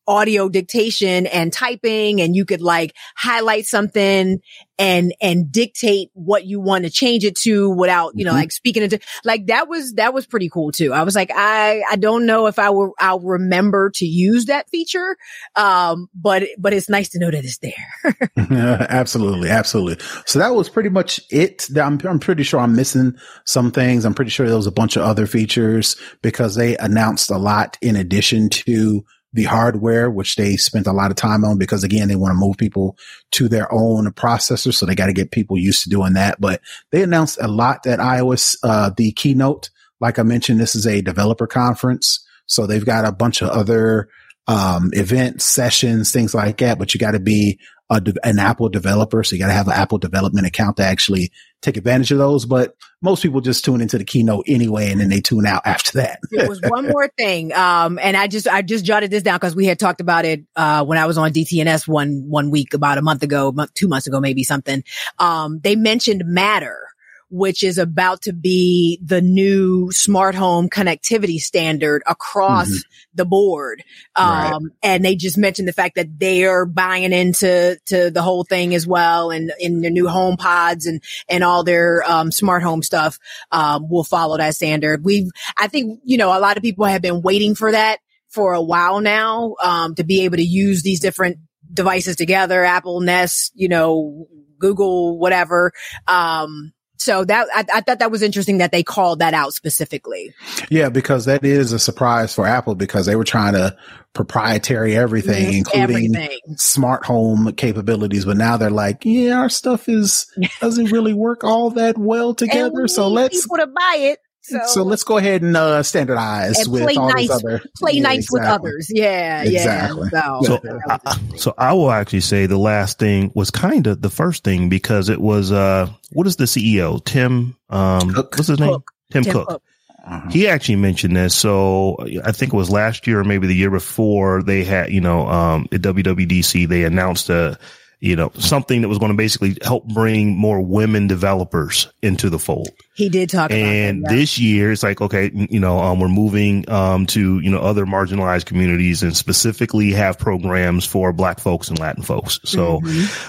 audio 0.08 0.48
dictation 0.50 1.26
and 1.28 1.52
typing 1.52 2.22
and 2.22 2.36
you 2.36 2.46
could 2.46 2.62
like 2.62 2.96
highlight 3.16 3.66
something 3.66 4.40
and 4.80 5.14
and 5.22 5.52
dictate 5.52 6.10
what 6.14 6.46
you 6.46 6.60
want 6.60 6.84
to 6.86 6.90
change 6.90 7.24
it 7.26 7.36
to 7.36 7.70
without 7.70 8.14
you 8.16 8.24
know 8.24 8.32
Mhm. 8.32 8.36
like 8.36 8.52
speaking 8.52 8.84
into 8.84 9.00
like 9.26 9.48
that 9.48 9.68
was 9.68 9.94
that 9.94 10.14
was 10.14 10.26
pretty 10.26 10.50
cool 10.50 10.72
too 10.72 10.94
i 10.94 11.02
was 11.04 11.16
like 11.16 11.32
i 11.34 11.84
i 11.90 11.96
don't 11.96 12.26
know 12.26 12.46
if 12.46 12.60
i 12.60 12.70
will 12.70 12.94
i'll 13.00 13.20
remember 13.20 13.90
to 13.96 14.06
use 14.06 14.46
that 14.46 14.70
feature 14.70 15.18
um 15.56 16.08
but 16.14 16.44
but 16.60 16.74
it's 16.74 16.90
nice 16.90 17.10
to 17.10 17.20
know 17.20 17.32
that 17.32 17.44
it's 17.44 17.58
there 17.58 18.30
absolutely, 18.90 19.50
absolutely. 19.50 20.04
So 20.26 20.40
that 20.40 20.56
was 20.56 20.70
pretty 20.70 20.90
much 20.90 21.20
it. 21.32 21.68
I'm, 21.78 22.00
I'm 22.04 22.20
pretty 22.20 22.44
sure 22.44 22.60
I'm 22.60 22.76
missing 22.76 23.16
some 23.46 23.72
things. 23.72 24.06
I'm 24.06 24.14
pretty 24.14 24.32
sure 24.32 24.48
there 24.48 24.56
was 24.56 24.68
a 24.68 24.72
bunch 24.72 24.96
of 24.96 25.04
other 25.04 25.26
features 25.28 25.96
because 26.22 26.56
they 26.56 26.78
announced 26.78 27.30
a 27.30 27.38
lot 27.38 27.78
in 27.82 27.96
addition 27.96 28.50
to 28.50 29.04
the 29.34 29.44
hardware, 29.44 30.10
which 30.10 30.36
they 30.36 30.56
spent 30.56 30.88
a 30.88 30.94
lot 30.94 31.12
of 31.12 31.18
time 31.18 31.44
on 31.44 31.58
because 31.58 31.84
again, 31.84 32.08
they 32.08 32.16
want 32.16 32.32
to 32.32 32.40
move 32.40 32.58
people 32.58 32.98
to 33.32 33.48
their 33.48 33.72
own 33.74 34.12
processor. 34.14 34.74
So 34.74 34.86
they 34.86 34.96
got 34.96 35.08
to 35.08 35.14
get 35.14 35.32
people 35.32 35.58
used 35.58 35.84
to 35.84 35.90
doing 35.90 36.14
that. 36.14 36.40
But 36.40 36.62
they 36.92 37.04
announced 37.04 37.38
a 37.42 37.48
lot 37.48 37.86
at 37.86 38.00
iOS, 38.00 38.58
uh, 38.64 38.92
the 38.96 39.12
keynote. 39.12 39.70
Like 40.00 40.20
I 40.20 40.24
mentioned, 40.24 40.60
this 40.60 40.76
is 40.76 40.88
a 40.88 41.02
developer 41.02 41.48
conference. 41.48 42.26
So 42.46 42.66
they've 42.66 42.86
got 42.86 43.06
a 43.06 43.12
bunch 43.12 43.42
of 43.42 43.50
other, 43.50 44.10
um, 44.48 44.92
events, 44.94 45.44
sessions, 45.44 46.12
things 46.12 46.34
like 46.34 46.58
that, 46.58 46.80
but 46.80 46.94
you 46.94 47.00
got 47.00 47.12
to 47.12 47.20
be 47.20 47.60
a, 47.90 48.02
an 48.24 48.40
Apple 48.40 48.70
developer. 48.70 49.24
So 49.24 49.36
you 49.36 49.42
got 49.42 49.48
to 49.48 49.54
have 49.54 49.68
an 49.68 49.74
Apple 49.74 49.98
development 49.98 50.48
account 50.48 50.78
to 50.78 50.84
actually 50.84 51.32
take 51.62 51.78
advantage 51.78 52.12
of 52.12 52.18
those. 52.18 52.46
But 52.46 52.76
most 53.02 53.22
people 53.22 53.42
just 53.42 53.64
tune 53.64 53.82
into 53.82 53.98
the 53.98 54.04
keynote 54.04 54.46
anyway, 54.48 54.92
and 54.92 55.00
then 55.00 55.10
they 55.10 55.22
tune 55.22 55.46
out 55.46 55.62
after 55.66 56.00
that. 56.00 56.20
there 56.32 56.50
was 56.50 56.62
one 56.62 56.88
more 56.92 57.10
thing 57.18 57.54
um 57.54 58.00
and 58.00 58.16
i 58.18 58.28
just 58.28 58.48
i 58.48 58.62
just 58.62 58.86
jotted 58.86 59.12
this 59.12 59.24
down 59.24 59.38
because 59.38 59.56
we 59.56 59.66
had 59.66 59.80
talked 59.80 60.02
about 60.02 60.26
it 60.26 60.44
uh 60.56 60.84
when 60.84 60.98
i 60.98 61.06
was 61.06 61.18
on 61.18 61.32
dtns 61.32 61.88
one 61.88 62.24
one 62.28 62.50
week 62.52 62.74
about 62.74 62.98
a 62.98 63.02
month 63.02 63.24
ago 63.24 63.52
month, 63.52 63.74
two 63.74 63.88
months 63.88 64.08
ago 64.08 64.20
maybe 64.20 64.44
something 64.44 64.84
um 65.20 65.60
they 65.60 65.76
mentioned 65.76 66.24
matter 66.26 66.87
which 67.30 67.64
is 67.64 67.78
about 67.78 68.22
to 68.22 68.32
be 68.34 69.00
the 69.04 69.22
new 69.22 69.92
smart 69.92 70.34
home 70.36 70.70
connectivity 70.70 71.40
standard 71.40 72.02
across 72.08 72.70
Mhm. 72.70 72.84
the 73.14 73.26
board. 73.26 73.84
Um, 74.16 74.30
Right. 74.30 74.62
and 74.82 75.06
they 75.06 75.16
just 75.16 75.38
mentioned 75.38 75.68
the 75.68 75.74
fact 75.74 75.96
that 75.96 76.20
they're 76.20 76.66
buying 76.66 77.12
into, 77.12 77.78
to 77.88 78.10
the 78.12 78.22
whole 78.22 78.44
thing 78.46 78.74
as 78.74 78.88
well. 78.88 79.30
And 79.32 79.52
in 79.60 79.82
the 79.82 79.90
new 79.90 80.08
home 80.08 80.38
pods 80.38 80.86
and, 80.86 81.04
and 81.28 81.44
all 81.44 81.64
their, 81.64 82.04
um, 82.10 82.32
smart 82.32 82.64
home 82.64 82.82
stuff, 82.82 83.20
um, 83.52 83.90
will 83.90 84.04
follow 84.06 84.38
that 84.38 84.56
standard. 84.56 85.04
We've, 85.04 85.30
I 85.58 85.68
think, 85.68 86.00
you 86.06 86.18
know, 86.18 86.30
a 86.30 86.40
lot 86.40 86.58
of 86.58 86.64
people 86.64 86.86
have 86.86 87.02
been 87.02 87.22
waiting 87.22 87.56
for 87.56 87.72
that 87.72 87.98
for 88.30 88.54
a 88.54 88.62
while 88.62 89.02
now, 89.02 89.56
um, 89.62 89.96
to 89.96 90.04
be 90.04 90.22
able 90.26 90.38
to 90.38 90.44
use 90.44 90.82
these 90.84 91.00
different 91.00 91.38
devices 91.74 92.16
together, 92.16 92.64
Apple, 92.64 93.02
Nest, 93.02 93.52
you 93.56 93.68
know, 93.68 94.28
Google, 94.60 95.18
whatever. 95.20 95.72
Um, 96.08 96.72
so 96.98 97.24
that 97.26 97.48
I, 97.54 97.66
I 97.74 97.82
thought 97.82 98.00
that 98.00 98.12
was 98.12 98.22
interesting 98.22 98.58
that 98.60 98.72
they 98.72 98.84
called 98.84 99.20
that 99.20 99.34
out 99.34 99.54
specifically. 99.54 100.34
Yeah, 100.70 100.90
because 100.90 101.26
that 101.26 101.44
is 101.46 101.74
a 101.74 101.80
surprise 101.80 102.34
for 102.34 102.46
Apple 102.46 102.76
because 102.76 103.06
they 103.06 103.16
were 103.16 103.24
trying 103.24 103.54
to 103.54 103.76
proprietary 104.14 104.98
everything, 104.98 105.54
including 105.54 106.16
Everything. 106.16 106.40
smart 106.56 107.06
home 107.06 107.54
capabilities. 107.54 108.26
But 108.26 108.38
now 108.38 108.58
they're 108.58 108.70
like, 108.70 109.06
yeah, 109.06 109.38
our 109.38 109.50
stuff 109.50 109.88
is 109.88 110.28
doesn't 110.60 110.92
really 110.92 111.14
work 111.14 111.44
all 111.44 111.70
that 111.72 111.98
well 111.98 112.34
together. 112.34 112.88
So 112.88 113.08
let's 113.08 113.44
people 113.44 113.58
to 113.58 113.68
buy 113.68 113.98
it. 114.00 114.20
So, 114.50 114.60
so 114.66 114.84
let's 114.84 115.04
go 115.04 115.18
ahead 115.18 115.42
and 115.42 115.58
uh, 115.58 115.84
standardize 115.84 116.58
And 116.60 116.72
with 116.72 116.84
play 116.84 116.96
all 116.96 117.10
nice- 117.10 117.18
these 117.28 117.32
other 117.32 117.62
play 117.78 117.92
Yeah, 117.96 118.02
nice 118.04 118.32
with 118.32 118.44
others. 118.44 118.88
Yeah, 118.90 119.44
Exactly. 119.44 120.10
yeah. 120.14 120.40
So, 120.42 120.60
that 120.64 120.64
was 120.64 121.00
I, 121.06 121.36
so 121.38 121.54
I 121.58 121.74
will 121.74 121.92
actually 121.92 122.22
say 122.22 122.46
the 122.46 122.58
last 122.58 122.98
thing 122.98 123.32
was 123.36 123.52
kind 123.52 123.88
of 123.88 124.02
the 124.02 124.10
first 124.10 124.46
thing 124.46 124.70
because 124.70 125.10
it 125.10 125.20
was 125.20 125.52
uh 125.52 125.90
what 126.14 126.28
is 126.28 126.38
the 126.38 126.46
CEO 126.46 127.04
Tim 127.04 127.58
um 127.70 128.14
Cook. 128.14 128.36
what's 128.38 128.48
his 128.48 128.60
name 128.60 128.72
Cook. 128.74 128.92
Tim, 129.12 129.24
Tim 129.24 129.34
Cook. 129.34 129.48
Cook. 129.50 129.62
Uh-huh. 130.06 130.30
He 130.30 130.48
actually 130.48 130.78
mentioned 130.78 131.18
this. 131.18 131.36
So 131.36 131.98
I 132.24 132.32
think 132.32 132.54
it 132.54 132.58
was 132.58 132.70
last 132.70 133.06
year 133.08 133.20
or 133.20 133.26
maybe 133.26 133.48
the 133.48 133.56
year 133.56 133.70
before 133.70 134.42
they 134.44 134.64
had 134.64 134.92
you 134.92 135.02
know 135.02 135.28
um 135.28 135.68
at 135.74 135.82
WWDC 135.82 136.70
they 136.70 136.86
announced 136.86 137.30
a 137.30 137.60
you 138.00 138.16
know 138.16 138.32
something 138.36 138.82
that 138.82 138.88
was 138.88 139.00
going 139.00 139.12
to 139.12 139.18
basically 139.18 139.58
help 139.62 139.86
bring 139.88 140.38
more 140.38 140.62
women 140.62 141.08
developers 141.08 141.92
into 142.02 142.30
the 142.30 142.40
fold. 142.40 142.70
He 142.98 143.10
did 143.10 143.30
talk 143.30 143.52
and 143.52 143.60
about 143.60 144.10
that. 144.10 144.14
And 144.14 144.20
this 144.22 144.40
year 144.40 144.72
it's 144.72 144.82
like 144.84 145.00
okay 145.02 145.30
you 145.52 145.60
know 145.60 145.78
um, 145.80 146.00
we're 146.00 146.08
moving 146.08 146.68
um, 146.70 147.06
to 147.08 147.40
you 147.40 147.52
know 147.52 147.60
other 147.60 147.86
marginalized 147.86 148.46
communities 148.46 149.04
and 149.04 149.16
specifically 149.16 149.92
have 149.92 150.18
programs 150.18 150.84
for 150.86 151.14
black 151.14 151.40
folks 151.40 151.70
and 151.70 151.78
latin 151.80 152.02
folks. 152.04 152.40
So 152.44 152.82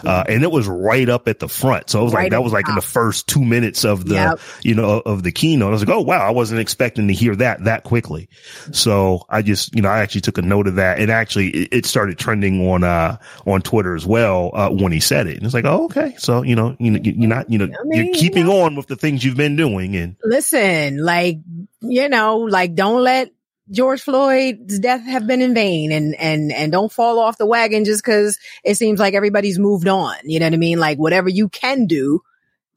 uh, 0.06 0.24
and 0.28 0.42
it 0.42 0.50
was 0.50 0.66
right 0.66 1.08
up 1.08 1.28
at 1.28 1.38
the 1.38 1.48
front. 1.48 1.90
So 1.90 2.00
it 2.00 2.02
was 2.04 2.08
Mm-hmm. 2.12 2.16
Right 2.16 2.22
like 2.24 2.30
that 2.32 2.42
was 2.42 2.52
like 2.54 2.68
in 2.68 2.74
the 2.74 2.80
first 2.80 3.28
two 3.28 3.44
minutes 3.44 3.84
of 3.84 4.06
the 4.08 4.14
Yep. 4.14 4.40
you 4.62 4.74
know 4.74 5.00
of 5.04 5.22
the 5.22 5.30
keynote. 5.32 5.68
I 5.68 5.70
was 5.72 5.86
like 5.86 5.94
oh 5.94 6.00
wow 6.00 6.26
i 6.26 6.30
wasn't 6.30 6.60
expecting 6.60 7.06
to 7.08 7.14
hear 7.14 7.36
that 7.36 7.62
that 7.64 7.84
quickly. 7.84 8.28
So 8.72 9.26
i 9.28 9.42
just 9.42 9.74
you 9.74 9.82
know 9.82 9.90
i 9.90 10.00
actually 10.00 10.22
took 10.22 10.38
a 10.38 10.42
note 10.42 10.66
of 10.66 10.76
that. 10.76 10.98
And 10.98 11.10
actually 11.10 11.50
it, 11.50 11.68
it 11.72 11.86
started 11.86 12.18
trending 12.18 12.66
on 12.68 12.84
uh 12.84 13.18
on 13.46 13.60
twitter 13.60 13.94
as 13.94 14.06
well 14.06 14.50
uh 14.54 14.70
when 14.70 14.92
he 14.92 15.00
said 15.00 15.26
it. 15.26 15.36
And 15.36 15.44
it's 15.44 15.54
like 15.54 15.66
oh 15.66 15.84
okay. 15.84 16.14
So 16.18 16.42
you 16.42 16.56
know 16.56 16.74
you 16.80 16.90
know 16.90 17.00
you- 17.02 17.12
you're 17.18 17.28
not 17.28 17.50
you 17.50 17.58
know 17.58 17.66
mean, 17.84 18.06
you're 18.06 18.14
keeping 18.14 18.48
on 18.48 18.74
with 18.74 18.86
the 18.86 18.96
things 18.96 19.22
you've 19.24 19.36
been 19.36 19.57
doing 19.58 19.94
and 19.96 20.16
Listen, 20.24 20.96
like, 21.04 21.40
you 21.82 22.08
know, 22.08 22.38
like 22.38 22.74
don't 22.74 23.02
let 23.02 23.30
George 23.70 24.00
Floyd's 24.00 24.78
death 24.78 25.02
have 25.04 25.26
been 25.26 25.42
in 25.42 25.52
vain 25.52 25.92
and, 25.92 26.14
and, 26.14 26.50
and 26.50 26.72
don't 26.72 26.90
fall 26.90 27.18
off 27.18 27.36
the 27.36 27.44
wagon 27.44 27.84
just 27.84 28.02
cause 28.02 28.38
it 28.64 28.76
seems 28.76 28.98
like 28.98 29.12
everybody's 29.12 29.58
moved 29.58 29.86
on. 29.88 30.14
You 30.24 30.40
know 30.40 30.46
what 30.46 30.54
I 30.54 30.56
mean? 30.56 30.78
Like 30.78 30.96
whatever 30.96 31.28
you 31.28 31.50
can 31.50 31.84
do, 31.86 32.22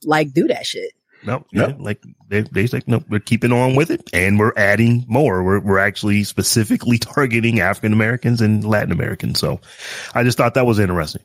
like 0.04 0.34
do 0.34 0.48
that 0.50 0.66
shit. 0.66 0.92
No, 1.24 1.46
Yep. 1.54 1.70
yeah, 1.70 1.76
like 1.80 2.04
they 2.30 2.42
they 2.42 2.66
like 2.68 2.88
no, 2.88 3.04
we're 3.08 3.20
keeping 3.20 3.52
on 3.52 3.76
with 3.76 3.92
it, 3.92 4.10
and 4.12 4.40
we're 4.40 4.54
adding 4.58 5.06
more. 5.08 5.44
We're 5.44 5.60
we're 5.60 5.78
actually 5.78 6.24
specifically 6.24 6.98
targeting 6.98 7.60
African 7.60 7.94
Americans 7.94 8.42
and 8.42 8.66
Latin 8.66 8.92
Americans. 8.92 9.38
So, 9.40 9.62
I 10.16 10.24
just 10.24 10.36
thought 10.40 10.56
that 10.56 10.66
was 10.66 10.80
interesting. 10.80 11.22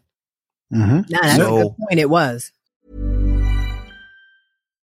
Mm-hmm. 0.71 0.97
Nah, 1.09 1.19
that's 1.23 1.35
a 1.35 1.37
So- 1.39 1.57
good 1.71 1.77
point. 1.79 2.01
It 2.01 2.11
was. 2.11 2.53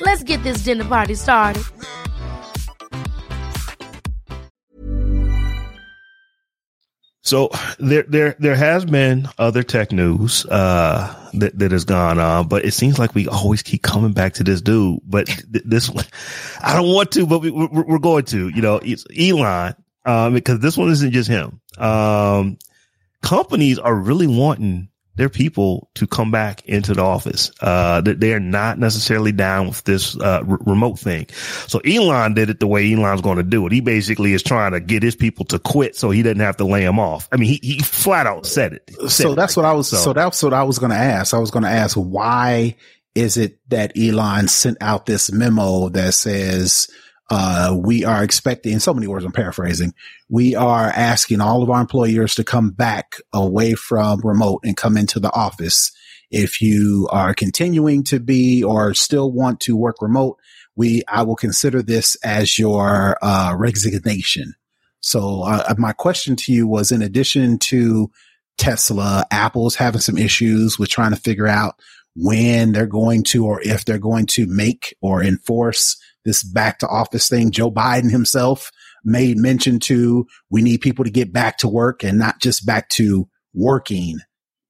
Let's 0.00 0.22
get 0.22 0.42
this 0.42 0.62
dinner 0.64 0.84
party 0.84 1.14
started. 1.14 1.64
So 7.24 7.50
there, 7.78 8.02
there, 8.08 8.36
there 8.40 8.56
has 8.56 8.84
been 8.84 9.28
other 9.38 9.62
tech 9.62 9.92
news 9.92 10.44
uh, 10.46 11.30
that 11.34 11.58
that 11.58 11.70
has 11.70 11.84
gone 11.84 12.18
on, 12.18 12.48
but 12.48 12.64
it 12.64 12.72
seems 12.72 12.98
like 12.98 13.14
we 13.14 13.28
always 13.28 13.62
keep 13.62 13.82
coming 13.82 14.12
back 14.12 14.34
to 14.34 14.44
this 14.44 14.60
dude. 14.60 15.00
But 15.04 15.26
th- 15.28 15.64
this, 15.64 15.88
one, 15.88 16.04
I 16.62 16.74
don't 16.74 16.92
want 16.92 17.12
to, 17.12 17.26
but 17.26 17.38
we, 17.38 17.50
we're, 17.50 17.84
we're 17.84 17.98
going 17.98 18.24
to. 18.26 18.48
You 18.48 18.60
know, 18.60 18.80
Elon, 19.16 19.74
um, 20.04 20.34
because 20.34 20.58
this 20.58 20.76
one 20.76 20.90
isn't 20.90 21.12
just 21.12 21.28
him. 21.28 21.60
Um, 21.78 22.58
companies 23.22 23.78
are 23.78 23.94
really 23.94 24.26
wanting 24.26 24.88
their 25.16 25.28
people 25.28 25.90
to 25.94 26.06
come 26.06 26.30
back 26.30 26.64
into 26.66 26.94
the 26.94 27.02
office. 27.02 27.50
Uh, 27.60 28.00
they 28.00 28.32
are 28.32 28.40
not 28.40 28.78
necessarily 28.78 29.32
down 29.32 29.68
with 29.68 29.84
this, 29.84 30.16
uh, 30.18 30.42
r- 30.48 30.58
remote 30.64 30.98
thing. 30.98 31.26
So 31.66 31.80
Elon 31.80 32.34
did 32.34 32.48
it 32.48 32.60
the 32.60 32.66
way 32.66 32.92
Elon's 32.92 33.20
going 33.20 33.36
to 33.36 33.42
do 33.42 33.66
it. 33.66 33.72
He 33.72 33.80
basically 33.80 34.32
is 34.32 34.42
trying 34.42 34.72
to 34.72 34.80
get 34.80 35.02
his 35.02 35.14
people 35.14 35.44
to 35.46 35.58
quit 35.58 35.96
so 35.96 36.10
he 36.10 36.22
doesn't 36.22 36.40
have 36.40 36.56
to 36.58 36.64
lay 36.64 36.84
them 36.84 36.98
off. 36.98 37.28
I 37.30 37.36
mean, 37.36 37.48
he, 37.48 37.60
he 37.62 37.78
flat 37.80 38.26
out 38.26 38.46
said 38.46 38.72
it. 38.72 38.90
Said 39.00 39.10
so 39.10 39.32
it 39.32 39.36
that's 39.36 39.56
like 39.56 39.64
what 39.64 39.68
I 39.68 39.72
that. 39.72 39.76
was. 39.76 39.88
So. 39.88 40.12
that's 40.12 40.42
what 40.42 40.54
I 40.54 40.62
was 40.62 40.78
going 40.78 40.90
to 40.92 40.96
ask. 40.96 41.34
I 41.34 41.38
was 41.38 41.50
going 41.50 41.64
to 41.64 41.70
ask 41.70 41.96
why 41.96 42.76
is 43.14 43.36
it 43.36 43.58
that 43.68 43.92
Elon 43.98 44.48
sent 44.48 44.78
out 44.80 45.04
this 45.04 45.30
memo 45.30 45.90
that 45.90 46.14
says 46.14 46.88
uh, 47.34 47.74
we 47.74 48.04
are 48.04 48.22
expecting, 48.22 48.74
in 48.74 48.80
so 48.80 48.92
many 48.92 49.06
words, 49.06 49.24
I'm 49.24 49.32
paraphrasing, 49.32 49.94
we 50.28 50.54
are 50.54 50.88
asking 50.88 51.40
all 51.40 51.62
of 51.62 51.70
our 51.70 51.80
employers 51.80 52.34
to 52.34 52.44
come 52.44 52.72
back 52.72 53.14
away 53.32 53.72
from 53.72 54.20
remote 54.20 54.60
and 54.64 54.76
come 54.76 54.98
into 54.98 55.18
the 55.18 55.32
office. 55.32 55.92
If 56.30 56.60
you 56.60 57.08
are 57.10 57.32
continuing 57.32 58.04
to 58.04 58.20
be 58.20 58.62
or 58.62 58.92
still 58.92 59.32
want 59.32 59.60
to 59.60 59.74
work 59.78 60.02
remote, 60.02 60.38
we, 60.76 61.04
I 61.08 61.22
will 61.22 61.36
consider 61.36 61.82
this 61.82 62.18
as 62.22 62.58
your, 62.58 63.16
uh, 63.22 63.54
resignation. 63.56 64.52
So, 65.00 65.40
uh, 65.44 65.74
my 65.78 65.94
question 65.94 66.36
to 66.36 66.52
you 66.52 66.66
was 66.66 66.92
in 66.92 67.00
addition 67.00 67.58
to 67.60 68.10
Tesla, 68.58 69.24
Apple's 69.30 69.76
having 69.76 70.02
some 70.02 70.18
issues 70.18 70.78
with 70.78 70.90
trying 70.90 71.12
to 71.12 71.20
figure 71.20 71.48
out 71.48 71.80
when 72.14 72.72
they're 72.72 72.86
going 72.86 73.24
to 73.24 73.46
or 73.46 73.62
if 73.62 73.86
they're 73.86 73.98
going 73.98 74.26
to 74.26 74.46
make 74.46 74.94
or 75.00 75.22
enforce 75.22 75.96
this 76.24 76.42
back 76.42 76.78
to 76.78 76.88
office 76.88 77.28
thing. 77.28 77.50
Joe 77.50 77.70
Biden 77.70 78.10
himself 78.10 78.70
made 79.04 79.36
mention 79.38 79.80
to 79.80 80.26
we 80.50 80.62
need 80.62 80.80
people 80.80 81.04
to 81.04 81.10
get 81.10 81.32
back 81.32 81.58
to 81.58 81.68
work 81.68 82.04
and 82.04 82.18
not 82.18 82.40
just 82.40 82.64
back 82.64 82.88
to 82.90 83.28
working, 83.54 84.18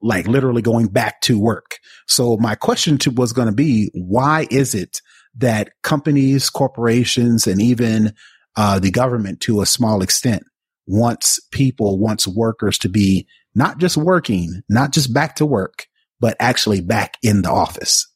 like 0.01 0.27
literally 0.27 0.63
going 0.63 0.89
back 0.89 1.21
to 1.23 1.39
work. 1.39 1.79
So 2.07 2.37
my 2.39 2.55
question 2.55 2.99
to 2.99 3.11
was 3.11 3.33
going 3.33 3.49
to 3.49 3.55
be, 3.55 3.91
why 3.95 4.47
is 4.51 4.75
it 4.75 5.01
that 5.37 5.71
companies, 5.83 6.51
corporations, 6.51 7.47
and 7.47 7.61
even 7.61 8.15
uh, 8.57 8.79
the 8.79 8.91
government 8.91 9.41
to 9.41 9.61
a 9.61 9.67
small 9.67 10.03
extent 10.03 10.43
wants 10.87 11.41
people, 11.53 11.99
wants 11.99 12.27
workers 12.27 12.79
to 12.79 12.89
be 12.89 13.27
not 13.55 13.79
just 13.79 13.97
working, 13.97 14.63
not 14.69 14.93
just 14.93 15.13
back 15.13 15.37
to 15.37 15.47
work, 15.47 15.87
but 16.21 16.37
actually 16.41 16.81
back 16.81 17.17
in 17.23 17.43
the 17.43 17.51
office? 17.51 18.09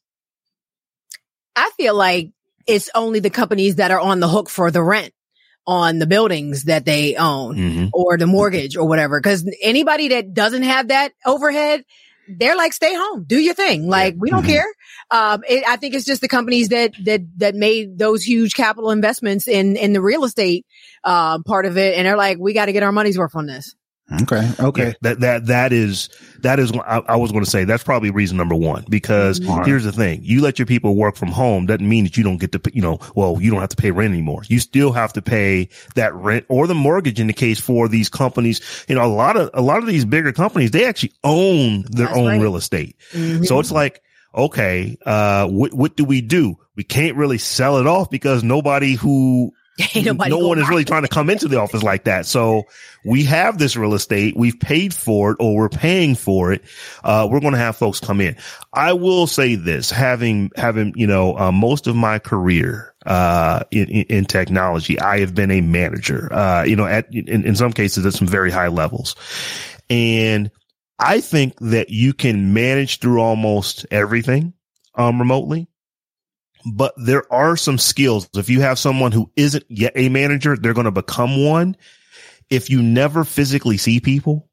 I 1.55 1.71
feel 1.77 1.95
like 1.95 2.31
it's 2.67 2.89
only 2.93 3.19
the 3.19 3.29
companies 3.29 3.75
that 3.75 3.91
are 3.91 3.99
on 3.99 4.19
the 4.19 4.27
hook 4.27 4.49
for 4.49 4.69
the 4.71 4.83
rent 4.83 5.13
on 5.65 5.99
the 5.99 6.07
buildings 6.07 6.63
that 6.63 6.85
they 6.85 7.15
own 7.15 7.55
Mhm. 7.55 7.89
or 7.93 8.17
the 8.17 8.27
mortgage 8.27 8.77
or 8.77 8.87
whatever. 8.87 9.19
Cause 9.19 9.49
anybody 9.61 10.09
that 10.09 10.33
doesn't 10.33 10.63
have 10.63 10.87
that 10.89 11.11
overhead, 11.25 11.83
they're 12.29 12.55
like, 12.57 12.73
stay 12.73 12.93
home, 12.93 13.23
do 13.25 13.37
your 13.37 13.53
thing. 13.53 13.87
Like, 13.87 14.15
we 14.17 14.29
don't 14.29 14.43
Mhm. 14.43 14.47
care. 14.47 14.67
Um, 15.11 15.43
it, 15.47 15.63
I 15.67 15.77
think 15.77 15.93
it's 15.95 16.05
just 16.05 16.21
the 16.21 16.27
companies 16.27 16.69
that, 16.69 16.91
that, 17.05 17.21
that 17.37 17.55
made 17.55 17.97
those 17.97 18.21
huge 18.23 18.53
capital 18.53 18.91
investments 18.91 19.47
in, 19.47 19.75
in 19.77 19.93
the 19.93 20.01
real 20.01 20.25
estate, 20.25 20.65
uh, 21.05 21.39
part 21.43 21.65
of 21.65 21.77
it. 21.77 21.97
And 21.97 22.05
they're 22.05 22.17
like, 22.17 22.37
we 22.37 22.53
got 22.53 22.65
to 22.65 22.73
get 22.73 22.83
our 22.83 22.91
money's 22.91 23.17
worth 23.17 23.35
on 23.35 23.45
this. 23.45 23.73
Okay. 24.21 24.49
Okay. 24.59 24.85
Yeah, 24.87 24.93
that 25.01 25.19
that 25.19 25.45
that 25.47 25.73
is 25.73 26.09
that 26.41 26.59
is 26.59 26.71
I, 26.71 27.03
I 27.07 27.15
was 27.17 27.31
going 27.31 27.43
to 27.43 27.49
say. 27.49 27.65
That's 27.65 27.83
probably 27.83 28.09
reason 28.09 28.37
number 28.37 28.55
one. 28.55 28.85
Because 28.89 29.39
Mhm. 29.41 29.65
here's 29.65 29.83
the 29.83 29.91
thing: 29.91 30.21
you 30.23 30.41
let 30.41 30.59
your 30.59 30.65
people 30.65 30.95
work 30.95 31.17
from 31.17 31.29
home 31.29 31.65
doesn't 31.65 31.87
mean 31.87 32.05
that 32.05 32.15
you 32.15 32.23
don't 32.23 32.37
get 32.37 32.53
to, 32.53 32.61
you 32.73 32.81
know, 32.81 32.99
well, 33.15 33.37
you 33.41 33.51
don't 33.51 33.59
have 33.59 33.69
to 33.69 33.75
pay 33.75 33.91
rent 33.91 34.13
anymore. 34.13 34.43
You 34.47 34.59
still 34.59 34.93
have 34.93 35.11
to 35.13 35.21
pay 35.21 35.67
that 35.95 36.13
rent 36.13 36.45
or 36.47 36.67
the 36.67 36.75
mortgage 36.75 37.19
in 37.19 37.27
the 37.27 37.33
case 37.33 37.59
for 37.59 37.89
these 37.89 38.07
companies. 38.07 38.61
You 38.87 38.95
know, 38.95 39.03
a 39.03 39.07
lot 39.11 39.35
of 39.35 39.49
a 39.53 39.61
lot 39.61 39.79
of 39.79 39.87
these 39.87 40.05
bigger 40.05 40.31
companies 40.31 40.71
they 40.71 40.85
actually 40.85 41.11
own 41.25 41.83
their 41.89 42.07
That's 42.07 42.17
own 42.17 42.27
right. 42.27 42.41
real 42.41 42.55
estate. 42.55 42.95
Mhm. 43.13 43.45
So 43.45 43.59
it's 43.59 43.71
like, 43.71 44.01
okay, 44.33 44.97
uh, 45.05 45.47
what 45.47 45.73
what 45.73 45.97
do 45.97 46.05
we 46.05 46.21
do? 46.21 46.55
We 46.77 46.83
can't 46.85 47.17
really 47.17 47.39
sell 47.39 47.77
it 47.79 47.87
off 47.87 48.09
because 48.09 48.41
nobody 48.43 48.93
who 48.93 49.07
Ain't 49.11 49.53
nobody 49.53 49.53
no 50.05 50.39
one 50.39 50.59
is 50.59 50.67
really 50.67 50.85
trying 50.85 51.03
to 51.03 51.07
come 51.07 51.29
into 51.29 51.47
the 51.47 51.59
office 51.59 51.83
like 51.83 52.05
that. 52.05 52.25
So 52.25 52.63
we 53.05 53.23
have 53.25 53.57
this 53.57 53.75
real 53.75 53.93
estate. 53.93 54.35
We've 54.35 54.59
paid 54.59 54.93
for 54.93 55.31
it 55.31 55.37
or 55.39 55.55
we're 55.55 55.69
paying 55.69 56.15
for 56.15 56.51
it. 56.51 56.63
Uh, 57.03 57.27
we're 57.29 57.39
going 57.39 57.53
to 57.53 57.59
have 57.59 57.77
folks 57.77 57.99
come 57.99 58.19
in. 58.19 58.35
I 58.73 58.93
will 58.93 59.27
say 59.27 59.55
this, 59.55 59.91
having, 59.91 60.51
having, 60.55 60.93
you 60.95 61.05
know, 61.05 61.37
uh, 61.37 61.51
most 61.51 61.85
of 61.87 61.95
my 61.95 62.17
career, 62.19 62.93
uh, 63.05 63.63
in, 63.71 63.87
in, 63.87 64.03
in 64.03 64.25
technology, 64.25 64.99
I 64.99 65.19
have 65.19 65.33
been 65.35 65.51
a 65.51 65.61
manager, 65.61 66.33
uh, 66.33 66.63
you 66.63 66.75
know, 66.75 66.85
at, 66.85 67.13
in, 67.13 67.45
in 67.45 67.55
some 67.55 67.71
cases 67.71 68.05
at 68.05 68.13
some 68.13 68.27
very 68.27 68.51
high 68.51 68.67
levels. 68.67 69.15
And 69.89 70.51
I 70.99 71.21
think 71.21 71.53
that 71.61 71.89
you 71.89 72.13
can 72.13 72.53
manage 72.53 72.99
through 72.99 73.21
almost 73.21 73.85
everything, 73.91 74.53
um, 74.95 75.19
remotely 75.19 75.67
but 76.73 76.93
there 76.97 77.31
are 77.31 77.55
some 77.57 77.77
skills. 77.77 78.29
If 78.35 78.49
you 78.49 78.61
have 78.61 78.79
someone 78.79 79.11
who 79.11 79.31
isn't 79.35 79.65
yet 79.69 79.93
a 79.95 80.09
manager, 80.09 80.55
they're 80.55 80.73
going 80.73 80.85
to 80.85 80.91
become 80.91 81.45
one. 81.45 81.75
If 82.49 82.69
you 82.69 82.81
never 82.81 83.23
physically 83.23 83.77
see 83.77 83.99
people, 83.99 84.47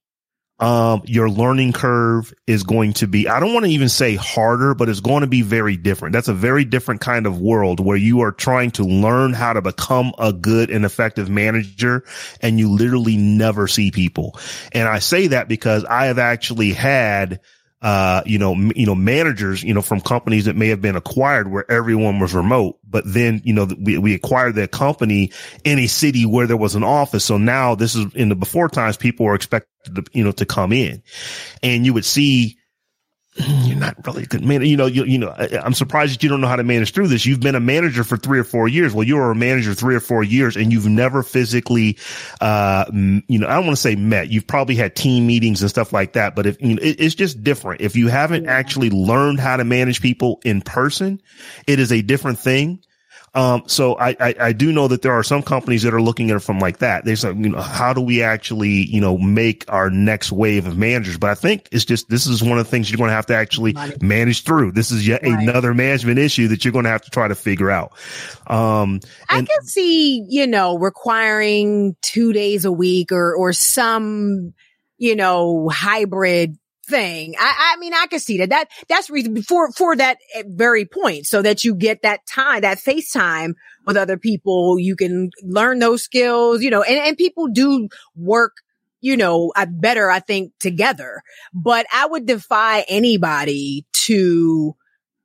um, 0.60 1.02
your 1.04 1.28
learning 1.28 1.72
curve 1.72 2.32
is 2.46 2.62
going 2.62 2.92
to 2.94 3.08
be, 3.08 3.28
I 3.28 3.40
don't 3.40 3.52
want 3.52 3.66
to 3.66 3.72
even 3.72 3.88
say 3.88 4.14
harder, 4.14 4.74
but 4.74 4.88
it's 4.88 5.00
going 5.00 5.22
to 5.22 5.26
be 5.26 5.42
very 5.42 5.76
different. 5.76 6.12
That's 6.12 6.28
a 6.28 6.34
very 6.34 6.64
different 6.64 7.00
kind 7.00 7.26
of 7.26 7.40
world 7.40 7.80
where 7.80 7.96
you 7.96 8.20
are 8.20 8.32
trying 8.32 8.70
to 8.72 8.84
learn 8.84 9.32
how 9.32 9.52
to 9.52 9.62
become 9.62 10.12
a 10.18 10.32
good 10.32 10.70
and 10.70 10.84
effective 10.84 11.28
manager 11.28 12.04
and 12.40 12.58
you 12.58 12.70
literally 12.70 13.16
never 13.16 13.66
see 13.66 13.90
people. 13.90 14.38
And 14.72 14.88
I 14.88 15.00
say 15.00 15.28
that 15.28 15.48
because 15.48 15.84
I 15.84 16.06
have 16.06 16.18
actually 16.18 16.72
had 16.72 17.40
uh, 17.84 18.22
you 18.24 18.38
know, 18.38 18.52
m- 18.52 18.72
you 18.74 18.86
know, 18.86 18.94
managers, 18.94 19.62
you 19.62 19.74
know, 19.74 19.82
from 19.82 20.00
companies 20.00 20.46
that 20.46 20.56
may 20.56 20.68
have 20.68 20.80
been 20.80 20.96
acquired 20.96 21.52
where 21.52 21.70
everyone 21.70 22.18
was 22.18 22.32
remote, 22.32 22.78
but 22.88 23.04
then, 23.06 23.42
you 23.44 23.52
know, 23.52 23.68
we, 23.78 23.98
we 23.98 24.14
acquired 24.14 24.54
that 24.54 24.70
company 24.70 25.30
in 25.64 25.78
a 25.78 25.86
city 25.86 26.24
where 26.24 26.46
there 26.46 26.56
was 26.56 26.74
an 26.74 26.82
office. 26.82 27.26
So 27.26 27.36
now 27.36 27.74
this 27.74 27.94
is 27.94 28.06
in 28.14 28.30
the 28.30 28.34
before 28.34 28.70
times, 28.70 28.96
people 28.96 29.26
were 29.26 29.34
expected 29.34 29.96
to, 29.96 30.04
you 30.14 30.24
know, 30.24 30.32
to 30.32 30.46
come 30.46 30.72
in 30.72 31.02
and 31.62 31.84
you 31.84 31.92
would 31.92 32.06
see, 32.06 32.56
you're 33.36 33.76
not 33.76 33.96
really 34.06 34.22
a 34.22 34.26
good 34.26 34.44
man. 34.44 34.62
You 34.62 34.76
know, 34.76 34.86
you, 34.86 35.04
you 35.04 35.18
know, 35.18 35.30
I, 35.30 35.58
I'm 35.62 35.74
surprised 35.74 36.14
that 36.14 36.22
you 36.22 36.28
don't 36.28 36.40
know 36.40 36.46
how 36.46 36.56
to 36.56 36.62
manage 36.62 36.92
through 36.92 37.08
this. 37.08 37.26
You've 37.26 37.40
been 37.40 37.56
a 37.56 37.60
manager 37.60 38.04
for 38.04 38.16
three 38.16 38.38
or 38.38 38.44
four 38.44 38.68
years. 38.68 38.94
Well, 38.94 39.04
you 39.04 39.16
were 39.16 39.32
a 39.32 39.34
manager 39.34 39.74
three 39.74 39.96
or 39.96 40.00
four 40.00 40.22
years 40.22 40.56
and 40.56 40.72
you've 40.72 40.86
never 40.86 41.22
physically, 41.24 41.98
uh, 42.40 42.84
you 42.92 43.38
know, 43.38 43.48
I 43.48 43.54
don't 43.54 43.66
want 43.66 43.76
to 43.76 43.82
say 43.82 43.96
met. 43.96 44.28
You've 44.28 44.46
probably 44.46 44.76
had 44.76 44.94
team 44.94 45.26
meetings 45.26 45.62
and 45.62 45.70
stuff 45.70 45.92
like 45.92 46.12
that, 46.12 46.36
but 46.36 46.46
if, 46.46 46.60
you 46.62 46.74
know, 46.76 46.82
it, 46.82 47.00
it's 47.00 47.16
just 47.16 47.42
different. 47.42 47.80
If 47.80 47.96
you 47.96 48.06
haven't 48.08 48.46
actually 48.46 48.90
learned 48.90 49.40
how 49.40 49.56
to 49.56 49.64
manage 49.64 50.00
people 50.00 50.40
in 50.44 50.60
person, 50.60 51.20
it 51.66 51.80
is 51.80 51.90
a 51.90 52.02
different 52.02 52.38
thing. 52.38 52.84
Um, 53.34 53.64
so 53.66 53.96
I, 53.98 54.16
I, 54.20 54.34
I 54.38 54.52
do 54.52 54.72
know 54.72 54.86
that 54.88 55.02
there 55.02 55.12
are 55.12 55.24
some 55.24 55.42
companies 55.42 55.82
that 55.82 55.92
are 55.92 56.00
looking 56.00 56.30
at 56.30 56.36
it 56.36 56.40
from 56.40 56.60
like 56.60 56.78
that. 56.78 57.04
They 57.04 57.16
say, 57.16 57.28
you 57.30 57.48
know, 57.50 57.60
how 57.60 57.92
do 57.92 58.00
we 58.00 58.22
actually, 58.22 58.68
you 58.70 59.00
know, 59.00 59.18
make 59.18 59.64
our 59.68 59.90
next 59.90 60.30
wave 60.30 60.66
of 60.66 60.78
managers? 60.78 61.18
But 61.18 61.30
I 61.30 61.34
think 61.34 61.68
it's 61.72 61.84
just, 61.84 62.08
this 62.08 62.26
is 62.26 62.42
one 62.42 62.58
of 62.58 62.64
the 62.64 62.70
things 62.70 62.90
you're 62.90 62.98
going 62.98 63.08
to 63.08 63.14
have 63.14 63.26
to 63.26 63.34
actually 63.34 63.72
Money. 63.72 63.96
manage 64.00 64.44
through. 64.44 64.72
This 64.72 64.92
is 64.92 65.06
yet 65.06 65.22
Right. 65.24 65.32
another 65.48 65.74
management 65.74 66.18
issue 66.20 66.46
that 66.48 66.64
you're 66.64 66.72
going 66.72 66.84
to 66.84 66.90
have 66.90 67.02
to 67.02 67.10
try 67.10 67.26
to 67.26 67.34
figure 67.34 67.70
out. 67.70 67.92
Um, 68.46 69.00
I 69.28 69.38
and- 69.38 69.48
can 69.48 69.62
see, 69.64 70.24
you 70.28 70.46
know, 70.46 70.78
requiring 70.78 71.96
two 72.02 72.32
days 72.32 72.64
a 72.64 72.72
week 72.72 73.10
or, 73.10 73.34
or 73.34 73.52
some, 73.52 74.54
you 74.96 75.16
know, 75.16 75.68
hybrid 75.70 76.56
thing. 76.84 77.34
I, 77.38 77.74
I 77.74 77.78
mean, 77.78 77.94
I 77.94 78.06
can 78.06 78.20
see 78.20 78.38
that. 78.38 78.50
That 78.50 78.68
that's 78.88 79.10
reason 79.10 79.42
for 79.42 79.70
for 79.72 79.96
that 79.96 80.18
eh, 80.34 80.44
very 80.46 80.84
point, 80.86 81.26
so 81.26 81.42
that 81.42 81.64
you 81.64 81.74
get 81.74 82.02
that 82.02 82.26
time, 82.26 82.62
that 82.62 82.78
face 82.78 83.10
time 83.10 83.54
with 83.86 83.96
other 83.96 84.16
people. 84.16 84.78
You 84.78 84.96
can 84.96 85.30
learn 85.42 85.78
those 85.78 86.02
skills, 86.02 86.62
you 86.62 86.70
know, 86.70 86.82
and 86.82 86.98
and 86.98 87.16
people 87.16 87.48
do 87.48 87.88
work, 88.16 88.52
you 89.00 89.16
know, 89.16 89.52
uh, 89.56 89.66
better, 89.68 90.10
I 90.10 90.20
think, 90.20 90.52
together. 90.60 91.22
But 91.52 91.86
I 91.92 92.06
would 92.06 92.26
defy 92.26 92.84
anybody 92.88 93.86
to 94.06 94.76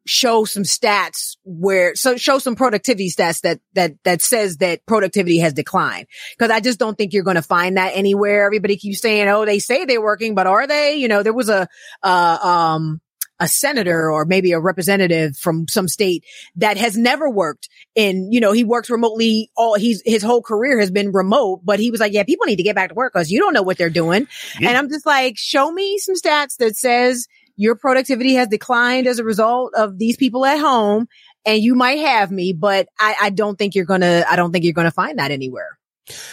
show 0.10 0.43
some 0.43 0.64
stats 0.64 1.38
where 1.43 1.93
so 1.93 2.18
show 2.18 2.39
some 2.39 2.55
productivity 2.55 3.12
stats 3.12 3.41
that 3.41 3.60
that 3.74 3.93
that 4.03 4.24
says 4.24 4.57
that 4.57 4.84
productivity 4.88 5.38
has 5.38 5.53
declined 5.53 6.07
because 6.36 6.49
i 6.49 6.60
just 6.60 6.80
don't 6.80 6.97
think 6.97 7.14
you're 7.14 7.24
going 7.24 7.36
to 7.36 7.43
find 7.43 7.78
that 7.78 7.91
anywhere 7.93 8.43
everybody 8.43 8.76
keeps 8.76 9.01
saying 9.01 9.28
oh 9.28 9.45
they 9.45 9.60
say 9.60 9.86
they're 9.86 10.01
working 10.01 10.34
but 10.34 10.47
are 10.47 10.66
they 10.66 10.95
you 10.95 11.07
know 11.07 11.22
there 11.22 11.32
was 11.32 11.47
a 11.47 11.68
uh 12.01 12.38
um 12.41 12.99
a 13.39 13.47
senator 13.47 14.12
or 14.12 14.26
maybe 14.26 14.51
a 14.51 14.60
representative 14.60 15.38
from 15.38 15.68
some 15.70 15.88
state 15.88 16.26
that 16.57 16.76
has 16.76 16.97
never 16.97 17.30
worked 17.30 17.70
in, 17.95 18.32
you 18.32 18.41
know, 18.41 18.51
he 18.51 18.66
works 18.66 18.89
remotely 18.89 19.49
all 19.55 19.76
he's 19.76 20.01
his 20.05 20.22
whole 20.22 20.41
career 20.41 20.80
has 20.80 20.91
been 20.91 21.12
remote, 21.12 21.62
but 21.64 21.80
he 21.80 21.89
was 21.89 22.01
like, 22.01 22.12
yeah, 22.12 22.24
people 22.24 22.47
need 22.47 22.57
to 22.57 22.64
get 22.64 22.76
back 22.76 22.89
to 22.89 22.95
work 22.95 23.14
because 23.14 23.32
you 23.32 23.39
don't 23.39 23.53
know 23.53 23.62
what 23.62 23.78
they're 23.78 23.89
doing. 23.89 24.28
Yeah. 24.60 24.70
And 24.70 24.78
I'm 24.78 24.89
just 24.89 25.05
like, 25.05 25.38
show 25.38 25.72
me 25.72 25.97
some 25.99 26.16
stats 26.16 26.57
that 26.57 26.76
says 26.76 27.28
your 27.60 27.76
productivity 27.76 28.36
has 28.36 28.47
declined 28.47 29.05
as 29.05 29.20
a 29.20 29.24
result 29.26 29.74
of 29.76 29.97
these 29.99 30.16
people 30.16 30.45
at 30.45 30.57
home 30.57 31.10
and 31.45 31.62
you 31.62 31.76
might 31.76 31.99
have 31.99 32.32
me, 32.32 32.53
but 32.53 32.88
I, 32.97 33.16
I 33.24 33.30
don't 33.32 33.57
think 33.57 33.76
you're 33.76 33.84
gonna, 33.84 34.24
I 34.30 34.38
don't 34.38 34.53
think 34.53 34.64
you're 34.64 34.74
gonna 34.74 34.91
find 34.91 35.20
that 35.20 35.32
anywhere. 35.32 35.78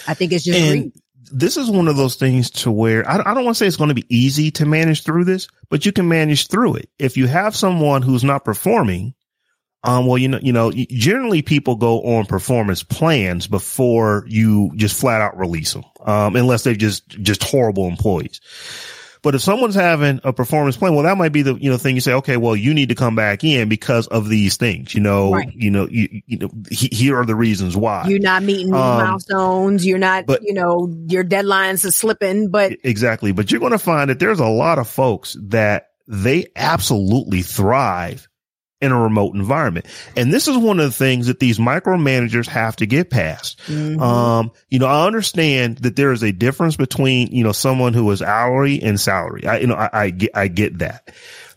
I 0.07 0.14
think 0.14 0.33
it's 0.33 0.45
just 0.45 0.57
and 0.57 0.93
This 1.33 1.57
is 1.57 1.68
one 1.68 1.89
of 1.89 1.97
those 1.97 2.14
things 2.14 2.51
to 2.62 2.70
where 2.70 3.07
I, 3.09 3.18
I 3.18 3.35
don't 3.35 3.45
want 3.45 3.57
to 3.57 3.59
say 3.59 3.66
it's 3.66 3.77
going 3.77 3.89
to 3.89 3.95
be 3.95 4.07
easy 4.09 4.53
to 4.53 4.66
manage 4.66 5.03
through 5.03 5.24
this, 5.24 5.49
but 5.68 5.85
you 5.85 5.91
can 5.91 6.09
manage 6.09 6.47
through 6.47 6.77
it. 6.77 6.91
If 6.97 7.16
you 7.16 7.27
have 7.27 7.57
someone 7.57 8.03
who's 8.03 8.22
not 8.22 8.45
performing, 8.45 9.14
um, 9.83 10.07
well, 10.07 10.18
you 10.18 10.29
know, 10.29 10.39
you 10.41 10.53
know, 10.53 10.70
generally 10.72 11.43
people 11.43 11.74
go 11.74 12.03
on 12.03 12.27
performance 12.27 12.85
plans 12.85 13.49
before 13.49 14.24
you 14.29 14.70
just 14.77 14.99
flat 14.99 15.20
out 15.20 15.37
release 15.37 15.72
them, 15.72 15.85
um, 16.05 16.37
unless 16.37 16.62
they're 16.62 16.74
just, 16.74 17.09
just 17.09 17.43
horrible 17.43 17.89
employees. 17.89 18.41
But 19.27 19.35
if 19.35 19.41
someone's 19.41 19.74
having 19.74 20.20
a 20.22 20.33
performance 20.33 20.77
plan, 20.77 20.95
well, 20.95 21.03
that 21.03 21.18
might 21.18 21.33
be 21.33 21.43
the, 21.43 21.57
you 21.57 21.68
know, 21.68 21.79
thing 21.79 21.97
you 21.97 22.01
say, 22.01 22.12
okay, 22.12 22.37
well, 22.37 22.55
you 22.55 22.72
need 22.72 22.91
to 22.91 22.95
come 22.95 23.16
back 23.16 23.43
in 23.43 23.68
because 23.68 24.07
of 24.07 24.29
these 24.29 24.57
things, 24.57 24.95
you 24.95 25.01
know, 25.01 25.33
right. 25.33 25.53
you 25.53 25.68
know, 25.68 25.89
you, 25.89 26.22
you 26.27 26.39
know, 26.39 26.49
he, 26.70 26.89
here 26.93 27.18
are 27.18 27.27
the 27.27 27.35
reasons 27.35 27.77
why 27.77 28.07
you're 28.07 28.20
not 28.20 28.45
meeting 28.45 28.72
um, 28.72 28.79
milestones. 28.79 29.85
You're 29.85 29.99
not, 29.99 30.27
but, 30.27 30.45
you 30.45 30.55
know, 30.55 30.95
your 31.09 31.24
deadlines 31.24 31.85
are 31.85 31.91
slipping, 31.91 32.51
but 32.51 32.74
exactly. 32.85 33.33
But 33.33 33.51
you're 33.51 33.59
going 33.59 33.72
to 33.72 33.81
find 33.81 34.11
that 34.11 34.20
there's 34.20 34.39
a 34.39 34.47
lot 34.47 34.79
of 34.79 34.87
folks 34.87 35.37
that 35.47 35.91
they 36.07 36.47
absolutely 36.55 37.43
thrive 37.43 38.29
in 38.81 38.93
a 38.93 39.01
remote 39.01 39.35
environment. 39.35 39.87
And 40.16 40.33
this 40.33 40.49
is 40.49 40.57
one 40.57 40.81
of 40.81 40.87
the 40.87 40.93
things 40.93 41.29
that 41.29 41.41
these 41.41 41.59
micromanagers 41.59 42.47
have 42.47 42.77
to 42.77 42.87
get 42.87 43.11
past. 43.11 43.59
Mm-hmm. 43.66 44.01
Um, 44.03 44.53
you 44.68 44.79
know, 44.79 44.87
I 44.87 45.07
understand 45.07 45.79
that 45.79 45.97
there 45.97 46.12
is 46.12 46.22
a 46.22 46.33
difference 46.33 46.77
between, 46.77 47.29
you 47.29 47.43
know, 47.43 47.53
someone 47.53 47.95
who 47.95 48.11
is 48.11 48.20
hourly 48.20 48.83
and 48.83 49.01
salary. 49.01 49.47
I, 49.47 49.59
you 49.59 49.66
know, 49.66 49.77
I, 49.77 49.91
I 49.93 50.11
get, 50.11 50.31
I 50.35 50.49
get 50.49 50.79
that. 50.79 51.11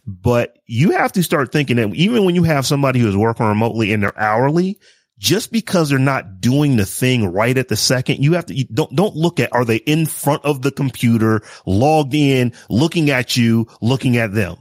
But 0.07 0.57
you 0.65 0.91
have 0.91 1.11
to 1.13 1.23
start 1.23 1.51
thinking 1.51 1.75
that 1.75 1.93
even 1.93 2.23
when 2.23 2.35
you 2.35 2.43
have 2.43 2.65
somebody 2.65 2.99
who 2.99 3.09
is 3.09 3.17
working 3.17 3.45
remotely 3.45 3.91
and 3.91 4.01
they're 4.01 4.17
hourly, 4.17 4.79
just 5.19 5.51
because 5.51 5.89
they're 5.89 5.99
not 5.99 6.39
doing 6.39 6.77
the 6.77 6.85
thing 6.85 7.27
right 7.27 7.57
at 7.57 7.67
the 7.67 7.75
second, 7.75 8.23
you 8.23 8.33
have 8.33 8.45
to, 8.45 8.55
you 8.55 8.63
don't, 8.73 8.95
don't 8.95 9.15
look 9.15 9.41
at, 9.41 9.53
are 9.53 9.65
they 9.65 9.75
in 9.75 10.05
front 10.05 10.45
of 10.45 10.61
the 10.61 10.71
computer, 10.71 11.41
logged 11.65 12.13
in, 12.13 12.53
looking 12.69 13.09
at 13.09 13.35
you, 13.35 13.67
looking 13.81 14.15
at 14.15 14.33
them? 14.33 14.57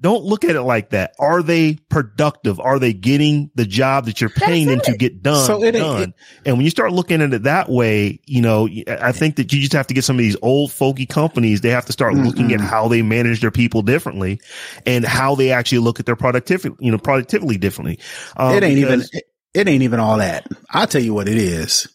Don't 0.00 0.24
look 0.24 0.44
at 0.44 0.54
it 0.54 0.62
like 0.62 0.90
that. 0.90 1.14
Are 1.18 1.42
they 1.42 1.74
productive? 1.88 2.60
Are 2.60 2.78
they 2.78 2.92
getting 2.92 3.50
the 3.56 3.66
job 3.66 4.06
that 4.06 4.20
you're 4.20 4.30
paying 4.30 4.68
them 4.68 4.80
to 4.84 4.96
get 4.96 5.22
done? 5.22 5.44
So 5.44 5.62
it, 5.64 5.72
done? 5.72 6.02
It, 6.02 6.14
and 6.44 6.56
when 6.56 6.64
you 6.64 6.70
start 6.70 6.92
looking 6.92 7.20
at 7.20 7.32
it 7.32 7.42
that 7.42 7.68
way, 7.68 8.20
you 8.24 8.40
know, 8.40 8.68
I 8.86 9.10
think 9.12 9.36
that 9.36 9.52
you 9.52 9.60
just 9.60 9.72
have 9.72 9.88
to 9.88 9.94
get 9.94 10.04
some 10.04 10.16
of 10.16 10.20
these 10.20 10.36
old 10.40 10.70
folky 10.70 11.08
companies. 11.08 11.62
They 11.62 11.70
have 11.70 11.86
to 11.86 11.92
start 11.92 12.14
mm 12.14 12.28
looking 12.28 12.52
at 12.52 12.60
how 12.60 12.88
they 12.88 13.00
manage 13.00 13.40
their 13.40 13.50
people 13.50 13.80
differently 13.80 14.38
and 14.84 15.04
how 15.04 15.34
they 15.34 15.50
actually 15.50 15.78
look 15.78 15.98
at 15.98 16.04
their 16.04 16.16
productivity, 16.16 16.74
you 16.78 16.90
know, 16.90 16.98
productivity 16.98 17.56
differently. 17.56 17.98
Um, 18.36 18.54
it 18.54 18.62
ain't 18.62 18.78
even, 18.78 19.00
it, 19.00 19.24
it 19.54 19.68
ain't 19.68 19.82
even 19.82 19.98
all 19.98 20.18
that. 20.18 20.46
I'll 20.68 20.86
tell 20.86 21.00
you 21.00 21.14
what 21.14 21.28
it 21.28 21.38
is. 21.38 21.88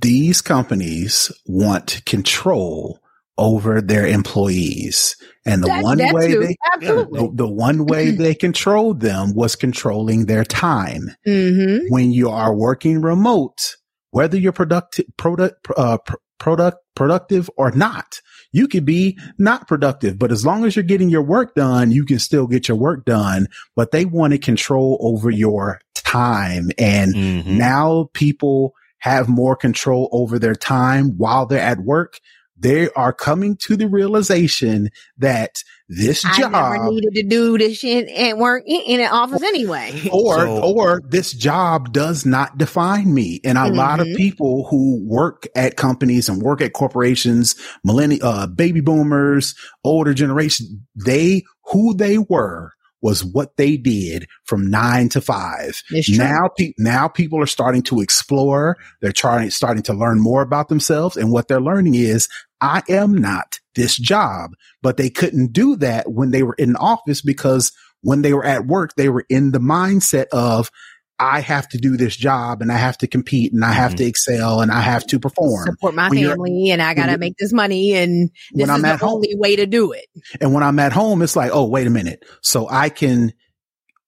These 0.00 0.40
companies 0.40 1.30
want 1.46 2.04
control 2.04 3.00
over 3.38 3.80
their 3.80 4.06
employees. 4.06 5.16
And 5.50 5.62
the 5.62 5.68
that, 5.68 5.82
one 5.82 5.98
that 5.98 6.14
way 6.14 6.28
too. 6.28 6.40
they, 6.40 6.56
the, 6.86 7.30
the, 7.34 7.48
one 7.48 7.86
way 7.86 8.10
they 8.16 8.34
controlled 8.34 9.00
them 9.00 9.34
was 9.34 9.56
controlling 9.56 10.26
their 10.26 10.44
time. 10.44 11.14
Mm-hmm. 11.26 11.86
When 11.88 12.12
you 12.12 12.30
are 12.30 12.54
working 12.54 13.02
remote, 13.02 13.76
whether 14.10 14.36
you're 14.36 14.52
productive, 14.52 15.06
product, 15.16 15.66
uh, 15.76 15.98
product, 16.38 16.78
productive 16.94 17.50
or 17.56 17.70
not, 17.72 18.20
you 18.52 18.66
could 18.66 18.84
be 18.84 19.18
not 19.38 19.68
productive, 19.68 20.18
but 20.18 20.32
as 20.32 20.44
long 20.44 20.64
as 20.64 20.74
you're 20.74 20.82
getting 20.82 21.10
your 21.10 21.22
work 21.22 21.54
done, 21.54 21.90
you 21.90 22.04
can 22.04 22.18
still 22.18 22.46
get 22.46 22.68
your 22.68 22.76
work 22.76 23.04
done. 23.04 23.46
But 23.76 23.90
they 23.90 24.04
wanted 24.04 24.42
control 24.42 24.98
over 25.00 25.30
your 25.30 25.80
time. 25.94 26.70
And 26.78 27.14
mm-hmm. 27.14 27.58
now 27.58 28.10
people 28.12 28.74
have 28.98 29.28
more 29.28 29.56
control 29.56 30.08
over 30.12 30.38
their 30.38 30.54
time 30.54 31.16
while 31.16 31.46
they're 31.46 31.60
at 31.60 31.80
work 31.80 32.20
they 32.60 32.90
are 32.90 33.12
coming 33.12 33.56
to 33.56 33.76
the 33.76 33.88
realization 33.88 34.90
that 35.18 35.64
this 35.88 36.24
I 36.24 36.38
job 36.38 36.52
never 36.52 36.90
needed 36.90 37.14
to 37.14 37.22
do 37.24 37.58
this 37.58 37.78
shit 37.78 38.08
and 38.08 38.38
work 38.38 38.62
in 38.66 39.00
an 39.00 39.08
office 39.10 39.42
anyway. 39.42 40.08
Or, 40.12 40.38
so, 40.38 40.62
or 40.62 41.00
this 41.08 41.32
job 41.32 41.92
does 41.92 42.24
not 42.24 42.58
define 42.58 43.12
me. 43.12 43.40
And 43.44 43.58
a 43.58 43.62
mm-hmm. 43.62 43.76
lot 43.76 44.00
of 44.00 44.06
mm-hmm. 44.06 44.16
people 44.16 44.68
who 44.68 45.04
work 45.04 45.48
at 45.56 45.76
companies 45.76 46.28
and 46.28 46.40
work 46.40 46.60
at 46.60 46.74
corporations, 46.74 47.56
millennial, 47.82 48.24
uh, 48.24 48.46
baby 48.46 48.80
boomers, 48.80 49.54
older 49.82 50.14
generation, 50.14 50.86
they, 50.94 51.42
who 51.72 51.94
they 51.94 52.18
were 52.18 52.72
was 53.02 53.24
what 53.24 53.56
they 53.56 53.76
did 53.78 54.26
from 54.44 54.70
nine 54.70 55.08
to 55.08 55.20
five. 55.20 55.82
Now, 56.10 56.50
pe- 56.56 56.74
now 56.78 57.08
people 57.08 57.40
are 57.40 57.46
starting 57.46 57.82
to 57.84 58.00
explore. 58.00 58.76
They're 59.00 59.10
trying, 59.10 59.50
starting 59.50 59.82
to 59.84 59.94
learn 59.94 60.20
more 60.20 60.42
about 60.42 60.68
themselves. 60.68 61.16
And 61.16 61.32
what 61.32 61.48
they're 61.48 61.60
learning 61.62 61.94
is 61.94 62.28
I 62.60 62.82
am 62.88 63.14
not 63.14 63.58
this 63.74 63.96
job, 63.96 64.52
but 64.82 64.96
they 64.96 65.10
couldn't 65.10 65.52
do 65.52 65.76
that 65.76 66.10
when 66.10 66.30
they 66.30 66.42
were 66.42 66.54
in 66.54 66.76
office 66.76 67.22
because 67.22 67.72
when 68.02 68.22
they 68.22 68.32
were 68.32 68.44
at 68.44 68.66
work, 68.66 68.94
they 68.96 69.08
were 69.08 69.24
in 69.28 69.52
the 69.52 69.58
mindset 69.58 70.26
of, 70.32 70.70
I 71.18 71.40
have 71.40 71.68
to 71.68 71.78
do 71.78 71.98
this 71.98 72.16
job 72.16 72.62
and 72.62 72.72
I 72.72 72.78
have 72.78 72.96
to 72.98 73.06
compete 73.06 73.52
and 73.52 73.62
I 73.62 73.72
have 73.72 73.90
mm-hmm. 73.90 73.98
to 73.98 74.04
excel 74.06 74.60
and 74.62 74.72
I 74.72 74.80
have 74.80 75.06
to 75.08 75.20
perform. 75.20 75.66
Support 75.66 75.94
my 75.94 76.08
when 76.08 76.24
family 76.24 76.70
and 76.70 76.80
I 76.80 76.94
gotta 76.94 77.18
make 77.18 77.36
this 77.36 77.52
money 77.52 77.94
and 77.94 78.30
this 78.52 78.66
when 78.66 78.70
I'm 78.70 78.82
is 78.84 78.98
the 78.98 79.06
home, 79.06 79.16
only 79.16 79.34
way 79.36 79.54
to 79.56 79.66
do 79.66 79.92
it. 79.92 80.06
And 80.40 80.54
when 80.54 80.62
I'm 80.62 80.78
at 80.78 80.92
home, 80.92 81.20
it's 81.20 81.36
like, 81.36 81.50
oh, 81.52 81.66
wait 81.66 81.86
a 81.86 81.90
minute. 81.90 82.24
So 82.40 82.66
I 82.70 82.88
can 82.88 83.34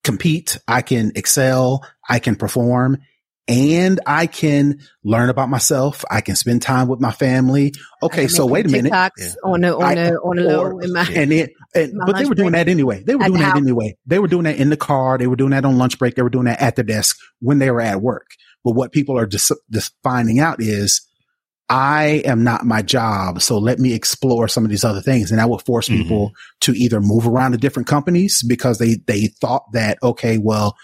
compete, 0.03 0.59
I 0.67 0.81
can 0.81 1.13
excel, 1.15 1.85
I 2.09 2.19
can 2.19 2.35
perform 2.35 2.99
and 3.49 4.01
I 4.07 4.27
can 4.27 4.81
learn 5.03 5.29
about 5.29 5.49
myself. 5.49 6.05
I 6.11 6.21
can 6.21 6.37
spend 6.37 6.63
time 6.63 6.89
with 6.89 7.01
my 7.01 7.11
family. 7.11 7.75
Okay, 8.03 8.29
so 8.29 8.47
wait 8.47 8.67
a 8.67 8.69
minute. 8.69 8.93
TikToks 8.93 9.35
on 9.45 9.61
the 9.63 9.77
on 9.77 9.95
the 9.97 10.15
on 10.21 10.37
the 10.37 10.43
low 10.43 10.79
in 10.79 10.93
my 10.93 11.05
and 11.15 11.33
it, 11.33 11.53
and, 11.75 11.93
but 12.07 12.17
they 12.17 12.25
were 12.25 12.35
doing 12.35 12.53
that 12.53 12.69
anyway. 12.69 13.03
They 13.03 13.17
were 13.17 13.27
doing 13.27 13.41
that 13.41 13.57
anyway. 13.57 13.97
They 14.07 14.19
were 14.19 14.29
doing 14.29 14.45
that 14.45 14.57
in 14.57 14.71
the 14.71 14.77
car. 14.77 15.19
They 15.19 15.27
were 15.27 15.37
doing 15.37 15.51
that 15.51 15.65
on 15.65 15.79
lunch 15.79 15.99
break. 15.99 16.15
They 16.15 16.23
were 16.23 16.31
doing 16.31 16.45
that 16.47 16.61
at 16.61 16.77
the 16.77 16.85
desk 16.85 17.17
when 17.41 17.59
they 17.59 17.71
were 17.71 17.81
at 17.81 18.01
work. 18.01 18.31
But 18.65 18.73
what 18.73 18.93
people 18.93 19.19
are 19.19 19.27
just 19.27 19.53
just 19.71 19.93
finding 20.03 20.39
out 20.39 20.61
is 20.61 21.07
I 21.73 22.23
am 22.27 22.45
not 22.45 22.67
my 22.67 22.83
job. 22.83 23.41
So 23.41 23.57
let 23.57 23.79
me 23.79 23.95
explore 23.95 24.47
some 24.47 24.63
of 24.63 24.71
these 24.71 24.85
other 24.85 25.01
things. 25.01 25.31
And 25.31 25.41
that 25.41 25.49
will 25.49 25.59
force 25.59 25.89
mm-hmm. 25.89 26.03
people 26.03 26.33
to 26.61 26.73
either 26.73 27.01
move 27.01 27.27
around 27.27 27.53
to 27.53 27.59
different 27.59 27.89
companies 27.89 28.43
because 28.47 28.77
they, 28.77 28.97
they 29.07 29.29
thought 29.41 29.65
that, 29.73 29.97
okay, 30.03 30.37
well, 30.37 30.77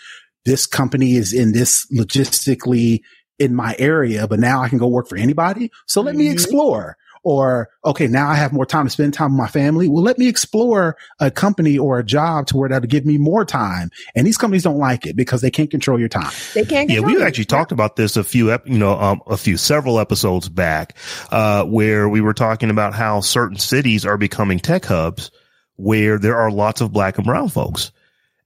this 0.48 0.66
company 0.66 1.16
is 1.16 1.32
in 1.32 1.52
this 1.52 1.86
logistically 1.92 3.02
in 3.38 3.54
my 3.54 3.76
area, 3.78 4.26
but 4.26 4.40
now 4.40 4.62
I 4.62 4.68
can 4.68 4.78
go 4.78 4.88
work 4.88 5.08
for 5.08 5.16
anybody. 5.16 5.70
So 5.86 6.00
let 6.00 6.12
mm-hmm. 6.12 6.20
me 6.20 6.30
explore. 6.30 6.96
Or, 7.24 7.68
okay, 7.84 8.06
now 8.06 8.28
I 8.28 8.36
have 8.36 8.52
more 8.52 8.64
time 8.64 8.86
to 8.86 8.90
spend 8.90 9.12
time 9.12 9.32
with 9.32 9.38
my 9.38 9.48
family. 9.48 9.86
Well, 9.88 10.02
let 10.02 10.18
me 10.18 10.28
explore 10.28 10.96
a 11.20 11.30
company 11.30 11.76
or 11.76 11.98
a 11.98 12.04
job 12.04 12.46
to 12.46 12.56
where 12.56 12.68
that'll 12.68 12.88
give 12.88 13.04
me 13.04 13.18
more 13.18 13.44
time. 13.44 13.90
And 14.14 14.26
these 14.26 14.38
companies 14.38 14.62
don't 14.62 14.78
like 14.78 15.04
it 15.04 15.14
because 15.14 15.42
they 15.42 15.50
can't 15.50 15.70
control 15.70 15.98
your 15.98 16.08
time. 16.08 16.32
They 16.54 16.64
can't. 16.64 16.88
Yeah, 16.88 17.00
we 17.00 17.22
actually 17.22 17.44
talked 17.44 17.72
about 17.72 17.96
this 17.96 18.16
a 18.16 18.24
few, 18.24 18.50
you 18.64 18.78
know, 18.78 18.98
um, 18.98 19.20
a 19.26 19.36
few 19.36 19.58
several 19.58 19.98
episodes 19.98 20.48
back, 20.48 20.96
uh, 21.30 21.64
where 21.64 22.08
we 22.08 22.20
were 22.20 22.34
talking 22.34 22.70
about 22.70 22.94
how 22.94 23.20
certain 23.20 23.58
cities 23.58 24.06
are 24.06 24.16
becoming 24.16 24.58
tech 24.58 24.86
hubs 24.86 25.30
where 25.74 26.18
there 26.18 26.36
are 26.36 26.50
lots 26.50 26.80
of 26.80 26.92
black 26.92 27.18
and 27.18 27.26
brown 27.26 27.48
folks. 27.48 27.92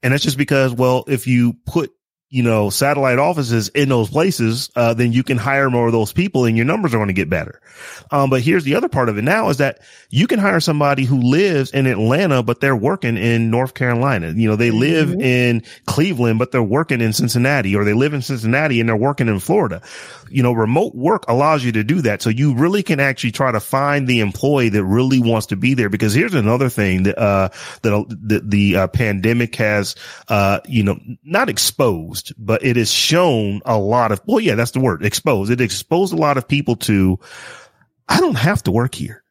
And 0.03 0.12
that's 0.12 0.24
just 0.24 0.38
because, 0.38 0.72
well, 0.72 1.05
if 1.07 1.26
you 1.26 1.55
put 1.66 1.92
you 2.33 2.43
know, 2.43 2.70
satellite 2.70 3.18
offices 3.18 3.68
in 3.68 3.91
those 3.91 4.09
places, 4.09 4.70
uh, 4.74 4.95
then 4.95 5.12
you 5.12 5.22
can 5.22 5.37
hire 5.37 5.68
more 5.68 5.85
of 5.87 5.93
those 5.93 6.14
people 6.14 6.47
and 6.47 6.57
your 6.57 6.64
numbers 6.64 6.95
are 6.95 6.97
going 6.97 7.09
to 7.09 7.12
get 7.12 7.28
better. 7.28 7.61
Um, 8.11 8.30
but 8.30 8.41
here's 8.41 8.64
the 8.64 8.74
other 8.74 8.89
part 8.89 9.11
of 9.11 9.18
it 9.18 9.22
now 9.22 9.51
is 9.51 9.59
that 9.59 9.80
you 10.09 10.26
can 10.26 10.39
hire 10.39 10.59
somebody 10.59 11.05
who 11.05 11.20
lives 11.20 11.72
in 11.72 11.87
Atlanta, 11.87 12.43
but 12.43 12.61
they're 12.61 12.74
working 12.74 13.18
in 13.18 13.51
North 13.51 13.74
Carolina. 13.74 14.33
You 14.35 14.49
know, 14.49 14.57
they 14.57 14.70
live 14.70 15.11
Mm-hmm. 15.11 15.20
in 15.20 15.62
Cleveland, 15.87 16.39
but 16.39 16.53
they're 16.53 16.62
working 16.62 17.01
in 17.01 17.12
Cincinnati 17.12 17.76
or 17.76 17.85
they 17.85 17.93
live 17.93 18.14
in 18.14 18.22
Cincinnati 18.22 18.80
and 18.80 18.89
they're 18.89 18.97
working 18.97 19.28
in 19.28 19.41
Florida. 19.41 19.83
You 20.30 20.43
know, 20.43 20.53
remote 20.53 20.95
work 20.95 21.24
allows 21.28 21.64
you 21.64 21.72
to 21.72 21.85
do 21.85 22.01
that. 22.03 22.22
So 22.22 22.30
you 22.30 22.55
really 22.55 22.83
can 22.83 23.01
actually 23.01 23.33
try 23.33 23.53
to 23.53 23.61
find 23.61 24.09
the 24.09 24.20
employee 24.20 24.70
that 24.70 24.85
really 24.85 25.20
wants 25.20 25.49
to 25.49 25.57
be 25.57 25.74
there 25.74 25.91
because 25.91 26.14
here's 26.14 26.33
another 26.33 26.70
thing 26.70 27.03
that, 27.03 27.18
uh, 27.18 27.49
that 27.83 28.07
the, 28.09 28.41
the 28.43 28.76
uh, 28.76 28.87
pandemic 28.87 29.55
has, 29.57 29.97
uh, 30.28 30.61
you 30.66 30.85
know, 30.85 30.99
not 31.24 31.51
exposed, 31.51 32.21
but 32.38 32.64
it 32.64 32.76
has 32.76 32.92
shown 32.92 33.60
a 33.64 33.78
lot 33.78 34.12
of, 34.12 34.20
well, 34.26 34.40
yeah, 34.40 34.54
that's 34.54 34.70
the 34.72 34.80
word 34.80 35.04
exposed. 35.04 35.50
It 35.50 35.60
exposed 35.60 36.12
a 36.12 36.16
lot 36.16 36.36
of 36.36 36.46
people 36.46 36.76
to, 36.76 37.18
I 38.08 38.20
don't 38.20 38.36
have 38.36 38.62
to 38.64 38.70
work 38.70 38.94
here. 38.94 39.22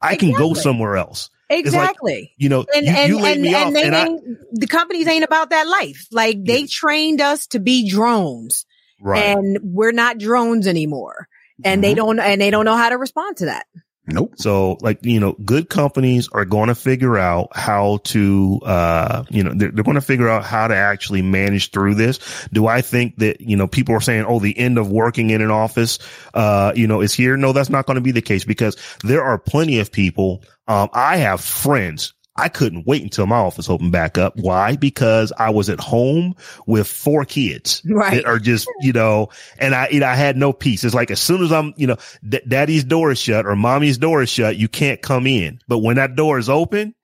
I 0.00 0.16
can 0.16 0.32
go 0.32 0.54
somewhere 0.54 0.96
else. 0.96 1.30
It's 1.48 1.72
like, 1.74 1.90
Exactly. 1.90 2.32
you 2.38 2.48
know, 2.48 2.64
and 2.74 2.86
you, 2.86 2.92
and 2.92 3.08
you 3.10 3.20
laid 3.20 3.32
and, 3.34 3.42
me 3.42 3.54
off 3.54 3.66
and 3.66 3.76
they 3.76 3.82
and 3.84 3.94
I, 3.94 4.08
the 4.52 4.66
companies 4.66 5.06
ain't 5.06 5.22
about 5.24 5.50
that 5.50 5.68
life. 5.68 6.06
Like 6.10 6.42
they 6.42 6.64
trained 6.66 7.20
us 7.20 7.46
to 7.48 7.60
be 7.60 7.88
drones, 7.90 8.64
right. 9.00 9.36
and 9.36 9.58
we're 9.62 9.92
not 9.92 10.18
drones 10.18 10.66
anymore. 10.66 11.28
And 11.62 11.84
they 11.84 11.92
Mhm. 11.92 11.96
don't 11.96 12.18
and 12.20 12.40
they 12.40 12.50
don't 12.50 12.64
know 12.64 12.76
how 12.76 12.88
to 12.88 12.96
respond 12.96 13.36
to 13.36 13.44
that. 13.44 13.66
Nope. 14.06 14.34
So 14.36 14.78
like, 14.80 14.98
you 15.02 15.20
know, 15.20 15.32
good 15.44 15.68
companies 15.68 16.28
are 16.32 16.44
going 16.44 16.68
to 16.68 16.74
figure 16.74 17.16
out 17.16 17.56
how 17.56 18.00
to, 18.04 18.60
uh, 18.64 19.24
you 19.30 19.44
know, 19.44 19.52
they're, 19.54 19.70
they're 19.70 19.84
going 19.84 19.94
to 19.94 20.00
figure 20.00 20.28
out 20.28 20.44
how 20.44 20.66
to 20.66 20.74
actually 20.74 21.22
manage 21.22 21.70
through 21.70 21.94
this. 21.94 22.48
Do 22.52 22.66
I 22.66 22.80
think 22.80 23.18
that, 23.18 23.40
you 23.40 23.56
know, 23.56 23.68
people 23.68 23.94
are 23.94 24.00
saying, 24.00 24.24
oh, 24.26 24.40
the 24.40 24.58
end 24.58 24.76
of 24.76 24.90
working 24.90 25.30
in 25.30 25.40
an 25.40 25.52
office, 25.52 26.00
uh, 26.34 26.72
you 26.74 26.88
know, 26.88 27.00
is 27.00 27.14
here? 27.14 27.36
No, 27.36 27.52
that's 27.52 27.70
not 27.70 27.86
going 27.86 27.94
to 27.94 28.00
be 28.00 28.10
the 28.10 28.22
case 28.22 28.44
because 28.44 28.76
there 29.04 29.22
are 29.22 29.38
plenty 29.38 29.78
of 29.78 29.92
people. 29.92 30.42
Um, 30.66 30.88
I 30.92 31.18
have 31.18 31.40
friends. 31.40 32.12
I 32.34 32.48
couldn't 32.48 32.86
wait 32.86 33.02
until 33.02 33.26
my 33.26 33.36
office 33.36 33.68
opened 33.68 33.92
back 33.92 34.16
up. 34.16 34.36
Why? 34.38 34.76
Because 34.76 35.32
I 35.36 35.50
was 35.50 35.68
at 35.68 35.80
home 35.80 36.34
with 36.66 36.86
four 36.86 37.24
kids 37.26 37.82
Right. 37.88 38.14
that 38.14 38.24
are 38.24 38.38
just, 38.38 38.66
you 38.80 38.92
know, 38.94 39.28
and 39.58 39.74
I, 39.74 39.88
know, 39.92 40.06
I 40.06 40.14
had 40.14 40.36
no 40.38 40.52
peace. 40.54 40.82
It's 40.82 40.94
like 40.94 41.10
as 41.10 41.20
soon 41.20 41.42
as 41.42 41.52
I'm, 41.52 41.74
you 41.76 41.86
know, 41.86 41.96
d- 42.26 42.40
daddy's 42.48 42.84
door 42.84 43.10
is 43.10 43.18
shut 43.20 43.44
or 43.46 43.54
mommy's 43.54 43.98
door 43.98 44.22
is 44.22 44.30
shut, 44.30 44.56
you 44.56 44.68
can't 44.68 45.02
come 45.02 45.26
in. 45.26 45.60
But 45.68 45.80
when 45.80 45.96
that 45.96 46.16
door 46.16 46.38
is 46.38 46.48
open, 46.48 46.94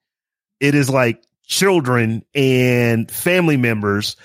it 0.59 0.73
is 0.73 0.89
like 0.89 1.23
children 1.45 2.23
and 2.33 3.09
family 3.11 3.57
members 3.57 4.15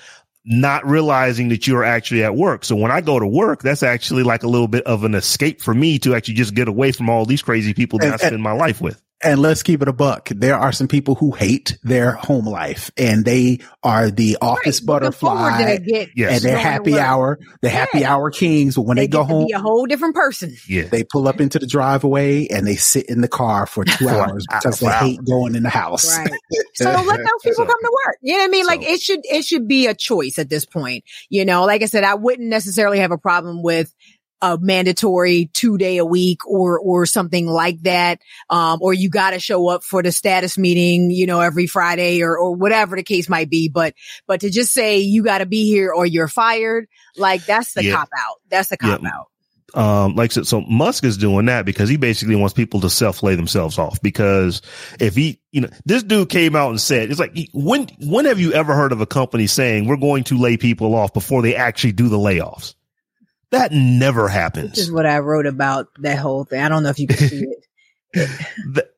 not 0.43 0.85
realizing 0.87 1.49
that 1.49 1.65
you're 1.67 1.83
actually 1.83 2.23
at 2.23 2.35
work. 2.35 2.63
So 2.65 2.75
when 2.75 2.91
I 2.91 3.01
go 3.01 3.19
to 3.19 3.27
work, 3.27 3.61
that's 3.63 3.81
actually 3.83 4.23
like 4.23 4.43
a 4.43 4.47
little 4.47 4.67
bit 4.67 4.83
of 4.85 5.03
an 5.03 5.15
escape 5.15 5.61
for 5.61 5.73
me 5.73 5.97
to 5.99 6.13
actually 6.15 6.35
just 6.35 6.53
get 6.55 6.67
away 6.67 6.91
from 6.91 7.09
all 7.09 7.25
these 7.25 7.41
crazy 7.41 7.73
people 7.75 7.99
that 7.99 8.05
And- 8.05 8.13
I 8.15 8.17
spend 8.17 8.41
my 8.43 8.51
life 8.53 8.81
with. 8.81 9.01
And 9.25 9.39
let's 9.41 9.63
keep 9.63 9.81
it 9.81 9.87
a 9.87 9.93
buck. 9.93 10.29
There 10.29 10.55
are 10.55 10.71
some 10.71 10.87
people 10.87 11.15
who 11.15 11.31
hate 11.31 11.77
their 11.83 12.11
home 12.11 12.45
life 12.47 12.91
and 12.97 13.25
they 13.25 13.59
are 13.83 14.09
the 14.11 14.37
office 14.41 14.79
Right. 14.81 14.85
Butterfly 14.87 15.75
to 15.77 15.81
get 15.83 16.09
Yes. 16.15 16.31
and 16.33 16.41
they're 16.43 16.51
going 16.53 16.63
to 16.63 16.69
happy 16.69 16.91
work. 16.91 17.01
hour, 17.01 17.39
the 17.61 17.69
happy 17.69 18.05
hour 18.05 18.29
kings. 18.31 18.75
But 18.75 18.83
when 18.83 18.97
they, 18.97 19.03
They, 19.03 19.07
go 19.07 19.23
home, 19.23 19.47
be 19.47 19.53
a 19.53 19.59
whole 19.59 19.85
different 19.87 20.15
person. 20.15 20.55
Yeah. 20.67 20.83
they 20.83 21.03
pull 21.03 21.27
up 21.27 21.41
into 21.41 21.59
the 21.59 21.67
driveway 21.67 22.47
and 22.47 22.65
they 22.67 22.75
sit 22.75 23.07
in 23.07 23.21
the 23.21 23.27
car 23.27 23.65
for 23.65 23.83
two 23.83 24.07
hours 24.07 24.45
because 24.49 24.79
they 24.79 24.87
hate 24.91 25.19
going 25.25 25.55
in 25.55 25.63
the 25.63 25.69
house. 25.69 26.15
Right. 26.17 26.29
So 26.75 26.91
let 26.91 27.17
those 27.19 27.27
people 27.41 27.65
come 27.65 27.79
to 27.81 27.91
work. 28.05 28.17
You 28.21 28.33
know 28.33 28.39
what 28.39 28.45
I 28.45 28.49
mean? 28.49 28.65
Like 28.65 28.81
it 28.83 28.99
should, 28.99 29.21
it 29.23 29.45
should 29.45 29.65
be 29.65 29.87
a 29.87 29.93
choice 29.93 30.37
at 30.37 30.49
this 30.49 30.65
point. 30.65 31.05
You 31.29 31.45
know, 31.45 31.63
like 31.63 31.81
I 31.83 31.85
said, 31.85 32.03
I 32.03 32.15
wouldn't 32.15 32.49
necessarily 32.49 32.99
have 32.99 33.11
a 33.11 33.17
problem 33.17 33.63
with 33.63 33.93
a 34.41 34.57
mandatory 34.59 35.49
two 35.53 35.77
day 35.77 35.97
a 35.97 36.05
week 36.05 36.45
or, 36.45 36.79
or 36.79 37.05
something 37.05 37.47
like 37.47 37.81
that. 37.83 38.19
Um, 38.49 38.79
or 38.81 38.93
you 38.93 39.09
got 39.09 39.31
to 39.31 39.39
show 39.39 39.67
up 39.69 39.83
for 39.83 40.03
the 40.03 40.11
status 40.11 40.57
meeting, 40.57 41.09
you 41.09 41.25
know, 41.25 41.39
every 41.41 41.67
Friday 41.67 42.21
or, 42.21 42.37
or 42.37 42.53
whatever 42.55 42.95
the 42.95 43.03
case 43.03 43.29
might 43.29 43.49
be. 43.49 43.69
But, 43.69 43.93
but 44.27 44.41
to 44.41 44.49
just 44.49 44.73
say 44.73 44.99
you 44.99 45.23
got 45.23 45.39
to 45.39 45.45
be 45.45 45.65
here 45.67 45.91
or 45.91 46.05
you're 46.05 46.27
fired, 46.27 46.87
like 47.17 47.45
that's 47.45 47.73
the 47.73 47.83
Yeah. 47.83 47.95
cop 47.95 48.09
out. 48.17 48.35
That's 48.49 48.69
the 48.69 48.77
Yeah. 48.81 48.97
cop 48.97 49.05
out. 49.05 49.27
um, 49.73 50.15
like 50.15 50.31
said, 50.31 50.47
so 50.47 50.61
Musk 50.61 51.03
is 51.03 51.17
doing 51.17 51.47
that 51.47 51.65
because 51.65 51.89
he 51.89 51.97
basically 51.97 52.35
wants 52.35 52.53
people 52.53 52.79
to 52.81 52.89
self 52.89 53.23
lay 53.23 53.35
themselves 53.35 53.77
off. 53.77 54.01
Because 54.01 54.61
if 54.99 55.15
he, 55.15 55.41
you 55.51 55.61
know, 55.61 55.69
this 55.85 56.03
dude 56.03 56.29
came 56.29 56.55
out 56.55 56.69
and 56.69 56.79
said, 56.79 57.09
it's 57.09 57.19
like, 57.19 57.35
when, 57.53 57.87
when 57.99 58.25
have 58.25 58.39
you 58.39 58.53
ever 58.53 58.73
heard 58.73 58.91
of 58.91 59.01
a 59.01 59.05
company 59.05 59.47
saying 59.47 59.87
we're 59.87 59.97
going 59.97 60.23
to 60.25 60.37
lay 60.37 60.55
people 60.55 60.95
off 60.95 61.13
before 61.13 61.41
they 61.41 61.55
actually 61.55 61.91
do 61.93 62.07
the 62.09 62.17
layoffs? 62.17 62.75
That 63.55 63.71
never 63.71 64.27
happens. 64.27 64.71
This 64.71 64.85
is 64.85 64.91
what 64.91 65.05
I 65.05 65.19
wrote 65.19 65.45
about 65.47 65.87
that 65.99 66.17
whole 66.19 66.43
thing. 66.45 66.61
I 66.61 66.69
don't 66.69 66.83
know 66.83 66.89
if 66.89 66.99
you 66.99 67.07
can 67.07 67.17
see 67.17 67.45
it. 68.13 68.29
The- 68.73 68.89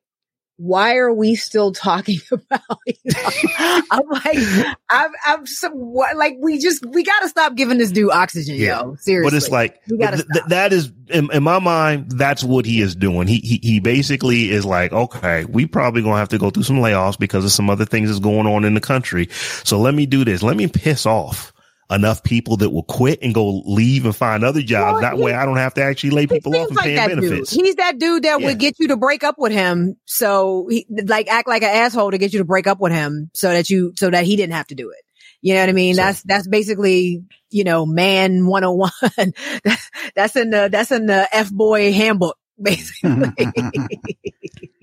why 0.59 0.95
are 0.95 1.13
we 1.13 1.35
still 1.35 1.71
talking 1.71 2.17
about 2.31 2.79
it? 2.87 2.97
I'm 3.91 4.07
like, 4.09 4.75
I'm, 4.89 5.11
I'm 5.27 5.45
so, 5.45 5.69
what, 5.69 6.17
like, 6.17 6.35
we 6.39 6.57
just, 6.57 6.83
we 6.83 7.03
got 7.03 7.19
to 7.19 7.29
stop 7.29 7.53
giving 7.53 7.77
this 7.77 7.91
dude 7.91 8.09
oxygen, 8.11 8.55
Yeah. 8.55 8.81
yo. 8.81 8.95
Seriously. 8.95 9.29
but 9.29 9.37
it's 9.37 9.51
like 9.51 9.79
We 9.87 9.99
gotta 9.99 10.17
th- 10.17 10.27
th- 10.33 10.45
that 10.47 10.73
is 10.73 10.91
in, 11.09 11.31
in 11.31 11.43
my 11.43 11.59
mind. 11.59 12.09
That's 12.13 12.43
what 12.43 12.65
he 12.65 12.81
is 12.81 12.95
doing. 12.95 13.27
He, 13.27 13.37
he 13.37 13.59
he 13.61 13.79
basically 13.79 14.49
is 14.49 14.65
like, 14.65 14.91
okay, 14.93 15.45
we 15.45 15.67
probably 15.67 16.01
gonna 16.01 16.17
have 16.17 16.29
to 16.29 16.39
go 16.39 16.49
through 16.49 16.63
some 16.63 16.77
layoffs 16.77 17.19
because 17.19 17.45
of 17.45 17.51
some 17.51 17.69
other 17.69 17.85
things 17.85 18.09
that's 18.09 18.19
going 18.19 18.47
on 18.47 18.65
in 18.65 18.73
the 18.73 18.81
country. 18.81 19.27
So 19.63 19.77
let 19.79 19.93
me 19.93 20.07
do 20.07 20.25
this. 20.25 20.41
Let 20.41 20.57
me 20.57 20.67
piss 20.67 21.05
off 21.05 21.53
enough 21.89 22.21
people 22.23 22.57
that 22.57 22.69
will 22.69 22.83
quit 22.83 23.19
and 23.21 23.33
go 23.33 23.61
leave 23.65 24.03
and 24.05 24.15
find 24.15 24.43
other 24.43 24.61
jobs. 24.61 24.93
Well, 24.93 25.01
that 25.01 25.15
he- 25.15 25.21
way, 25.23 25.33
I 25.33 25.45
don't 25.45 25.57
have 25.57 25.73
to 25.75 25.83
actually 25.83 26.09
lay 26.09 26.27
people 26.27 26.55
off 26.55 26.67
and 26.67 26.75
like 26.75 26.85
pay 26.85 26.95
benefits. 26.95 27.51
dude. 27.51 27.65
He's 27.65 27.75
that 27.75 27.97
dude 27.97 28.23
that 28.23 28.41
Yeah. 28.41 28.45
would 28.47 28.59
get 28.59 28.75
you 28.79 28.89
to 28.89 28.97
break 28.97 29.23
up 29.23 29.35
with 29.37 29.51
him. 29.53 29.95
So 30.05 30.67
he, 30.69 30.85
like, 30.89 31.27
act 31.29 31.47
like 31.47 31.63
an 31.63 31.69
asshole 31.69 32.11
to 32.11 32.17
get 32.17 32.33
you 32.33 32.39
to 32.39 32.45
break 32.45 32.67
up 32.67 32.79
with 32.81 32.91
him 32.91 33.29
so 33.33 33.49
that 33.49 33.69
you, 33.69 33.93
so 33.95 34.09
that 34.09 34.25
he 34.25 34.35
didn't 34.35 34.53
have 34.53 34.67
to 34.67 34.75
do 34.75 34.89
it. 34.89 34.97
You 35.41 35.53
know 35.53 35.61
what 35.61 35.69
I 35.69 35.73
mean? 35.73 35.95
So- 35.95 36.01
that's, 36.01 36.23
that's 36.23 36.47
basically, 36.47 37.23
you 37.51 37.63
know, 37.63 37.85
man 37.85 38.47
101. 38.47 38.91
that's 40.15 40.35
in 40.35 40.49
the, 40.49 40.67
that's 40.71 40.91
in 40.91 41.05
the 41.05 41.27
F 41.31 41.51
boy 41.51 41.93
handbook, 41.93 42.37
basically. 42.61 43.31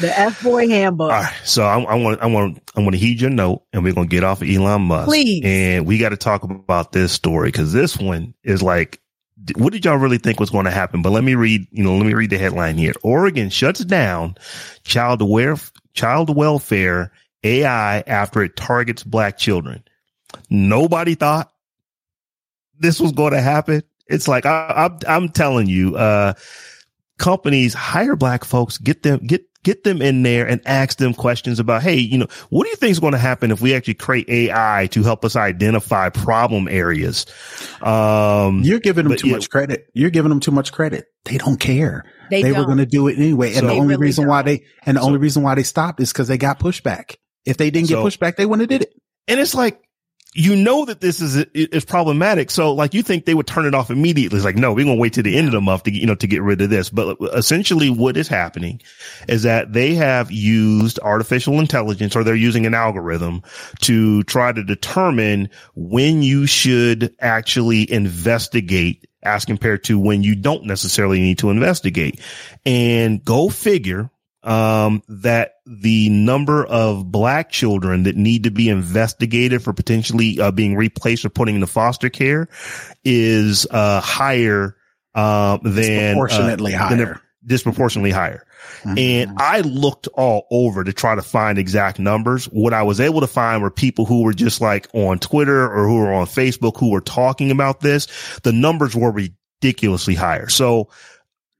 the 0.00 0.18
F 0.18 0.42
boy 0.42 0.68
handbook. 0.68 1.12
All 1.12 1.20
right, 1.20 1.40
so 1.44 1.64
I, 1.64 1.80
I 1.80 1.94
want 1.94 2.20
I 2.20 2.26
want 2.26 2.60
I 2.76 2.80
want 2.80 2.92
to 2.92 2.98
heed 2.98 3.20
your 3.20 3.30
note, 3.30 3.62
and 3.72 3.82
we're 3.84 3.94
gonna 3.94 4.06
get 4.06 4.24
off 4.24 4.42
of 4.42 4.48
Elon 4.48 4.82
Musk. 4.82 5.08
Please. 5.08 5.42
and 5.44 5.86
we 5.86 5.98
got 5.98 6.10
to 6.10 6.16
talk 6.16 6.42
about 6.42 6.92
this 6.92 7.12
story 7.12 7.48
because 7.48 7.72
this 7.72 7.96
one 7.96 8.34
is 8.42 8.62
like, 8.62 9.00
what 9.56 9.72
did 9.72 9.84
y'all 9.84 9.96
really 9.96 10.18
think 10.18 10.40
was 10.40 10.50
going 10.50 10.64
to 10.64 10.70
happen? 10.70 11.02
But 11.02 11.10
let 11.10 11.24
me 11.24 11.34
read, 11.34 11.66
you 11.70 11.84
know, 11.84 11.96
let 11.96 12.06
me 12.06 12.14
read 12.14 12.30
the 12.30 12.38
headline 12.38 12.78
here. 12.78 12.94
Oregon 13.02 13.50
shuts 13.50 13.84
down 13.84 14.36
child 14.84 15.20
aware 15.20 15.56
child 15.92 16.34
welfare 16.34 17.12
AI 17.42 18.00
after 18.06 18.42
it 18.42 18.56
targets 18.56 19.02
black 19.02 19.36
children. 19.38 19.82
Nobody 20.50 21.14
thought 21.14 21.52
this 22.78 23.00
was 23.00 23.12
going 23.12 23.32
to 23.32 23.40
happen. 23.40 23.82
It's 24.06 24.28
like 24.28 24.46
I, 24.46 24.72
I'm 24.76 24.98
I'm 25.06 25.28
telling 25.30 25.66
you, 25.66 25.96
uh, 25.96 26.34
companies 27.18 27.74
hire 27.74 28.16
black 28.16 28.44
folks, 28.44 28.78
get 28.78 29.02
them 29.02 29.20
get 29.26 29.42
get 29.62 29.82
them 29.82 30.02
in 30.02 30.22
there 30.22 30.46
and 30.46 30.60
ask 30.66 30.98
them 30.98 31.14
questions 31.14 31.58
about, 31.58 31.82
hey, 31.82 31.96
you 31.96 32.18
know, 32.18 32.26
what 32.50 32.64
do 32.64 32.70
you 32.70 32.76
think 32.76 32.90
is 32.90 33.00
going 33.00 33.12
to 33.14 33.18
happen 33.18 33.50
if 33.50 33.62
we 33.62 33.74
actually 33.74 33.94
create 33.94 34.28
AI 34.28 34.88
to 34.90 35.02
help 35.02 35.24
us 35.24 35.36
identify 35.36 36.10
problem 36.10 36.68
areas? 36.68 37.24
Um, 37.82 38.60
You're 38.62 38.78
giving 38.80 39.08
them 39.08 39.16
too 39.16 39.28
yeah. 39.28 39.34
much 39.34 39.48
credit. 39.50 39.86
You're 39.94 40.10
giving 40.10 40.28
them 40.28 40.40
too 40.40 40.50
much 40.50 40.72
credit. 40.72 41.06
They 41.24 41.38
don't 41.38 41.58
care. 41.58 42.04
They 42.30 42.42
They, 42.42 42.50
were 42.50 42.56
don't. 42.58 42.66
going 42.66 42.78
to 42.78 42.86
do 42.86 43.08
it 43.08 43.16
anyway. 43.18 43.48
And 43.48 43.60
So- 43.60 43.66
the 43.68 43.72
only 43.72 43.94
really 43.94 44.02
reason 44.02 44.26
why 44.26 44.42
don't. 44.42 44.56
they, 44.58 44.64
and 44.84 44.96
the 44.96 45.00
So- 45.00 45.06
only 45.06 45.18
reason 45.18 45.42
why 45.42 45.54
they 45.54 45.62
stopped 45.62 46.00
is 46.00 46.12
because 46.12 46.28
they 46.28 46.36
got 46.38 46.58
pushback. 46.58 47.16
If 47.46 47.56
they 47.56 47.70
didn't 47.70 47.88
So- 47.88 48.02
get 48.04 48.12
pushback, 48.20 48.36
they 48.36 48.44
wouldn't 48.46 48.70
have 48.70 48.80
did 48.80 48.86
it. 48.88 48.94
and 49.28 49.40
it's 49.40 49.54
like, 49.54 49.80
you 50.34 50.56
know 50.56 50.84
that 50.84 51.00
this 51.00 51.20
is 51.20 51.36
is 51.54 51.84
problematic. 51.84 52.50
So 52.50 52.72
like 52.72 52.92
you 52.92 53.02
think 53.02 53.24
they 53.24 53.34
would 53.34 53.46
turn 53.46 53.66
it 53.66 53.74
off 53.74 53.90
immediately. 53.90 54.36
It's 54.36 54.44
like, 54.44 54.56
no, 54.56 54.72
we're 54.72 54.84
going 54.84 54.96
to 54.96 55.00
wait 55.00 55.12
to 55.14 55.22
the 55.22 55.36
end 55.36 55.46
of 55.46 55.52
the 55.52 55.60
month 55.60 55.84
to, 55.84 55.92
you 55.92 56.06
know, 56.06 56.16
to 56.16 56.26
get 56.26 56.42
rid 56.42 56.60
of 56.60 56.70
this. 56.70 56.90
But 56.90 57.16
essentially 57.34 57.88
what 57.88 58.16
is 58.16 58.26
happening 58.26 58.82
is 59.28 59.44
that 59.44 59.72
they 59.72 59.94
have 59.94 60.32
used 60.32 60.98
artificial 60.98 61.60
intelligence 61.60 62.16
or 62.16 62.24
they're 62.24 62.34
using 62.34 62.66
an 62.66 62.74
algorithm 62.74 63.42
to 63.82 64.24
try 64.24 64.50
to 64.50 64.64
determine 64.64 65.50
when 65.76 66.22
you 66.22 66.46
should 66.46 67.14
actually 67.20 67.90
investigate 67.90 69.06
as 69.22 69.44
compared 69.44 69.84
to 69.84 69.98
when 69.98 70.22
you 70.22 70.34
don't 70.34 70.64
necessarily 70.64 71.20
need 71.20 71.38
to 71.38 71.50
investigate 71.50 72.20
and 72.66 73.24
go 73.24 73.48
figure 73.48 74.10
um, 74.44 75.02
that 75.08 75.54
the 75.66 76.10
number 76.10 76.64
of 76.64 77.10
black 77.10 77.50
children 77.50 78.04
that 78.04 78.16
need 78.16 78.44
to 78.44 78.50
be 78.50 78.68
investigated 78.68 79.62
for 79.62 79.72
potentially 79.72 80.38
uh, 80.40 80.50
being 80.50 80.76
replaced 80.76 81.24
or 81.24 81.30
putting 81.30 81.54
into 81.56 81.66
foster 81.66 82.10
care 82.10 82.48
is 83.04 83.66
uh, 83.70 84.00
higher 84.00 84.76
uh, 85.14 85.58
than 85.62 86.14
Proportionately 86.14 86.74
uh, 86.74 86.88
than 86.90 86.98
higher. 86.98 87.20
disproportionately 87.44 88.10
higher. 88.10 88.46
Mm-hmm. 88.82 88.98
And 88.98 89.38
I 89.38 89.60
looked 89.60 90.08
all 90.08 90.46
over 90.50 90.84
to 90.84 90.92
try 90.92 91.14
to 91.14 91.22
find 91.22 91.58
exact 91.58 91.98
numbers. 91.98 92.46
What 92.46 92.74
I 92.74 92.82
was 92.82 93.00
able 93.00 93.20
to 93.20 93.26
find 93.26 93.62
were 93.62 93.70
people 93.70 94.04
who 94.04 94.22
were 94.22 94.34
just 94.34 94.60
like 94.60 94.88
on 94.92 95.18
Twitter 95.18 95.64
or 95.70 95.86
who 95.86 95.98
were 95.98 96.12
on 96.12 96.26
Facebook 96.26 96.78
who 96.78 96.90
were 96.90 97.00
talking 97.00 97.50
about 97.50 97.80
this. 97.80 98.08
The 98.42 98.52
numbers 98.52 98.94
were 98.94 99.12
ridiculously 99.12 100.14
higher. 100.14 100.48
So 100.48 100.90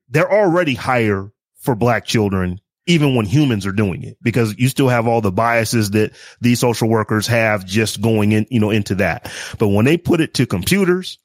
they're 0.09 0.31
already 0.31 0.75
higher 0.75 1.31
for 1.57 1.75
black 1.75 2.05
children 2.05 2.61
even 2.87 3.15
when 3.15 3.27
humans 3.27 3.67
are 3.67 3.73
doing 3.73 4.03
it 4.03 4.19
because 4.23 4.55
you 4.59 4.69
still 4.69 4.89
have 4.89 5.07
all 5.07 5.21
the 5.21 5.33
biases 5.33 5.91
that 5.93 6.13
these 6.41 6.61
social 6.61 6.89
workers 6.89 7.27
have 7.27 7.65
just 7.65 8.01
going 8.01 8.33
in, 8.33 8.47
you 8.51 8.61
know, 8.61 8.71
into 8.71 8.95
that. 8.97 9.33
But 9.59 9.69
when 9.69 9.85
they 9.85 9.97
put 9.97 10.21
it 10.21 10.35
to 10.35 10.47
computers, 10.47 11.19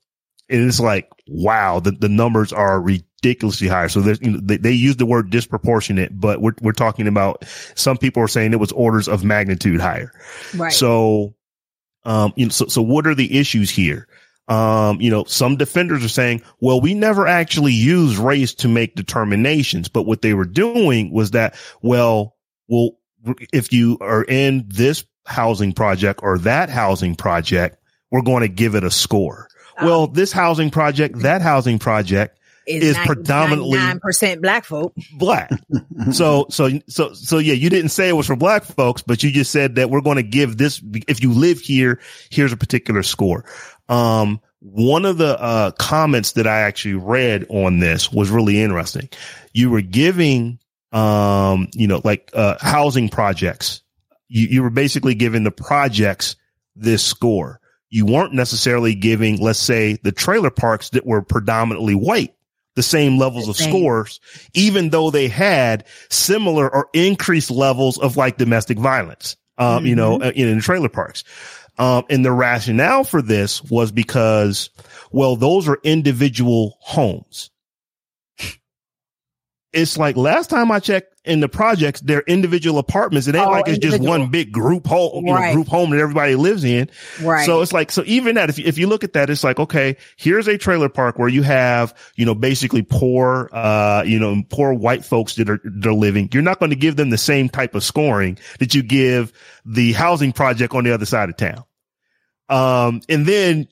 and 0.49 0.67
it's 0.67 0.79
like, 0.79 1.09
wow, 1.27 1.79
the, 1.79 1.91
the 1.91 2.09
numbers 2.09 2.51
are 2.51 2.81
ridiculously 2.81 3.67
higher. 3.67 3.89
So 3.89 4.01
there's, 4.01 4.21
you 4.21 4.31
know, 4.31 4.39
they, 4.41 4.57
they 4.57 4.71
use 4.71 4.95
the 4.95 5.05
word 5.05 5.29
disproportionate, 5.29 6.19
but 6.19 6.41
we're, 6.41 6.53
we're 6.61 6.71
talking 6.71 7.07
about 7.07 7.45
some 7.75 7.97
people 7.97 8.23
are 8.23 8.27
saying 8.27 8.53
it 8.53 8.59
was 8.59 8.71
orders 8.71 9.07
of 9.07 9.23
magnitude 9.23 9.79
higher. 9.79 10.11
Right. 10.55 10.73
So, 10.73 11.35
um, 12.03 12.33
you 12.35 12.45
know, 12.45 12.51
so, 12.51 12.65
so 12.67 12.81
what 12.81 13.05
are 13.05 13.13
the 13.13 13.37
issues 13.37 13.69
here? 13.69 14.07
Um, 14.49 14.99
you 14.99 15.11
know, 15.11 15.25
some 15.25 15.57
defenders 15.57 16.03
are 16.03 16.09
saying, 16.09 16.41
well, 16.59 16.81
we 16.81 16.95
never 16.95 17.27
actually 17.27 17.73
used 17.73 18.17
race 18.17 18.55
to 18.55 18.67
make 18.67 18.95
determinations, 18.95 19.87
but 19.89 20.03
what 20.03 20.23
they 20.23 20.33
were 20.33 20.45
doing 20.45 21.11
was 21.11 21.31
that, 21.31 21.55
well, 21.83 22.35
well, 22.67 22.97
if 23.53 23.71
you 23.71 23.97
are 24.01 24.23
in 24.23 24.65
this 24.67 25.05
housing 25.25 25.71
project 25.71 26.21
or 26.23 26.39
that 26.39 26.69
housing 26.69 27.15
project, 27.15 27.77
we're 28.11 28.23
going 28.23 28.41
to 28.41 28.47
give 28.47 28.73
it 28.73 28.83
a 28.83 28.91
score. 28.91 29.47
Oh. 29.79 29.85
Well, 29.85 30.07
this 30.07 30.31
housing 30.31 30.71
project, 30.71 31.19
that 31.19 31.41
housing 31.41 31.77
project 31.77 32.39
is, 32.69 32.83
is 32.83 32.97
predominantly 33.05 33.77
nine 33.77 33.99
percent 33.99 34.41
black 34.41 34.63
folk. 34.65 34.93
Black. 35.17 35.49
so 36.11 36.45
so 36.49 36.69
so 36.87 37.13
so 37.13 37.37
yeah, 37.37 37.53
you 37.53 37.69
didn't 37.69 37.89
say 37.89 38.09
it 38.09 38.13
was 38.13 38.27
for 38.27 38.35
black 38.35 38.63
folks, 38.63 39.01
but 39.01 39.23
you 39.23 39.31
just 39.31 39.51
said 39.51 39.75
that 39.75 39.89
we're 39.89 40.01
going 40.01 40.17
to 40.17 40.23
give 40.23 40.57
this. 40.57 40.81
If 41.07 41.21
you 41.23 41.33
live 41.33 41.59
here, 41.59 41.99
here's 42.29 42.53
a 42.53 42.57
particular 42.57 43.03
score. 43.03 43.45
Um, 43.89 44.39
one 44.59 45.05
of 45.05 45.17
the 45.17 45.39
uh, 45.39 45.71
comments 45.71 46.33
that 46.33 46.47
I 46.47 46.61
actually 46.61 46.95
read 46.95 47.45
on 47.49 47.79
this 47.79 48.11
was 48.11 48.29
really 48.29 48.61
interesting. 48.61 49.09
You 49.53 49.69
were 49.69 49.81
giving, 49.81 50.59
um, 50.91 51.69
you 51.73 51.87
know, 51.87 52.01
like 52.03 52.29
uh, 52.33 52.57
housing 52.59 53.09
projects. 53.09 53.81
You, 54.27 54.47
you 54.47 54.63
were 54.63 54.69
basically 54.69 55.15
giving 55.15 55.43
the 55.43 55.51
projects 55.51 56.35
this 56.75 57.03
score. 57.03 57.59
You 57.89 58.05
weren't 58.05 58.33
necessarily 58.33 58.93
giving, 58.95 59.41
let's 59.41 59.59
say, 59.59 59.97
the 60.03 60.11
trailer 60.11 60.51
parks 60.51 60.89
that 60.91 61.05
were 61.05 61.21
predominantly 61.21 61.95
white 61.95 62.35
the 62.75 62.83
same 62.83 63.17
levels 63.17 63.49
of 63.49 63.57
scores, 63.57 64.21
even 64.53 64.89
though 64.89 65.11
they 65.11 65.27
had 65.27 65.85
similar 66.09 66.73
or 66.73 66.87
increased 66.93 67.51
levels 67.51 67.97
of 67.97 68.15
like 68.15 68.37
domestic 68.37 68.77
violence, 68.77 69.35
um, 69.57 69.79
mm-hmm. 69.79 69.87
you 69.87 69.95
know, 69.95 70.19
mm-hmm. 70.19 70.39
in, 70.39 70.47
in 70.47 70.61
trailer 70.61 70.87
parks. 70.87 71.25
Um, 71.79 72.03
and 72.09 72.25
the 72.25 72.31
rationale 72.31 73.05
for 73.05 73.21
this 73.21 73.63
was 73.63 73.91
because, 73.93 74.69
well, 75.11 75.37
those 75.37 75.69
are 75.69 75.79
individual 75.81 76.77
homes. 76.81 77.51
It's 79.71 79.97
like 79.97 80.17
last 80.17 80.49
time 80.49 80.71
I 80.71 80.79
checked 80.79 81.15
in 81.25 81.41
the 81.41 81.47
projects, 81.47 82.01
they're 82.01 82.23
individual 82.27 82.79
apartments. 82.79 83.27
It 83.27 83.35
ain't 83.35 83.47
oh, 83.47 83.51
like 83.51 83.67
it's 83.67 83.77
just 83.77 84.01
one 84.01 84.29
big 84.29 84.51
group 84.51 84.87
home, 84.87 85.27
you 85.27 85.33
right. 85.33 85.49
know, 85.49 85.53
group 85.53 85.67
home 85.67 85.91
that 85.91 85.99
everybody 85.99 86.35
lives 86.35 86.63
in. 86.63 86.89
Right. 87.21 87.45
So 87.45 87.61
it's 87.61 87.71
like, 87.71 87.91
so 87.91 88.03
even 88.07 88.35
that, 88.35 88.49
if 88.49 88.57
you, 88.57 88.65
if 88.65 88.77
you 88.79 88.87
look 88.87 89.03
at 89.03 89.13
that, 89.13 89.29
it's 89.29 89.43
like, 89.43 89.59
okay, 89.59 89.95
here's 90.17 90.47
a 90.47 90.57
trailer 90.57 90.89
park 90.89 91.19
where 91.19 91.29
you 91.29 91.43
have, 91.43 91.95
you 92.15 92.25
know, 92.25 92.33
basically 92.35 92.81
poor, 92.81 93.49
uh, 93.53 94.03
you 94.05 94.19
know, 94.19 94.41
poor 94.49 94.73
white 94.73 95.05
folks 95.05 95.35
that 95.35 95.49
are, 95.49 95.61
that 95.63 95.85
are 95.87 95.93
living. 95.93 96.29
You're 96.33 96.41
not 96.41 96.59
going 96.59 96.71
to 96.71 96.75
give 96.75 96.95
them 96.95 97.11
the 97.11 97.17
same 97.17 97.47
type 97.47 97.75
of 97.75 97.83
scoring 97.83 98.39
that 98.57 98.73
you 98.73 98.81
give 98.81 99.31
the 99.65 99.93
housing 99.93 100.33
project 100.33 100.73
on 100.73 100.83
the 100.83 100.93
other 100.93 101.05
side 101.05 101.29
of 101.29 101.37
town. 101.37 101.63
Um, 102.49 103.01
and 103.07 103.25
then 103.25 103.67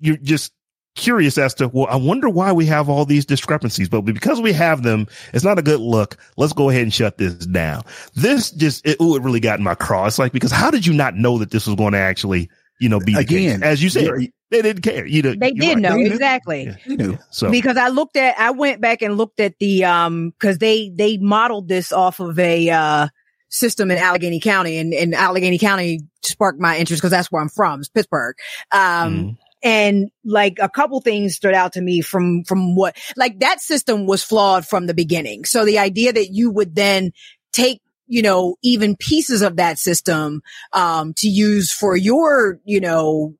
you're 0.00 0.16
just 0.16 0.52
curious 0.94 1.38
as 1.38 1.54
to, 1.54 1.68
well, 1.68 1.86
I 1.88 1.94
wonder 1.94 2.28
why 2.28 2.50
we 2.52 2.66
have 2.66 2.88
all 2.88 3.04
these 3.04 3.24
discrepancies, 3.24 3.88
but 3.88 4.00
because 4.00 4.40
we 4.40 4.52
have 4.52 4.82
them, 4.82 5.06
it's 5.32 5.44
not 5.44 5.58
a 5.58 5.62
good 5.62 5.78
look. 5.78 6.16
Let's 6.36 6.52
go 6.52 6.70
ahead 6.70 6.82
and 6.82 6.92
shut 6.92 7.18
this 7.18 7.34
down. 7.46 7.84
This 8.14 8.50
just, 8.50 8.84
it, 8.84 9.00
ooh, 9.00 9.14
it 9.14 9.22
really 9.22 9.38
got 9.38 9.58
in 9.58 9.64
my 9.64 9.76
cross. 9.76 10.18
Like, 10.18 10.32
because 10.32 10.50
how 10.50 10.72
did 10.72 10.84
you 10.84 10.92
not 10.92 11.14
know 11.14 11.38
that 11.38 11.52
this 11.52 11.68
was 11.68 11.76
going 11.76 11.92
to 11.92 11.98
actually, 12.00 12.50
you 12.80 12.88
know, 12.88 12.98
be 12.98 13.14
again, 13.14 13.62
as 13.62 13.80
you 13.82 13.90
said, 13.90 14.10
they 14.50 14.62
didn't 14.62 14.82
care. 14.82 15.06
You 15.06 15.22
know, 15.22 15.34
they 15.38 15.52
did 15.52 15.74
right. 15.74 15.78
know 15.78 15.94
they 15.94 16.06
exactly. 16.06 16.64
Yeah. 16.64 16.76
They 16.86 16.96
knew. 16.96 17.18
So 17.30 17.50
because 17.50 17.76
I 17.76 17.88
looked 17.88 18.16
at, 18.16 18.38
I 18.38 18.50
went 18.50 18.80
back 18.80 19.02
and 19.02 19.16
looked 19.16 19.38
at 19.38 19.58
the, 19.60 19.84
um, 19.84 20.32
cause 20.40 20.58
they, 20.58 20.88
they 20.88 21.16
modeled 21.18 21.68
this 21.68 21.92
off 21.92 22.18
of 22.18 22.38
a, 22.38 22.70
uh, 22.70 23.08
system 23.48 23.90
in 23.90 23.98
Allegheny 23.98 24.40
County 24.40 24.78
and, 24.78 24.92
and 24.92 25.14
Allegheny 25.14 25.58
County 25.58 26.00
sparked 26.22 26.60
my 26.60 26.76
interest 26.76 27.00
because 27.00 27.10
that's 27.10 27.30
where 27.30 27.42
I'm 27.42 27.48
from, 27.48 27.80
it's 27.80 27.88
Pittsburgh. 27.88 28.36
Um, 28.70 29.14
mm. 29.14 29.36
And 29.62 30.10
like 30.24 30.58
a 30.60 30.68
couple 30.68 31.00
things 31.00 31.34
stood 31.34 31.54
out 31.54 31.72
to 31.72 31.80
me 31.80 32.00
from, 32.00 32.44
from 32.44 32.76
what, 32.76 32.96
like 33.16 33.40
that 33.40 33.60
system 33.60 34.06
was 34.06 34.22
flawed 34.22 34.66
from 34.66 34.86
the 34.86 34.94
beginning. 34.94 35.44
So 35.44 35.64
the 35.64 35.78
idea 35.80 36.12
that 36.12 36.30
you 36.30 36.50
would 36.50 36.74
then 36.76 37.12
take 37.52 37.80
you 38.08 38.22
know, 38.22 38.56
even 38.62 38.96
pieces 38.96 39.42
of 39.42 39.56
that 39.56 39.78
system, 39.78 40.40
um, 40.72 41.12
to 41.14 41.28
use 41.28 41.70
for 41.70 41.94
your, 41.94 42.58
you 42.64 42.80
know, 42.80 43.34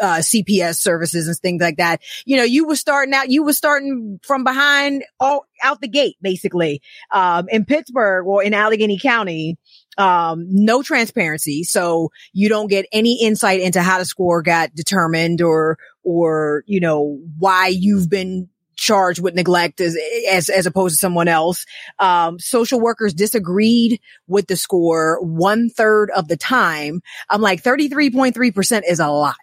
uh, 0.00 0.18
CPS 0.18 0.76
services 0.76 1.28
and 1.28 1.36
things 1.36 1.62
like 1.62 1.76
that. 1.76 2.00
You 2.24 2.36
know, 2.36 2.44
you 2.44 2.66
were 2.66 2.76
starting 2.76 3.14
out, 3.14 3.30
you 3.30 3.42
were 3.42 3.52
starting 3.52 4.20
from 4.22 4.44
behind 4.44 5.04
all 5.18 5.46
out 5.62 5.80
the 5.80 5.88
gate, 5.88 6.16
basically. 6.20 6.82
Um, 7.10 7.48
in 7.48 7.64
Pittsburgh 7.64 8.26
or 8.26 8.42
in 8.42 8.54
Allegheny 8.54 8.98
County, 8.98 9.56
um, 9.98 10.46
no 10.48 10.82
transparency. 10.82 11.64
So 11.64 12.10
you 12.32 12.48
don't 12.48 12.68
get 12.68 12.86
any 12.92 13.22
insight 13.22 13.60
into 13.60 13.82
how 13.82 13.98
the 13.98 14.04
score 14.04 14.42
got 14.42 14.74
determined 14.74 15.42
or, 15.42 15.78
or, 16.02 16.64
you 16.66 16.80
know, 16.80 17.18
why 17.38 17.68
you've 17.68 18.08
been 18.08 18.48
charged 18.80 19.20
with 19.20 19.34
neglect 19.34 19.78
as, 19.80 19.96
as, 20.30 20.48
as 20.48 20.64
opposed 20.64 20.94
to 20.94 20.98
someone 20.98 21.28
else. 21.28 21.66
Um, 21.98 22.38
social 22.38 22.80
workers 22.80 23.12
disagreed 23.12 24.00
with 24.26 24.46
the 24.46 24.56
score 24.56 25.20
one 25.22 25.68
third 25.68 26.10
of 26.10 26.28
the 26.28 26.36
time. 26.36 27.02
I'm 27.28 27.42
like 27.42 27.62
33.3% 27.62 28.82
is 28.88 28.98
a 28.98 29.08
lot, 29.08 29.36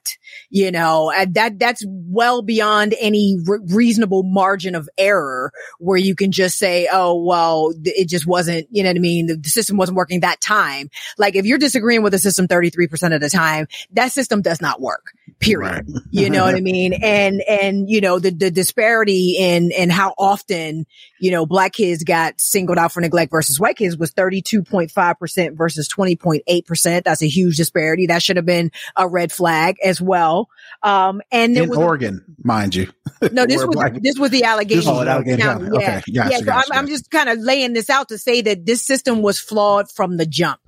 you 0.49 0.71
know, 0.71 1.13
that, 1.33 1.59
that's 1.59 1.85
well 1.87 2.41
beyond 2.41 2.95
any 2.99 3.37
re- 3.45 3.59
reasonable 3.67 4.23
margin 4.23 4.73
of 4.73 4.89
error 4.97 5.51
where 5.77 5.99
you 5.99 6.15
can 6.15 6.31
just 6.31 6.57
say, 6.57 6.89
Oh, 6.91 7.21
well, 7.23 7.73
it 7.83 8.09
just 8.09 8.25
wasn't, 8.25 8.67
you 8.71 8.81
know 8.81 8.89
what 8.89 8.97
I 8.97 9.01
mean? 9.01 9.27
The, 9.27 9.35
the 9.35 9.49
system 9.49 9.77
wasn't 9.77 9.97
working 9.97 10.21
that 10.21 10.41
time. 10.41 10.89
Like 11.19 11.35
if 11.35 11.45
you're 11.45 11.59
disagreeing 11.59 12.01
with 12.01 12.13
the 12.13 12.19
system 12.19 12.47
33% 12.47 13.13
of 13.13 13.21
the 13.21 13.29
time, 13.29 13.67
that 13.91 14.11
system 14.11 14.41
does 14.41 14.61
not 14.61 14.81
work, 14.81 15.11
period. 15.39 15.85
Right. 15.87 16.03
You 16.11 16.29
know 16.29 16.45
what 16.45 16.55
I 16.55 16.59
mean? 16.61 16.93
And, 16.93 17.41
and, 17.41 17.89
you 17.89 18.01
know, 18.01 18.19
the, 18.19 18.31
the 18.31 18.51
disparity 18.51 19.35
in, 19.37 19.71
in 19.71 19.89
how 19.89 20.13
often, 20.17 20.85
you 21.19 21.31
know, 21.31 21.45
black 21.45 21.73
kids 21.73 22.03
got 22.03 22.39
singled 22.39 22.77
out 22.77 22.91
for 22.91 23.01
neglect 23.01 23.31
versus 23.31 23.59
white 23.59 23.77
kids 23.77 23.97
was 23.97 24.11
32.5% 24.13 25.57
versus 25.57 25.87
20.8%. 25.89 27.03
That's 27.03 27.21
a 27.21 27.27
huge 27.27 27.57
disparity. 27.57 28.07
That 28.07 28.23
should 28.23 28.37
have 28.37 28.45
been 28.45 28.71
a 28.95 29.07
red 29.07 29.31
flag 29.31 29.77
as 29.83 30.01
well. 30.01 30.49
Um, 30.83 31.21
and 31.31 31.57
in 31.57 31.69
was, 31.69 31.77
Oregon, 31.77 32.23
mind 32.43 32.75
you. 32.75 32.91
No, 33.31 33.47
this 33.47 33.65
was, 33.65 33.75
black, 33.75 33.93
this 34.01 34.19
was 34.19 34.29
the 34.29 34.43
Allegheny 34.43 34.83
County. 34.83 35.37
County. 35.37 35.65
Yeah. 35.65 35.77
Okay. 35.77 35.85
Gotcha, 35.85 36.11
yeah. 36.11 36.29
So 36.37 36.45
gotcha, 36.45 36.73
I'm, 36.73 36.79
I'm 36.79 36.87
just 36.87 37.09
kind 37.09 37.29
of 37.29 37.39
laying 37.39 37.73
this 37.73 37.89
out 37.89 38.09
to 38.09 38.17
say 38.17 38.41
that 38.41 38.65
this 38.65 38.85
system 38.85 39.23
was 39.23 39.39
flawed 39.39 39.91
from 39.91 40.17
the 40.17 40.25
jump. 40.25 40.59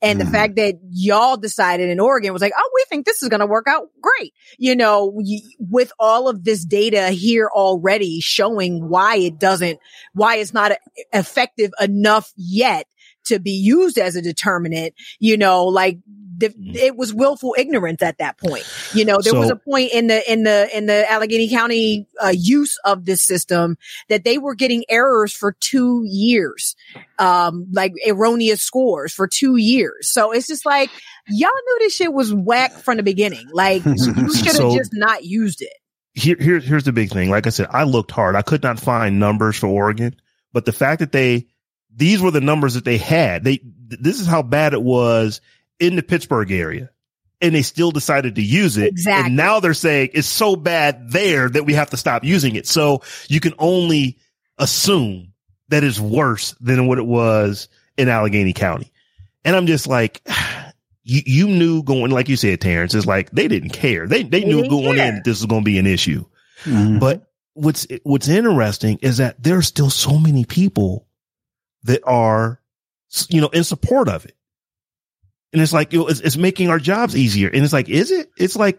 And 0.00 0.16
mm. 0.16 0.20
the 0.20 0.24
mm-hmm. 0.24 0.32
fact 0.32 0.56
that 0.56 0.74
y'all 0.90 1.36
decided 1.36 1.90
in 1.90 2.00
Oregon 2.00 2.32
was 2.32 2.42
like, 2.42 2.52
oh, 2.56 2.70
we 2.74 2.84
think 2.88 3.06
this 3.06 3.22
is 3.22 3.28
going 3.28 3.40
to 3.40 3.46
work 3.46 3.66
out 3.68 3.88
great. 4.00 4.32
You 4.58 4.76
know, 4.76 5.20
with 5.58 5.92
all 5.98 6.28
of 6.28 6.44
this 6.44 6.64
data 6.64 7.10
here 7.10 7.48
already 7.52 8.20
showing 8.20 8.88
why 8.88 9.16
it 9.16 9.38
doesn't, 9.38 9.78
why 10.12 10.36
it's 10.36 10.54
not 10.54 10.72
effective 11.12 11.70
enough 11.80 12.32
yet 12.36 12.86
to 13.26 13.38
be 13.38 13.52
used 13.52 13.98
as 13.98 14.16
a 14.16 14.22
determinant, 14.22 14.94
you 15.18 15.36
know, 15.36 15.66
like 15.66 15.98
the, 16.38 16.48
mm. 16.50 16.74
it 16.76 16.96
was 16.96 17.12
willful 17.12 17.54
ignorance 17.58 18.02
at 18.02 18.18
that 18.18 18.38
point. 18.38 18.64
You 18.94 19.04
know, 19.04 19.18
there 19.22 19.32
so, 19.32 19.40
was 19.40 19.50
a 19.50 19.56
point 19.56 19.92
in 19.92 20.06
the 20.06 20.32
in 20.32 20.44
the 20.44 20.68
in 20.76 20.86
the 20.86 21.10
Allegheny 21.10 21.48
County 21.48 22.06
uh, 22.22 22.32
use 22.34 22.78
of 22.84 23.04
this 23.04 23.22
system 23.22 23.76
that 24.08 24.24
they 24.24 24.38
were 24.38 24.54
getting 24.54 24.84
errors 24.88 25.34
for 25.34 25.52
two 25.52 26.04
years, 26.06 26.76
um, 27.18 27.66
like 27.72 27.92
erroneous 28.06 28.62
scores 28.62 29.12
for 29.12 29.26
two 29.26 29.56
years. 29.56 30.10
So 30.10 30.32
it's 30.32 30.46
just 30.46 30.64
like 30.64 30.90
y'all 31.28 31.50
knew 31.50 31.78
this 31.80 31.94
shit 31.94 32.12
was 32.12 32.32
whack 32.32 32.72
from 32.72 32.96
the 32.96 33.02
beginning. 33.02 33.48
Like 33.52 33.84
you 33.86 34.34
should 34.34 34.46
have 34.46 34.54
so, 34.54 34.76
just 34.76 34.92
not 34.94 35.24
used 35.24 35.60
it. 35.60 35.72
Here, 36.14 36.36
here, 36.38 36.58
here's 36.58 36.84
the 36.84 36.92
big 36.92 37.10
thing. 37.10 37.30
Like 37.30 37.46
I 37.46 37.50
said, 37.50 37.68
I 37.70 37.84
looked 37.84 38.10
hard. 38.10 38.34
I 38.34 38.42
could 38.42 38.62
not 38.62 38.80
find 38.80 39.20
numbers 39.20 39.56
for 39.56 39.68
Oregon, 39.68 40.16
but 40.52 40.64
the 40.64 40.72
fact 40.72 41.00
that 41.00 41.12
they 41.12 41.46
these 41.98 42.22
were 42.22 42.30
the 42.30 42.40
numbers 42.40 42.74
that 42.74 42.84
they 42.84 42.96
had. 42.96 43.44
They 43.44 43.60
this 43.62 44.20
is 44.20 44.26
how 44.26 44.42
bad 44.42 44.72
it 44.72 44.82
was 44.82 45.40
in 45.80 45.96
the 45.96 46.02
Pittsburgh 46.02 46.50
area 46.50 46.90
and 47.40 47.54
they 47.54 47.62
still 47.62 47.90
decided 47.90 48.34
to 48.36 48.42
use 48.42 48.76
it. 48.76 48.88
Exactly. 48.88 49.26
And 49.28 49.36
now 49.36 49.60
they're 49.60 49.74
saying 49.74 50.10
it's 50.14 50.26
so 50.28 50.56
bad 50.56 51.10
there 51.10 51.48
that 51.48 51.64
we 51.64 51.74
have 51.74 51.90
to 51.90 51.96
stop 51.96 52.24
using 52.24 52.56
it. 52.56 52.66
So 52.66 53.02
you 53.28 53.40
can 53.40 53.54
only 53.58 54.18
assume 54.58 55.32
that 55.68 55.84
is 55.84 56.00
worse 56.00 56.54
than 56.60 56.86
what 56.86 56.98
it 56.98 57.06
was 57.06 57.68
in 57.96 58.08
Allegheny 58.08 58.52
County. 58.52 58.90
And 59.44 59.54
I'm 59.54 59.66
just 59.66 59.86
like, 59.86 60.20
you, 61.04 61.22
you 61.24 61.46
knew 61.48 61.82
going, 61.82 62.10
like 62.10 62.28
you 62.28 62.36
said, 62.36 62.60
Terrence, 62.60 62.94
it's 62.94 63.06
like 63.06 63.30
they 63.30 63.46
didn't 63.48 63.70
care. 63.70 64.06
They, 64.06 64.22
they, 64.24 64.40
They 64.40 64.46
knew 64.46 64.68
going 64.68 64.96
care. 64.96 65.08
in 65.08 65.14
that 65.16 65.24
this 65.24 65.38
was 65.38 65.46
going 65.46 65.62
to 65.62 65.70
be 65.70 65.78
an 65.78 65.86
issue. 65.86 66.24
Mhm. 66.64 66.98
But 66.98 67.30
what's, 67.54 67.86
what's 68.02 68.28
interesting 68.28 68.98
is 69.00 69.18
that 69.18 69.40
there 69.42 69.58
are 69.58 69.62
still 69.62 69.90
so 69.90 70.18
many 70.18 70.44
people 70.44 71.06
that 71.84 72.02
are, 72.04 72.60
you 73.28 73.40
know, 73.40 73.48
in 73.48 73.62
support 73.64 74.08
of 74.08 74.24
it. 74.26 74.34
And 75.52 75.62
it's 75.62 75.72
like, 75.72 75.92
it's, 75.92 76.20
it's 76.20 76.36
making 76.36 76.68
our 76.70 76.78
jobs 76.78 77.16
easier. 77.16 77.48
And 77.48 77.64
it's 77.64 77.72
like, 77.72 77.88
is 77.88 78.10
it? 78.10 78.30
It's 78.36 78.54
like, 78.56 78.78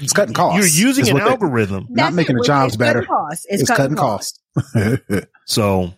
It's 0.00 0.12
cutting 0.12 0.34
costs. 0.34 0.56
You're 0.78 0.86
using 0.88 1.02
is 1.04 1.08
an 1.08 1.14
what 1.14 1.24
they- 1.24 1.30
algorithm. 1.30 1.86
Not 1.90 2.14
making 2.14 2.36
the 2.36 2.40
It's 2.40 2.46
jobs 2.48 2.76
cutting 2.76 2.78
better. 3.00 3.06
Costs. 3.06 3.46
It's, 3.48 3.62
It's, 3.62 3.70
cutting 3.70 3.96
costs. 3.96 4.40
So, 5.46 5.92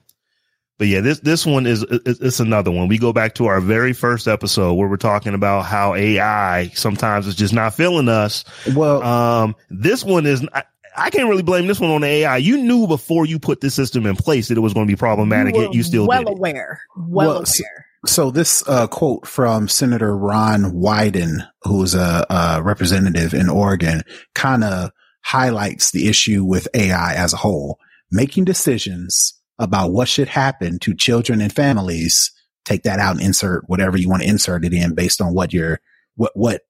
but 0.78 0.86
yeah, 0.88 1.00
this, 1.00 1.20
this 1.20 1.46
one 1.46 1.66
is, 1.66 1.84
it's, 1.88 2.20
it's 2.20 2.40
another 2.40 2.70
one. 2.70 2.88
We 2.88 2.98
go 2.98 3.12
back 3.12 3.34
to 3.36 3.46
our 3.46 3.60
very 3.60 3.92
first 3.92 4.28
episode 4.28 4.74
where 4.74 4.88
we're 4.88 4.96
talking 4.96 5.34
about 5.34 5.62
how 5.62 5.94
AI 5.94 6.68
sometimes 6.74 7.26
is 7.26 7.34
just 7.34 7.52
not 7.54 7.74
feeling 7.74 8.08
us. 8.08 8.44
well, 8.74 9.02
Um, 9.02 9.56
this 9.70 10.04
one 10.04 10.26
is, 10.26 10.46
I, 10.52 10.62
I 10.96 11.10
can't 11.10 11.28
really 11.28 11.42
blame 11.42 11.66
this 11.66 11.80
one 11.80 11.90
on 11.90 12.00
the 12.02 12.08
AI. 12.08 12.36
You 12.38 12.58
knew 12.58 12.86
before 12.86 13.24
you 13.26 13.38
put 13.38 13.60
this 13.60 13.74
system 13.74 14.04
in 14.06 14.16
place 14.16 14.48
that 14.48 14.58
it 14.58 14.60
was 14.60 14.74
going 14.74 14.86
to 14.86 14.92
be 14.92 14.96
problematic, 14.96 15.54
were 15.54 15.62
yet 15.62 15.74
you 15.74 15.82
still 15.82 16.06
well 16.06 16.24
did 16.24 16.36
aware. 16.36 16.80
Well, 16.96 17.28
Well, 17.28 17.42
s- 17.42 17.60
aware. 17.60 17.86
So 18.06 18.30
this 18.30 18.66
uh, 18.68 18.86
quote 18.86 19.26
from 19.26 19.68
Senator 19.68 20.16
Ron 20.16 20.72
Wyden, 20.72 21.48
who's 21.62 21.94
a, 21.94 22.24
a 22.30 22.62
representative 22.62 23.34
in 23.34 23.48
Oregon, 23.48 24.02
kind 24.34 24.62
of 24.62 24.92
highlights 25.24 25.90
the 25.90 26.08
issue 26.08 26.44
with 26.44 26.68
AI 26.74 27.14
as 27.14 27.32
a 27.32 27.38
whole. 27.38 27.78
Making 28.10 28.44
decisions 28.44 29.34
about 29.58 29.90
what 29.90 30.08
should 30.08 30.28
happen 30.28 30.78
to 30.78 30.94
children 30.94 31.40
and 31.40 31.52
families, 31.52 32.32
take 32.64 32.84
that 32.84 33.00
out 33.00 33.16
and 33.16 33.24
insert 33.24 33.68
whatever 33.68 33.98
you 33.98 34.08
want 34.08 34.22
to 34.22 34.28
insert 34.28 34.64
it 34.64 34.72
in 34.72 34.94
based 34.94 35.20
on 35.20 35.34
what 35.34 35.52
your 35.52 35.80
what 36.14 36.32
what 36.34 36.62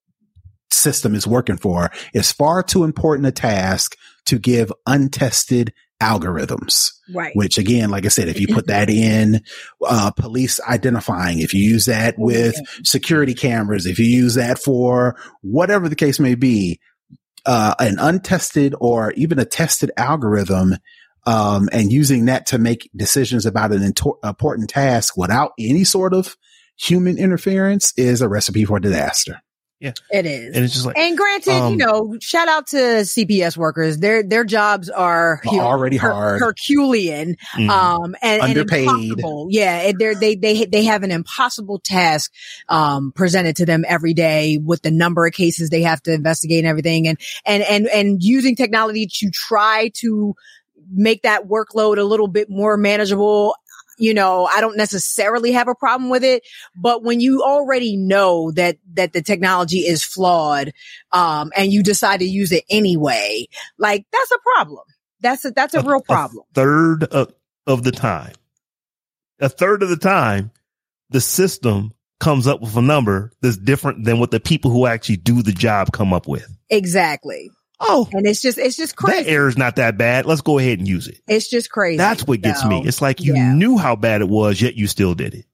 system 0.71 1.15
is 1.15 1.27
working 1.27 1.57
for 1.57 1.91
is 2.13 2.33
far 2.33 2.63
too 2.63 2.85
important 2.85 3.27
a 3.27 3.33
task 3.33 3.97
to 4.27 4.39
give 4.39 4.73
untested 4.87 5.73
algorithms 6.01 6.93
Right. 7.13 7.33
which 7.35 7.59
again, 7.59 7.91
like 7.91 8.05
I 8.05 8.09
said, 8.09 8.29
if 8.29 8.41
you 8.41 8.47
put 8.49 8.69
that 8.69 8.89
in, 8.89 9.43
uh, 9.87 10.11
police 10.13 10.61
identifying, 10.61 11.41
if 11.41 11.55
you 11.55 11.63
use 11.63 11.87
that 11.87 12.15
with 12.19 12.55
security 12.85 13.35
cameras, 13.35 13.87
if 13.87 13.99
you 13.99 14.07
use 14.07 14.35
that 14.35 14.59
for 14.59 15.17
whatever 15.43 15.89
the 15.89 15.97
case 15.97 16.21
may 16.21 16.35
be, 16.35 16.79
uh, 17.47 17.75
an 17.81 17.99
untested 17.99 18.75
or 18.81 19.13
even 19.13 19.39
a 19.39 19.45
tested 19.45 19.91
algorithm, 19.97 20.77
um, 21.27 21.69
and 21.73 21.91
using 21.93 22.27
that 22.27 22.47
to 22.47 22.59
make 22.59 22.91
decisions 22.97 23.45
about 23.45 23.73
an 23.73 23.83
into- 23.83 24.19
important 24.23 24.71
task 24.71 25.17
without 25.17 25.53
any 25.59 25.85
sort 25.85 26.15
of 26.15 26.37
human 26.77 27.19
interference 27.19 27.93
is 27.97 28.21
a 28.23 28.29
recipe 28.29 28.65
for 28.65 28.79
disaster. 28.79 29.41
It 29.81 30.27
is. 30.27 30.57
And 30.57 30.65
it's 30.65 30.75
just 30.75 30.87
like, 30.87 30.99
And 30.99 31.17
granted, 31.17 31.53
Um, 31.53 31.73
you 31.73 31.79
know, 31.79 32.17
shout 32.21 32.49
out 32.49 32.67
to 32.69 32.77
CPS 32.77 33.57
workers. 33.57 33.99
Their 33.99 34.25
their 34.25 34.45
jobs 34.45 34.91
are 34.91 35.41
you 35.45 35.59
know, 35.59 35.65
Already 35.65 35.97
her- 35.99 36.13
hard. 36.13 36.41
Herculean, 36.41 37.37
mhm. 37.55 37.69
um, 37.71 38.17
and, 38.21 38.43
and 38.43 38.51
Underpaid. 38.59 38.89
impossible. 38.89 39.47
Yeah, 39.51 39.83
and 39.83 39.99
they're, 39.99 40.15
they 40.17 40.35
they 40.35 40.65
they 40.65 40.85
have 40.85 41.05
an 41.05 41.13
impossible 41.13 41.79
task 41.79 42.33
um, 42.69 43.13
presented 43.13 43.57
to 43.57 43.67
them 43.67 43.85
every 43.87 44.15
day 44.15 44.59
with 44.59 44.83
the 44.83 44.91
number 44.91 45.27
of 45.27 45.33
cases 45.33 45.71
they 45.71 45.83
have 45.83 46.03
to 46.03 46.13
investigate 46.13 46.59
and 46.59 46.67
everything, 46.69 47.07
and 47.07 47.19
and 47.47 47.63
and 47.63 47.87
and 47.87 48.23
using 48.23 48.57
technology 48.57 49.07
to 49.21 49.31
try 49.31 49.91
to 49.95 50.35
make 50.91 51.23
that 51.23 51.47
workload 51.47 51.99
a 51.99 52.03
little 52.05 52.29
bit 52.29 52.49
more 52.51 52.77
manageable. 52.77 53.55
You 53.99 54.15
know, 54.15 54.47
I 54.47 54.61
don't 54.61 54.77
necessarily 54.77 55.53
have 55.53 55.69
a 55.69 55.75
problem 55.75 56.11
with 56.11 56.25
it, 56.25 56.47
but 56.77 57.03
when 57.03 57.21
you 57.21 57.43
already 57.43 57.97
know 57.97 58.53
that 58.53 58.79
that 58.95 59.13
the 59.13 59.23
technology 59.23 59.79
is 59.79 60.05
flawed, 60.05 60.73
um, 61.13 61.51
and 61.57 61.73
you 61.73 61.83
decide 61.83 62.21
to 62.21 62.27
use 62.27 62.53
it 62.53 62.65
anyway, 62.71 63.47
like 63.79 64.07
that's 64.13 64.31
a 64.31 64.39
problem. 64.55 64.85
That's 65.21 65.45
a 65.45 65.51
that's 65.51 65.75
a 65.75 65.83
real 65.83 66.01
problem. 66.01 66.45
third 66.55 67.05
of, 67.05 67.33
of 67.67 67.83
the 67.83 67.93
time, 67.93 68.35
a 69.41 69.49
third 69.49 69.83
of 69.83 69.89
the 69.89 69.97
time, 69.97 70.53
the 71.11 71.21
system 71.21 71.93
comes 72.21 72.47
up 72.47 72.61
with 72.61 72.77
a 72.77 72.83
number 72.83 73.33
that's 73.41 73.57
different 73.57 74.05
than 74.05 74.19
what 74.19 74.31
the 74.31 74.41
people 74.41 74.71
who 74.71 74.87
actually 74.87 75.17
do 75.17 75.43
the 75.43 75.53
job 75.53 75.93
come 75.93 76.13
up 76.13 76.27
with. 76.27 76.47
Exactly. 76.71 77.51
Oh, 77.81 78.09
And 78.13 78.27
it's 78.27 78.43
just, 78.43 78.59
it's 78.59 78.77
just 78.77 78.97
crazy. 78.97 79.25
that 79.25 79.31
error's 79.31 79.57
not 79.57 79.77
that 79.77 79.97
bad. 79.97 80.27
Let's 80.27 80.41
go 80.41 80.59
ahead 80.59 80.79
and 80.79 80.89
use 80.89 81.07
it. 81.07 81.21
It's 81.29 81.49
just 81.49 81.71
crazy. 81.71 81.97
That's 81.97 82.27
what 82.27 82.41
gets 82.41 82.65
me. 82.65 82.83
It's 82.85 83.01
like 83.01 83.21
you 83.21 83.35
yeah. 83.35 83.53
knew 83.53 83.79
how 83.79 83.95
bad 83.95 84.21
it 84.21 84.29
was, 84.29 84.61
yet 84.61 84.75
you 84.75 84.89
still 84.89 85.15
did 85.15 85.35
it. 85.35 85.47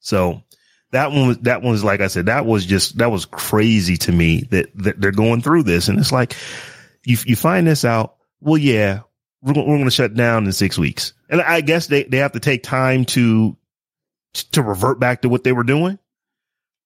So 0.00 0.42
that 0.90 1.12
one 1.12 1.28
was, 1.28 1.38
that 1.38 1.62
one 1.62 1.72
was, 1.72 1.84
like 1.84 2.00
I 2.00 2.08
said, 2.08 2.26
that 2.26 2.44
was 2.44 2.66
just, 2.66 2.98
that 2.98 3.12
was 3.12 3.24
crazy 3.24 3.96
to 3.98 4.12
me 4.12 4.48
that, 4.50 4.70
that 4.76 5.00
they're 5.00 5.12
going 5.12 5.42
through 5.42 5.62
this. 5.62 5.88
And 5.88 5.98
it's 6.00 6.12
like, 6.12 6.34
you, 7.04 7.16
you 7.24 7.36
find 7.36 7.66
this 7.66 7.84
out. 7.84 8.16
Well, 8.40 8.58
yeah, 8.58 9.00
we're, 9.40 9.54
we're 9.54 9.64
going 9.64 9.84
to 9.84 9.90
shut 9.90 10.14
down 10.14 10.44
in 10.44 10.52
six 10.52 10.76
weeks. 10.76 11.12
And 11.30 11.40
I 11.40 11.60
guess 11.60 11.86
they, 11.86 12.02
they 12.02 12.18
have 12.18 12.32
to 12.32 12.40
take 12.40 12.62
time 12.64 13.04
to, 13.06 13.56
to 14.52 14.62
revert 14.62 14.98
back 14.98 15.22
to 15.22 15.28
what 15.28 15.44
they 15.44 15.52
were 15.52 15.62
doing. 15.62 15.98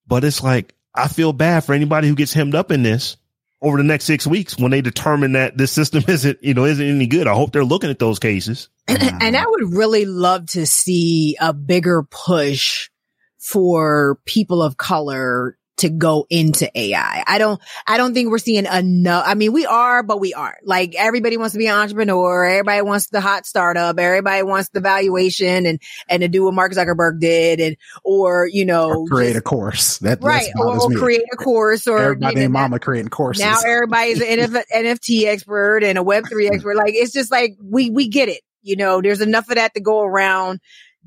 But 0.07 0.25
it's 0.25 0.43
like, 0.43 0.75
I 0.95 1.09
feel 1.09 1.33
bad 1.33 1.65
for 1.65 1.73
anybody 1.73 2.09
who 2.09 2.15
gets 2.15 2.35
hemmed 2.35 2.55
up 2.55 2.71
in 2.71 2.83
this 2.83 3.17
over 3.63 3.77
the 3.77 3.85
next 3.85 4.05
six 4.05 4.27
weeks 4.27 4.59
when 4.59 4.71
they 4.71 4.81
determine 4.81 5.33
that 5.33 5.57
this 5.57 5.73
system 5.73 6.05
isn't, 6.09 6.43
you 6.43 6.55
know, 6.55 6.65
isn't 6.65 6.87
any 6.87 7.07
good. 7.07 7.27
I 7.27 7.35
hope 7.35 7.53
they're 7.53 7.65
looking 7.65 7.91
at 7.91 7.99
those 7.99 8.19
cases. 8.19 8.69
and 8.89 9.37
I 9.37 9.47
would 9.47 9.73
really 9.75 10.05
love 10.05 10.47
to 10.49 10.67
see 10.67 11.37
a 11.41 11.53
bigger 11.53 12.03
push 12.03 12.91
for 13.39 14.19
people 14.27 14.63
of 14.63 14.77
color 14.77 15.57
to 15.79 15.89
go 15.89 16.27
into 16.31 16.71
AI. 16.79 17.25
I 17.27 17.39
don't, 17.39 17.61
I 17.87 17.97
don't 17.97 18.15
think 18.15 18.31
we're 18.31 18.39
seeing 18.39 18.67
enough. 18.67 19.25
I 19.27 19.35
mean, 19.35 19.53
we 19.53 19.67
are, 19.67 20.03
but 20.03 20.21
we 20.21 20.35
aren't. 20.35 20.65
Like 20.67 20.95
everybody 20.97 21.37
wants 21.37 21.53
to 21.55 21.59
be 21.59 21.67
an 21.67 21.75
entrepreneur. 21.75 22.45
Everybody 22.45 22.83
wants 22.83 23.09
the 23.09 23.21
hot 23.21 23.47
startup. 23.47 23.99
Everybody 23.99 24.43
wants 24.43 24.69
the 24.69 24.81
valuation 24.81 25.67
and, 25.67 25.81
and 26.09 26.21
to 26.21 26.29
do 26.29 26.45
what 26.45 26.55
Mark 26.55 26.73
Zuckerberg 26.73 27.21
did 27.21 27.61
and, 27.61 27.77
or, 28.05 28.47
you 28.47 28.65
know, 28.65 28.91
Or 28.91 29.07
create 29.07 29.29
just- 29.29 29.39
a 29.39 29.43
course. 29.43 29.99
That 29.99 30.23
right. 30.23 30.51
Or, 30.59 30.79
create 30.91 31.23
a 31.33 31.37
course 31.37 31.87
or 31.87 31.99
Everybody 31.99 32.35
you 32.35 32.41
know, 32.41 32.45
and 32.45 32.53
mama 32.53 32.79
creating 32.79 33.09
courses. 33.09 33.45
now 33.45 33.59
everybody's 33.67 34.21
an 34.21 34.39
NF- 34.39 34.65
NFT 34.75 35.25
expert 35.27 35.83
and 35.85 35.99
a 35.99 36.03
Web3 36.03 36.51
expert. 36.53 36.77
Like 36.77 36.95
it's 36.95 37.13
just 37.13 37.31
like 37.31 37.57
we 37.63 37.91
we 37.91 38.09
get 38.09 38.29
it. 38.29 38.43
You 38.63 38.77
know, 38.77 39.01
there's 39.01 39.21
enough 39.21 39.49
of 39.49 39.57
that 39.57 39.75
to 39.75 39.81
go 39.81 40.03
around. 40.03 40.61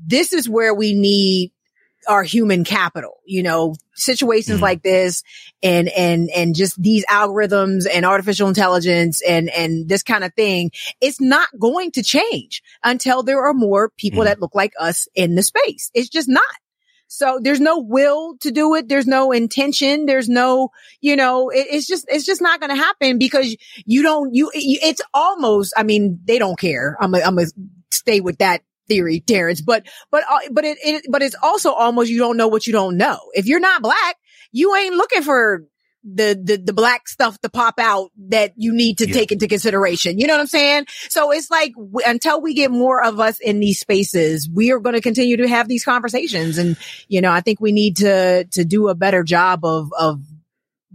This 0.04 0.32
is 0.34 0.46
where 0.48 0.74
we 0.74 0.92
need 0.94 1.52
our 2.08 2.22
human 2.22 2.64
capital. 2.64 3.18
You 3.24 3.42
know, 3.42 3.74
situations 3.94 4.58
Mhm. 4.58 4.62
like 4.62 4.82
this 4.82 5.22
and 5.62 5.88
and 5.88 6.30
and 6.30 6.54
just 6.54 6.80
these 6.80 7.04
algorithms 7.06 7.86
and 7.92 8.04
artificial 8.04 8.48
intelligence 8.48 9.22
and 9.26 9.48
and 9.50 9.88
this 9.88 10.02
kind 10.02 10.24
of 10.24 10.34
thing. 10.34 10.70
It's 11.00 11.20
not 11.20 11.48
going 11.58 11.90
to 11.92 12.02
change 12.02 12.62
until 12.84 13.22
there 13.22 13.44
are 13.46 13.54
more 13.54 13.90
people 13.96 14.22
Mhm. 14.22 14.26
that 14.26 14.40
look 14.40 14.54
like 14.54 14.72
us 14.78 15.08
in 15.14 15.34
the 15.34 15.42
space. 15.42 15.90
It's 15.94 16.08
just 16.08 16.28
not. 16.28 16.42
So 17.08 17.38
there's 17.40 17.60
no 17.60 17.78
will 17.78 18.36
to 18.40 18.50
do 18.50 18.74
it. 18.74 18.88
There's 18.88 19.06
no 19.06 19.30
intention. 19.30 20.06
There's 20.06 20.28
no, 20.28 20.70
you 21.00 21.14
know, 21.14 21.50
it, 21.50 21.68
it's 21.70 21.86
just, 21.86 22.04
it's 22.08 22.26
just 22.26 22.42
not 22.42 22.58
going 22.58 22.70
to 22.74 22.82
happen 22.82 23.16
because 23.18 23.56
you 23.84 24.02
don't, 24.02 24.34
you, 24.34 24.50
you, 24.54 24.80
it's 24.82 25.00
almost, 25.14 25.72
I 25.76 25.84
mean, 25.84 26.18
they 26.24 26.40
don't 26.40 26.58
care. 26.58 26.96
I'm 27.00 27.12
going 27.12 27.22
I'm 27.22 27.36
to 27.36 27.46
stay 27.92 28.18
with 28.20 28.38
that 28.38 28.62
theory, 28.88 29.20
Terrence, 29.20 29.60
but, 29.60 29.86
but, 30.10 30.24
uh, 30.28 30.38
but 30.50 30.64
it, 30.64 30.78
it, 30.84 31.06
but 31.10 31.22
it's 31.22 31.36
also 31.42 31.72
almost 31.72 32.10
you 32.10 32.18
don't 32.18 32.36
know 32.36 32.48
what 32.48 32.66
you 32.66 32.72
don't 32.72 32.96
know. 32.96 33.18
If 33.34 33.46
you're 33.46 33.60
not 33.60 33.82
black, 33.82 34.16
you 34.52 34.74
ain't 34.74 34.94
looking 34.94 35.22
for 35.22 35.64
the, 36.08 36.40
the, 36.40 36.56
the 36.56 36.72
black 36.72 37.08
stuff 37.08 37.36
to 37.40 37.48
pop 37.48 37.80
out 37.80 38.10
that 38.28 38.52
you 38.54 38.72
need 38.72 38.98
to 38.98 39.08
Yeah. 39.08 39.14
take 39.14 39.32
into 39.32 39.48
consideration. 39.48 40.20
You 40.20 40.28
know 40.28 40.34
what 40.34 40.40
I'm 40.40 40.46
saying? 40.46 40.86
So 41.08 41.32
it's 41.32 41.50
like 41.50 41.72
w- 41.74 42.06
until 42.06 42.40
we 42.40 42.54
get 42.54 42.70
more 42.70 43.02
of 43.02 43.18
us 43.18 43.40
in 43.40 43.58
these 43.58 43.80
spaces, 43.80 44.48
we 44.48 44.70
are 44.70 44.78
going 44.78 44.94
to 44.94 45.00
continue 45.00 45.36
to 45.38 45.48
have 45.48 45.66
these 45.66 45.84
conversations. 45.84 46.58
And, 46.58 46.76
you 47.08 47.20
know, 47.20 47.32
I 47.32 47.40
think 47.40 47.60
we 47.60 47.72
need 47.72 47.96
to, 47.96 48.44
to 48.52 48.64
do 48.64 48.88
a 48.88 48.94
better 48.94 49.24
job 49.24 49.64
of, 49.64 49.90
of 49.98 50.20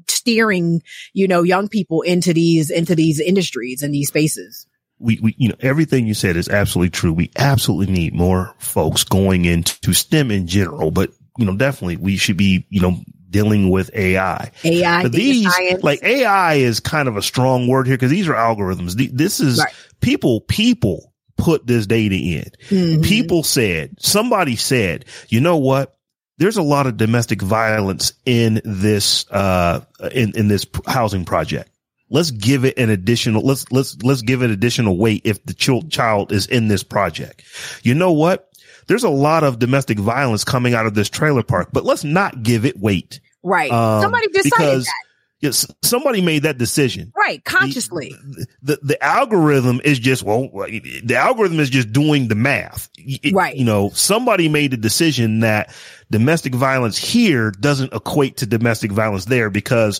steering, 0.07 0.81
you 1.13 1.27
know, 1.27 1.43
young 1.43 1.67
people 1.67 2.03
into 2.03 2.33
these, 2.33 2.69
into 2.69 2.95
these 2.95 3.19
industries 3.19 3.83
and 3.83 3.93
these 3.93 4.07
spaces. 4.07 4.65
We, 5.01 5.19
we, 5.21 5.35
you 5.37 5.49
know, 5.49 5.55
everything 5.59 6.07
you 6.07 6.13
said 6.13 6.37
is 6.37 6.47
absolutely 6.47 6.91
true. 6.91 7.11
We 7.13 7.31
absolutely 7.35 7.93
need 7.93 8.13
more 8.13 8.55
folks 8.59 9.03
going 9.03 9.45
into 9.45 9.93
STEM 9.93 10.31
in 10.31 10.47
general, 10.47 10.91
but 10.91 11.11
you 11.37 11.45
know, 11.45 11.55
definitely 11.55 11.97
we 11.97 12.17
should 12.17 12.37
be, 12.37 12.65
you 12.69 12.81
know, 12.81 12.97
dealing 13.29 13.69
with 13.69 13.89
AI. 13.95 14.51
AI, 14.63 15.07
these, 15.07 15.51
science. 15.51 15.83
like 15.83 16.03
AI 16.03 16.55
is 16.55 16.79
kind 16.81 17.07
of 17.07 17.15
a 17.17 17.21
strong 17.21 17.67
word 17.67 17.87
here 17.87 17.95
because 17.95 18.11
these 18.11 18.27
are 18.27 18.33
algorithms. 18.33 18.93
This 19.13 19.39
is 19.39 19.57
Right. 19.59 19.73
people, 20.01 20.41
people 20.41 21.13
put 21.37 21.65
this 21.65 21.87
data 21.87 22.15
in. 22.15 22.51
Mhm. 22.69 23.03
People 23.03 23.43
said, 23.43 23.95
somebody 23.99 24.57
said, 24.57 25.05
you 25.29 25.39
know 25.39 25.57
what? 25.57 25.95
There's 26.37 26.57
a 26.57 26.61
lot 26.61 26.87
of 26.87 26.97
domestic 26.97 27.41
violence 27.41 28.13
in 28.25 28.61
this, 28.65 29.25
uh, 29.31 29.81
in, 30.11 30.33
in 30.35 30.47
this 30.49 30.65
housing 30.85 31.23
project. 31.23 31.70
Let's 32.11 32.29
give 32.29 32.63
it 32.65 32.77
an 32.77 32.89
additional, 32.91 33.41
let's, 33.41 33.71
let's, 33.71 33.97
let's 34.03 34.21
give 34.21 34.43
it 34.43 34.51
additional 34.51 34.97
weight 34.97 35.21
if 35.23 35.43
the 35.45 35.53
ch- 35.55 35.89
child 35.89 36.31
is 36.31 36.45
in 36.45 36.67
this 36.67 36.83
project. 36.83 37.43
You 37.81 37.95
know 37.95 38.11
what? 38.11 38.49
There's 38.87 39.03
a 39.03 39.09
lot 39.09 39.43
of 39.43 39.57
domestic 39.59 39.97
violence 39.97 40.43
coming 40.43 40.73
out 40.73 40.85
of 40.85 40.93
this 40.93 41.09
trailer 41.09 41.43
park, 41.43 41.69
but 41.71 41.85
let's 41.85 42.03
not 42.03 42.43
give 42.43 42.65
it 42.65 42.77
weight. 42.79 43.19
Right. 43.41 43.71
Um, 43.71 44.01
Somebody 44.03 44.27
decided 44.27 44.81
that. 44.81 44.93
Yes, 45.39 45.65
somebody 45.81 46.21
made 46.21 46.43
that 46.43 46.59
decision. 46.59 47.11
Right. 47.17 47.43
Consciously. 47.43 48.13
The, 48.21 48.45
the, 48.61 48.79
the 48.83 49.03
algorithm 49.03 49.81
is 49.83 49.97
just, 49.97 50.21
well, 50.21 50.49
the 50.51 51.15
algorithm 51.17 51.59
is 51.59 51.71
just 51.71 51.91
doing 51.91 52.27
the 52.27 52.35
math. 52.35 52.89
It- 52.97 53.33
Right. 53.33 53.55
You 53.55 53.65
know, 53.65 53.89
somebody 53.89 54.49
made 54.49 54.69
the 54.69 54.77
decision 54.77 55.39
that 55.39 55.73
domestic 56.11 56.53
violence 56.53 56.95
here 56.97 57.49
doesn't 57.49 57.91
equate 57.91 58.37
to 58.37 58.45
domestic 58.45 58.91
violence 58.91 59.25
there 59.25 59.49
because, 59.49 59.99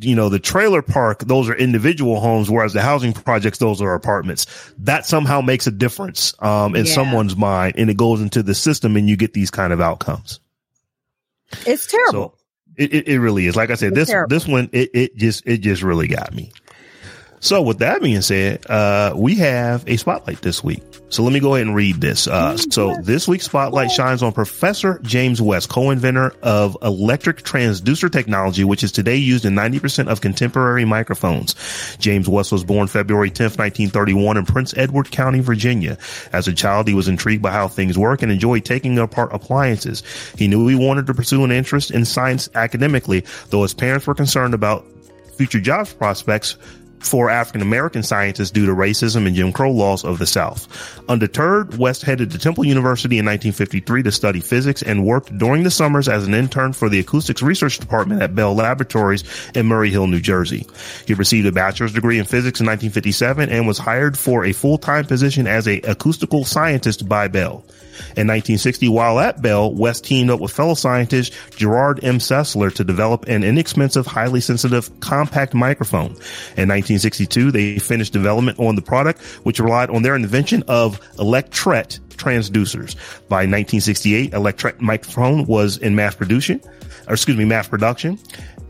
you 0.00 0.14
know, 0.14 0.28
the 0.28 0.38
trailer 0.38 0.82
park, 0.82 1.20
those 1.20 1.48
are 1.48 1.54
individual 1.54 2.20
homes, 2.20 2.50
whereas 2.50 2.72
the 2.74 2.82
housing 2.82 3.12
projects, 3.14 3.58
those 3.58 3.80
are 3.80 3.94
apartments. 3.94 4.46
That 4.78 5.06
somehow 5.06 5.40
makes 5.40 5.66
a 5.66 5.70
difference, 5.70 6.34
um, 6.40 6.76
in 6.76 6.84
Yeah. 6.86 6.92
someone's 6.92 7.34
mind 7.36 7.74
and 7.78 7.88
it 7.88 7.96
goes 7.96 8.20
into 8.20 8.42
the 8.42 8.54
system 8.54 8.96
and 8.96 9.08
you 9.08 9.16
get 9.16 9.32
these 9.32 9.50
kind 9.50 9.72
of 9.72 9.80
outcomes. 9.80 10.40
it's 11.66 11.86
terrible. 11.86 12.12
So 12.12 12.34
it, 12.76 12.92
it, 12.92 13.08
it 13.08 13.20
really 13.20 13.46
is. 13.46 13.56
Like 13.56 13.70
I 13.70 13.74
said, 13.74 13.88
It's 13.92 13.96
this 13.96 14.08
terrible. 14.08 14.28
this 14.28 14.46
one 14.46 14.68
it, 14.72 14.90
it 14.92 15.16
just 15.16 15.46
it 15.46 15.58
just 15.58 15.82
really 15.82 16.08
got 16.08 16.34
me. 16.34 16.52
So 17.40 17.62
with 17.62 17.78
that 17.78 18.02
being 18.02 18.20
said, 18.22 18.66
uh, 18.68 19.12
we 19.16 19.36
have 19.36 19.84
a 19.86 19.96
spotlight 19.96 20.42
this 20.42 20.62
week. 20.64 20.82
So 21.08 21.22
let 21.22 21.32
me 21.32 21.38
go 21.38 21.54
ahead 21.54 21.66
and 21.66 21.76
read 21.76 22.00
this. 22.00 22.26
Uh, 22.26 22.56
so 22.56 22.96
this 23.00 23.28
week's 23.28 23.44
spotlight 23.44 23.92
shines 23.92 24.22
on 24.24 24.32
Professor 24.32 24.98
James 25.02 25.40
West, 25.40 25.68
co-inventor 25.68 26.34
of 26.42 26.76
electret 26.82 27.42
transducer 27.42 28.10
technology, 28.10 28.64
which 28.64 28.82
is 28.82 28.90
today 28.90 29.16
used 29.16 29.44
in 29.44 29.54
90% 29.54 30.08
of 30.08 30.20
contemporary 30.20 30.84
microphones. 30.84 31.54
James 31.98 32.28
West 32.28 32.50
was 32.50 32.64
born 32.64 32.88
February 32.88 33.30
10th, 33.30 33.56
1931 33.56 34.36
in 34.36 34.44
Prince 34.44 34.74
Edward 34.76 35.10
County, 35.12 35.38
Virginia. 35.40 35.96
As 36.32 36.48
a 36.48 36.52
child, 36.52 36.88
he 36.88 36.94
was 36.94 37.06
intrigued 37.06 37.42
by 37.42 37.52
how 37.52 37.68
things 37.68 37.96
work 37.96 38.22
and 38.22 38.32
enjoyed 38.32 38.64
taking 38.64 38.98
apart 38.98 39.30
appliances. 39.32 40.02
He 40.36 40.48
knew 40.48 40.66
he 40.66 40.74
wanted 40.74 41.06
to 41.06 41.14
pursue 41.14 41.44
an 41.44 41.52
interest 41.52 41.92
in 41.92 42.04
science 42.04 42.48
academically, 42.54 43.24
though 43.50 43.62
his 43.62 43.74
parents 43.74 44.08
were 44.08 44.14
concerned 44.14 44.54
about 44.54 44.84
future 45.36 45.60
jobs 45.60 45.92
prospects 45.92 46.56
for 47.00 47.30
African 47.30 47.62
American 47.62 48.02
scientists 48.02 48.50
due 48.50 48.66
to 48.66 48.72
racism 48.72 49.26
and 49.26 49.36
Jim 49.36 49.52
Crow 49.52 49.70
laws 49.70 50.04
of 50.04 50.18
the 50.18 50.26
South. 50.26 50.68
Undeterred, 51.08 51.78
West 51.78 52.02
headed 52.02 52.30
to 52.30 52.38
Temple 52.38 52.66
University 52.66 53.18
in 53.18 53.24
1953 53.24 54.02
to 54.02 54.12
study 54.12 54.40
physics 54.40 54.82
and 54.82 55.06
worked 55.06 55.36
during 55.38 55.62
the 55.62 55.70
summers 55.70 56.08
as 56.08 56.26
an 56.26 56.34
intern 56.34 56.72
for 56.72 56.88
the 56.88 56.98
acoustics 56.98 57.42
research 57.42 57.78
department 57.78 58.22
at 58.22 58.34
Bell 58.34 58.54
Laboratories 58.54 59.24
in 59.54 59.66
Murray 59.66 59.90
Hill, 59.90 60.06
New 60.06 60.20
Jersey. 60.20 60.66
He 61.06 61.14
received 61.14 61.46
a 61.46 61.52
bachelor's 61.52 61.92
degree 61.92 62.18
in 62.18 62.24
physics 62.24 62.60
in 62.60 62.66
1957 62.66 63.48
and 63.50 63.66
was 63.66 63.78
hired 63.78 64.18
for 64.18 64.44
a 64.44 64.52
full-time 64.52 65.04
position 65.04 65.46
as 65.46 65.68
a 65.68 65.80
acoustical 65.82 66.44
scientist 66.44 67.08
by 67.08 67.28
Bell. 67.28 67.64
In 68.16 68.26
1960, 68.26 68.88
while 68.88 69.18
at 69.18 69.42
Bell, 69.42 69.72
West 69.72 70.04
teamed 70.04 70.30
up 70.30 70.40
with 70.40 70.52
fellow 70.52 70.74
scientist 70.74 71.32
Gerard 71.56 72.02
M. 72.02 72.18
Sessler 72.18 72.72
to 72.74 72.84
develop 72.84 73.26
an 73.26 73.44
inexpensive, 73.44 74.06
highly 74.06 74.40
sensitive, 74.40 74.90
compact 75.00 75.54
microphone. 75.54 76.12
In 76.56 76.68
1962, 76.68 77.50
they 77.50 77.78
finished 77.78 78.12
development 78.12 78.58
on 78.58 78.76
the 78.76 78.82
product, 78.82 79.22
which 79.44 79.60
relied 79.60 79.90
on 79.90 80.02
their 80.02 80.16
invention 80.16 80.62
of 80.68 81.00
Electret 81.16 82.00
transducers. 82.16 82.96
By 83.28 83.44
1968, 83.44 84.32
Electret 84.32 84.80
microphone 84.80 85.44
was 85.46 85.76
in 85.78 85.94
mass 85.94 86.14
production, 86.14 86.60
or 87.06 87.14
excuse 87.14 87.36
me, 87.36 87.44
mass 87.44 87.68
production. 87.68 88.18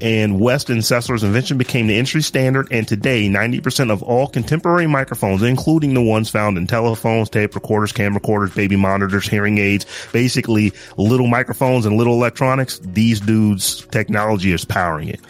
And 0.00 0.38
West 0.40 0.68
and 0.68 0.80
Sessler's 0.80 1.22
invention 1.22 1.58
became 1.58 1.86
the 1.86 1.96
industry 1.96 2.22
standard. 2.22 2.68
And 2.70 2.86
today, 2.86 3.28
90% 3.28 3.90
of 3.90 4.02
all 4.02 4.26
contemporary 4.26 4.86
microphones, 4.86 5.42
including 5.42 5.94
the 5.94 6.02
ones 6.02 6.28
found 6.28 6.58
in 6.58 6.66
telephones, 6.66 7.30
tape 7.30 7.54
recorders, 7.54 7.92
camera 7.92 8.20
recorders, 8.20 8.54
baby 8.54 8.76
monitors, 8.76 9.26
hearing 9.26 9.58
aids, 9.58 9.86
basically 10.12 10.72
little 10.96 11.26
microphones 11.26 11.86
and 11.86 11.96
little 11.96 12.14
electronics, 12.14 12.78
these 12.80 13.20
dudes 13.20 13.86
technology 13.86 14.52
is 14.52 14.64
powering 14.64 15.08
it. 15.08 15.20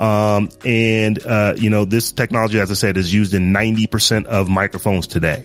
Um, 0.00 0.50
and, 0.64 1.24
uh, 1.26 1.54
you 1.56 1.70
know, 1.70 1.84
this 1.84 2.12
technology, 2.12 2.60
as 2.60 2.70
I 2.70 2.74
said, 2.74 2.96
is 2.96 3.12
used 3.12 3.34
in 3.34 3.52
90% 3.52 4.26
of 4.26 4.48
microphones 4.48 5.06
today. 5.06 5.44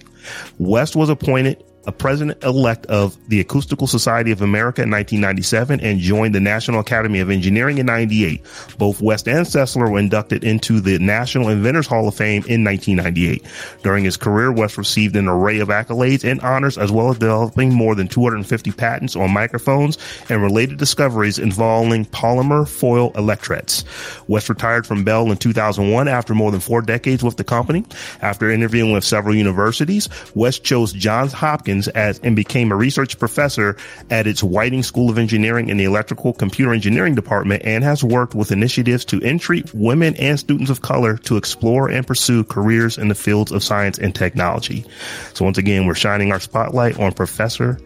West 0.60 0.96
was 0.96 1.10
appointed 1.10 1.64
a 1.88 1.92
president 1.92 2.44
elect 2.44 2.86
of 2.88 3.18
the 3.30 3.40
Acoustical 3.40 3.88
Society 3.88 4.32
of 4.32 4.42
America 4.42 4.84
in 4.84 4.92
1997 4.92 5.80
and 5.80 6.00
joined 6.00 6.36
the 6.36 6.40
National 6.42 6.82
Academy 6.82 7.22
of 7.22 7.30
Engineering 7.30 7.78
in 7.78 7.86
98. 7.86 8.44
Both 8.78 9.02
West 9.02 9.28
and 9.28 9.46
Sessler 9.46 9.90
were 9.90 9.98
inducted 9.98 10.44
into 10.44 10.82
the 10.82 11.00
National 11.00 11.48
Inventors 11.48 11.88
Hall 11.88 12.10
of 12.10 12.16
Fame 12.16 12.44
in 12.48 12.66
1998. 12.66 13.46
During 13.84 14.04
his 14.04 14.18
career, 14.18 14.52
West 14.52 14.78
received 14.78 15.16
an 15.16 15.30
array 15.30 15.60
of 15.60 15.70
accolades 15.70 16.30
and 16.30 16.42
honors 16.42 16.78
as 16.78 16.92
well 16.92 17.10
as 17.10 17.18
developing 17.18 17.74
more 17.74 17.96
than 17.96 18.10
250 18.10 18.72
patents 18.74 19.16
on 19.16 19.32
microphones 19.32 19.98
and 20.30 20.42
related 20.42 20.78
discoveries 20.78 21.40
involving 21.40 22.06
polymer 22.06 22.68
foil 22.68 23.14
electrets. 23.16 23.86
West 24.28 24.50
retired 24.50 24.86
from 24.86 25.06
Bell 25.06 25.32
in 25.32 25.38
2001 25.38 26.10
after 26.10 26.36
more 26.36 26.52
than 26.52 26.60
four 26.60 26.82
decades 26.82 27.24
with 27.24 27.38
the 27.38 27.46
company. 27.46 27.86
After 28.22 28.52
interviewing 28.52 28.92
with 28.92 29.06
several 29.06 29.34
universities, 29.34 30.10
West 30.36 30.66
chose 30.66 30.92
Johns 30.92 31.32
Hopkins 31.32 31.77
as 31.90 32.20
and 32.20 32.36
became 32.36 32.72
a 32.72 32.76
research 32.76 33.20
professor 33.20 33.78
at 34.10 34.26
its 34.26 34.42
Whiting 34.42 34.82
School 34.82 35.10
of 35.10 35.18
Engineering 35.18 35.70
in 35.70 35.78
the 35.78 35.84
Electrical 35.84 36.34
Computer 36.34 36.74
Engineering 36.74 37.14
Department 37.14 37.62
and 37.66 37.84
has 37.84 38.04
worked 38.04 38.34
with 38.34 38.52
initiatives 38.52 39.06
to 39.06 39.22
entreat 39.22 39.72
women 39.74 40.16
and 40.16 40.40
students 40.40 40.72
of 40.72 40.82
color 40.82 41.18
to 41.18 41.38
explore 41.38 41.90
and 41.90 42.08
pursue 42.08 42.44
careers 42.44 42.98
in 42.98 43.10
the 43.10 43.16
fields 43.16 43.52
of 43.52 43.64
science 43.64 44.00
and 44.00 44.16
technology. 44.16 44.86
So 45.34 45.46
once 45.46 45.58
again, 45.58 45.86
we're 45.86 45.94
shining 45.94 46.32
our 46.32 46.40
spotlight 46.40 47.00
on 47.00 47.12
Professor 47.12 47.80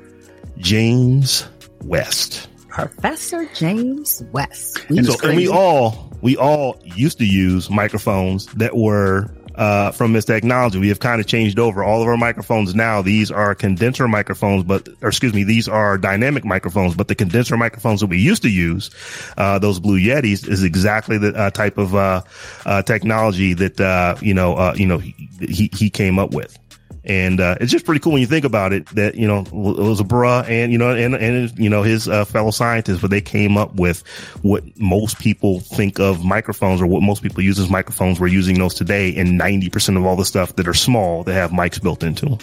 James 0.58 1.46
West. 1.84 2.48
Professor 2.70 3.46
James 3.54 4.24
West. 4.32 4.80
And 4.90 5.06
So, 5.06 5.28
and 5.28 5.36
we 5.36 5.48
all 5.50 6.10
we 6.22 6.38
all 6.38 6.80
used 6.84 7.18
to 7.18 7.26
use 7.26 7.70
microphones 7.70 8.46
that 8.54 8.78
were 8.78 9.30
uh, 9.56 9.92
from 9.92 10.14
this 10.14 10.26
technology. 10.26 10.80
We 10.80 10.90
have 10.90 11.00
kind 11.00 11.20
of 11.20 11.28
changed 11.28 11.60
over 11.60 11.84
all 11.84 12.02
of 12.02 12.08
our 12.08 12.18
microphones 12.18 12.76
now. 12.76 13.02
These 13.02 13.32
are 13.32 13.54
condenser 13.56 14.08
microphones, 14.08 14.64
but 14.64 14.88
or 15.02 15.10
excuse 15.10 15.34
me, 15.34 15.44
these 15.44 15.68
are 15.68 15.98
dynamic 15.98 16.46
microphones. 16.46 16.96
But 16.96 17.08
the 17.08 17.16
condenser 17.16 17.58
microphones 17.58 18.02
that 18.02 18.08
we 18.08 18.18
used 18.18 18.44
to 18.44 18.50
use, 18.50 18.90
uh, 19.38 19.60
those 19.60 19.80
Blue 19.80 20.00
Yetis, 20.00 20.48
is 20.48 20.64
exactly 20.64 21.18
the 21.18 21.36
uh, 21.36 21.50
type 21.52 21.78
of 21.78 21.96
uh, 21.96 22.22
uh, 22.66 22.82
technology 22.84 23.54
that 23.54 23.80
uh, 23.80 24.16
you 24.22 24.34
know 24.34 24.56
uh, 24.56 24.74
you 24.76 24.86
know 24.86 24.98
he 24.98 25.70
he 25.74 25.90
came 25.90 26.20
up 26.20 26.34
with. 26.34 26.58
And, 27.04 27.40
uh, 27.40 27.56
it's 27.60 27.72
just 27.72 27.86
pretty 27.86 28.00
cool 28.00 28.14
when 28.14 28.22
you 28.22 28.28
think 28.28 28.46
about 28.46 28.74
it 28.74 28.86
that, 28.88 29.16
you 29.16 29.28
know, 29.28 29.40
it 29.40 29.52
was 29.52 30.00
a 30.00 30.04
bruh 30.04 30.48
and, 30.48 30.72
you 30.72 30.78
know, 30.78 30.94
and, 30.96 31.16
and, 31.16 31.58
you 31.58 31.70
know, 31.70 31.82
his, 31.82 32.08
uh, 32.08 32.26
fellow 32.26 32.52
scientists, 32.52 33.02
but 33.02 33.10
they 33.10 33.22
came 33.22 33.58
up 33.58 33.76
with 33.76 34.06
what 34.44 34.64
most 34.80 35.20
people 35.20 35.62
think 35.62 36.00
of 36.00 36.24
microphones 36.24 36.82
or 36.82 36.88
what 36.88 37.02
most 37.02 37.24
people 37.24 37.42
use 37.42 37.58
as 37.58 37.70
microphones. 37.70 38.20
We're 38.20 38.28
using 38.28 38.60
those 38.60 38.76
today 38.76 39.16
and 39.16 39.40
90% 39.40 39.98
of 39.98 40.06
all 40.06 40.16
the 40.16 40.26
stuff 40.26 40.56
that 40.58 40.68
are 40.68 40.74
small 40.74 41.24
that 41.24 41.34
have 41.34 41.52
mics 41.52 41.82
built 41.82 42.04
into 42.04 42.26
them. 42.26 42.38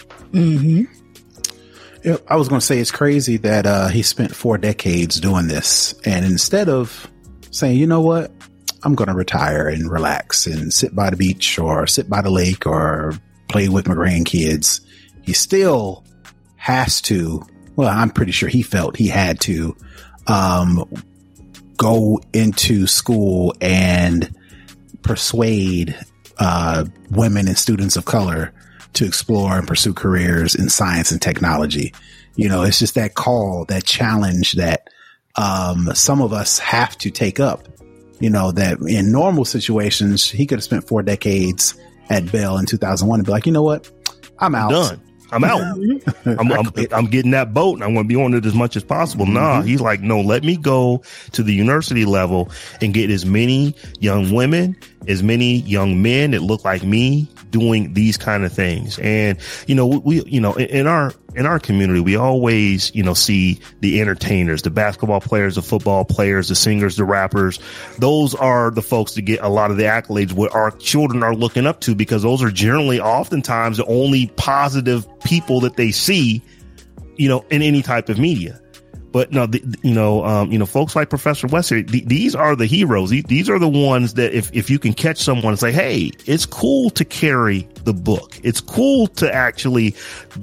Yeah, 2.03 2.17
I 2.27 2.37
was 2.37 2.47
going 2.47 2.59
to 2.59 2.65
say 2.65 2.79
it's 2.79 2.91
crazy 2.91 3.37
that 3.37 3.65
uh, 3.65 3.87
he 3.89 4.03
spent 4.03 4.33
four 4.33 4.57
decades 4.57 5.19
doing 5.19 5.47
this, 5.47 5.93
and 6.05 6.25
instead 6.25 6.69
of 6.69 7.09
saying, 7.51 7.77
you 7.77 7.87
know 7.87 7.99
what, 7.99 8.31
I'm 8.83 8.95
going 8.95 9.09
to 9.09 9.13
retire 9.13 9.67
and 9.67 9.91
relax 9.91 10.47
and 10.47 10.73
sit 10.73 10.95
by 10.95 11.09
the 11.09 11.17
beach 11.17 11.59
or 11.59 11.87
sit 11.87 12.09
by 12.09 12.21
the 12.21 12.29
lake 12.29 12.65
or 12.65 13.19
play 13.49 13.67
with 13.67 13.87
my 13.87 13.95
grandkids, 13.95 14.81
he 15.21 15.33
still 15.33 16.05
has 16.55 17.01
to. 17.01 17.43
Well, 17.75 17.89
I'm 17.89 18.09
pretty 18.09 18.31
sure 18.31 18.49
he 18.49 18.61
felt 18.61 18.95
he 18.95 19.07
had 19.07 19.39
to 19.41 19.75
um, 20.27 20.89
go 21.77 22.21
into 22.33 22.87
school 22.87 23.53
and 23.61 24.33
persuade 25.01 25.97
uh, 26.37 26.85
women 27.09 27.47
and 27.47 27.57
students 27.57 27.95
of 27.95 28.05
color 28.05 28.53
to 28.93 29.05
explore 29.05 29.57
and 29.57 29.67
pursue 29.67 29.93
careers 29.93 30.55
in 30.55 30.69
science 30.69 31.11
and 31.11 31.21
technology. 31.21 31.93
You 32.35 32.49
know, 32.49 32.63
it's 32.63 32.79
just 32.79 32.95
that 32.95 33.15
call, 33.15 33.65
that 33.65 33.83
challenge 33.83 34.53
that 34.53 34.89
um, 35.35 35.89
some 35.93 36.21
of 36.21 36.33
us 36.33 36.59
have 36.59 36.97
to 36.99 37.09
take 37.09 37.39
up. 37.39 37.67
You 38.19 38.29
know, 38.29 38.51
that 38.51 38.79
in 38.81 39.13
normal 39.13 39.45
situations, 39.45 40.29
he 40.29 40.45
could 40.45 40.57
have 40.57 40.63
spent 40.63 40.87
four 40.87 41.01
decades 41.01 41.79
at 42.09 42.31
Bell 42.31 42.57
in 42.57 42.65
2001 42.65 43.19
and 43.19 43.25
be 43.25 43.31
like, 43.31 43.45
you 43.45 43.51
know 43.51 43.63
what? 43.63 43.89
I'm 44.39 44.55
out. 44.55 44.71
Done. 44.71 45.01
I'm 45.31 45.43
out. 45.43 45.61
I'm, 46.25 46.51
I'm, 46.51 46.71
I'm 46.91 47.05
getting 47.05 47.31
that 47.31 47.53
boat 47.53 47.75
and 47.75 47.83
I'm 47.83 47.93
going 47.93 48.05
to 48.05 48.07
be 48.07 48.15
on 48.15 48.33
it 48.33 48.45
as 48.45 48.55
much 48.55 48.75
as 48.75 48.83
possible. 48.83 49.25
Nah, 49.25 49.59
mm-hmm. 49.59 49.67
he's 49.67 49.81
like, 49.81 50.01
no, 50.01 50.21
let 50.21 50.43
me 50.43 50.57
go 50.57 51.03
to 51.33 51.43
the 51.43 51.53
university 51.53 52.05
level 52.05 52.49
and 52.81 52.93
get 52.93 53.11
as 53.11 53.25
many 53.25 53.75
young 53.99 54.33
women, 54.33 54.75
as 55.07 55.21
many 55.21 55.57
young 55.57 56.01
men 56.01 56.31
that 56.31 56.41
look 56.41 56.65
like 56.65 56.83
me 56.83 57.29
doing 57.51 57.93
these 57.93 58.17
kind 58.17 58.43
of 58.43 58.51
things. 58.51 58.97
And, 58.99 59.37
you 59.67 59.75
know, 59.75 59.87
we, 59.87 60.23
you 60.23 60.41
know, 60.41 60.53
in, 60.53 60.67
in 60.67 60.87
our, 60.87 61.13
in 61.35 61.45
our 61.45 61.59
community, 61.59 61.99
we 61.99 62.15
always, 62.15 62.93
you 62.95 63.03
know, 63.03 63.13
see 63.13 63.59
the 63.81 64.01
entertainers, 64.01 64.61
the 64.61 64.69
basketball 64.69 65.21
players, 65.21 65.55
the 65.55 65.61
football 65.61 66.05
players, 66.05 66.47
the 66.47 66.55
singers, 66.55 66.95
the 66.95 67.03
rappers. 67.03 67.59
Those 67.97 68.33
are 68.35 68.71
the 68.71 68.81
folks 68.81 69.13
that 69.15 69.23
get 69.23 69.41
a 69.41 69.49
lot 69.49 69.71
of 69.71 69.77
the 69.77 69.83
accolades 69.83 70.33
what 70.33 70.53
our 70.53 70.71
children 70.71 71.23
are 71.23 71.35
looking 71.35 71.67
up 71.67 71.81
to 71.81 71.95
because 71.95 72.23
those 72.23 72.41
are 72.41 72.51
generally 72.51 72.99
oftentimes 72.99 73.77
the 73.77 73.85
only 73.85 74.27
positive 74.37 75.07
people 75.21 75.59
that 75.61 75.75
they 75.75 75.91
see, 75.91 76.41
you 77.17 77.29
know, 77.29 77.45
in 77.49 77.61
any 77.61 77.81
type 77.81 78.09
of 78.09 78.17
media. 78.17 78.59
But 79.11 79.31
no, 79.31 79.47
the, 79.47 79.63
you 79.81 79.93
know, 79.93 80.23
um, 80.23 80.51
you 80.51 80.59
know, 80.59 80.65
folks 80.65 80.95
like 80.95 81.09
Professor 81.09 81.47
West 81.47 81.69
here, 81.69 81.81
th- 81.81 82.05
these 82.05 82.35
are 82.35 82.55
the 82.55 82.65
heroes. 82.65 83.09
These, 83.09 83.23
these, 83.23 83.49
are 83.49 83.57
the 83.57 83.67
ones 83.67 84.13
that 84.15 84.33
if, 84.33 84.53
if 84.53 84.69
you 84.69 84.77
can 84.77 84.93
catch 84.93 85.17
someone 85.17 85.53
and 85.53 85.59
say, 85.59 85.71
Hey, 85.71 86.11
it's 86.25 86.45
cool 86.45 86.89
to 86.91 87.03
carry 87.03 87.67
the 87.85 87.93
book. 87.93 88.39
It's 88.43 88.61
cool 88.61 89.07
to 89.07 89.33
actually 89.33 89.95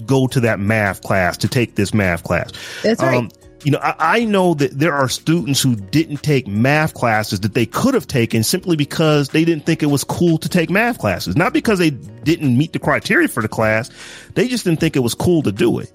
go 0.04 0.26
to 0.28 0.40
that 0.40 0.58
math 0.58 1.02
class, 1.02 1.36
to 1.38 1.48
take 1.48 1.76
this 1.76 1.94
math 1.94 2.24
class. 2.24 2.52
That's 2.82 3.00
right. 3.00 3.16
Um, 3.16 3.30
you 3.64 3.72
know, 3.72 3.78
I, 3.78 3.94
I, 3.98 4.24
know 4.24 4.54
that 4.54 4.78
there 4.78 4.94
are 4.94 5.08
students 5.08 5.60
who 5.60 5.74
didn't 5.74 6.18
take 6.18 6.46
math 6.46 6.94
classes 6.94 7.40
that 7.40 7.54
they 7.54 7.66
could 7.66 7.94
have 7.94 8.06
taken 8.06 8.44
simply 8.44 8.76
because 8.76 9.30
they 9.30 9.44
didn't 9.44 9.66
think 9.66 9.82
it 9.82 9.86
was 9.86 10.04
cool 10.04 10.38
to 10.38 10.48
take 10.48 10.70
math 10.70 10.98
classes. 10.98 11.36
Not 11.36 11.52
because 11.52 11.80
they 11.80 11.90
didn't 11.90 12.56
meet 12.56 12.72
the 12.72 12.78
criteria 12.78 13.26
for 13.26 13.42
the 13.42 13.48
class. 13.48 13.90
They 14.34 14.46
just 14.46 14.64
didn't 14.64 14.78
think 14.78 14.94
it 14.94 15.00
was 15.00 15.14
cool 15.14 15.42
to 15.42 15.50
do 15.50 15.80
it. 15.80 15.90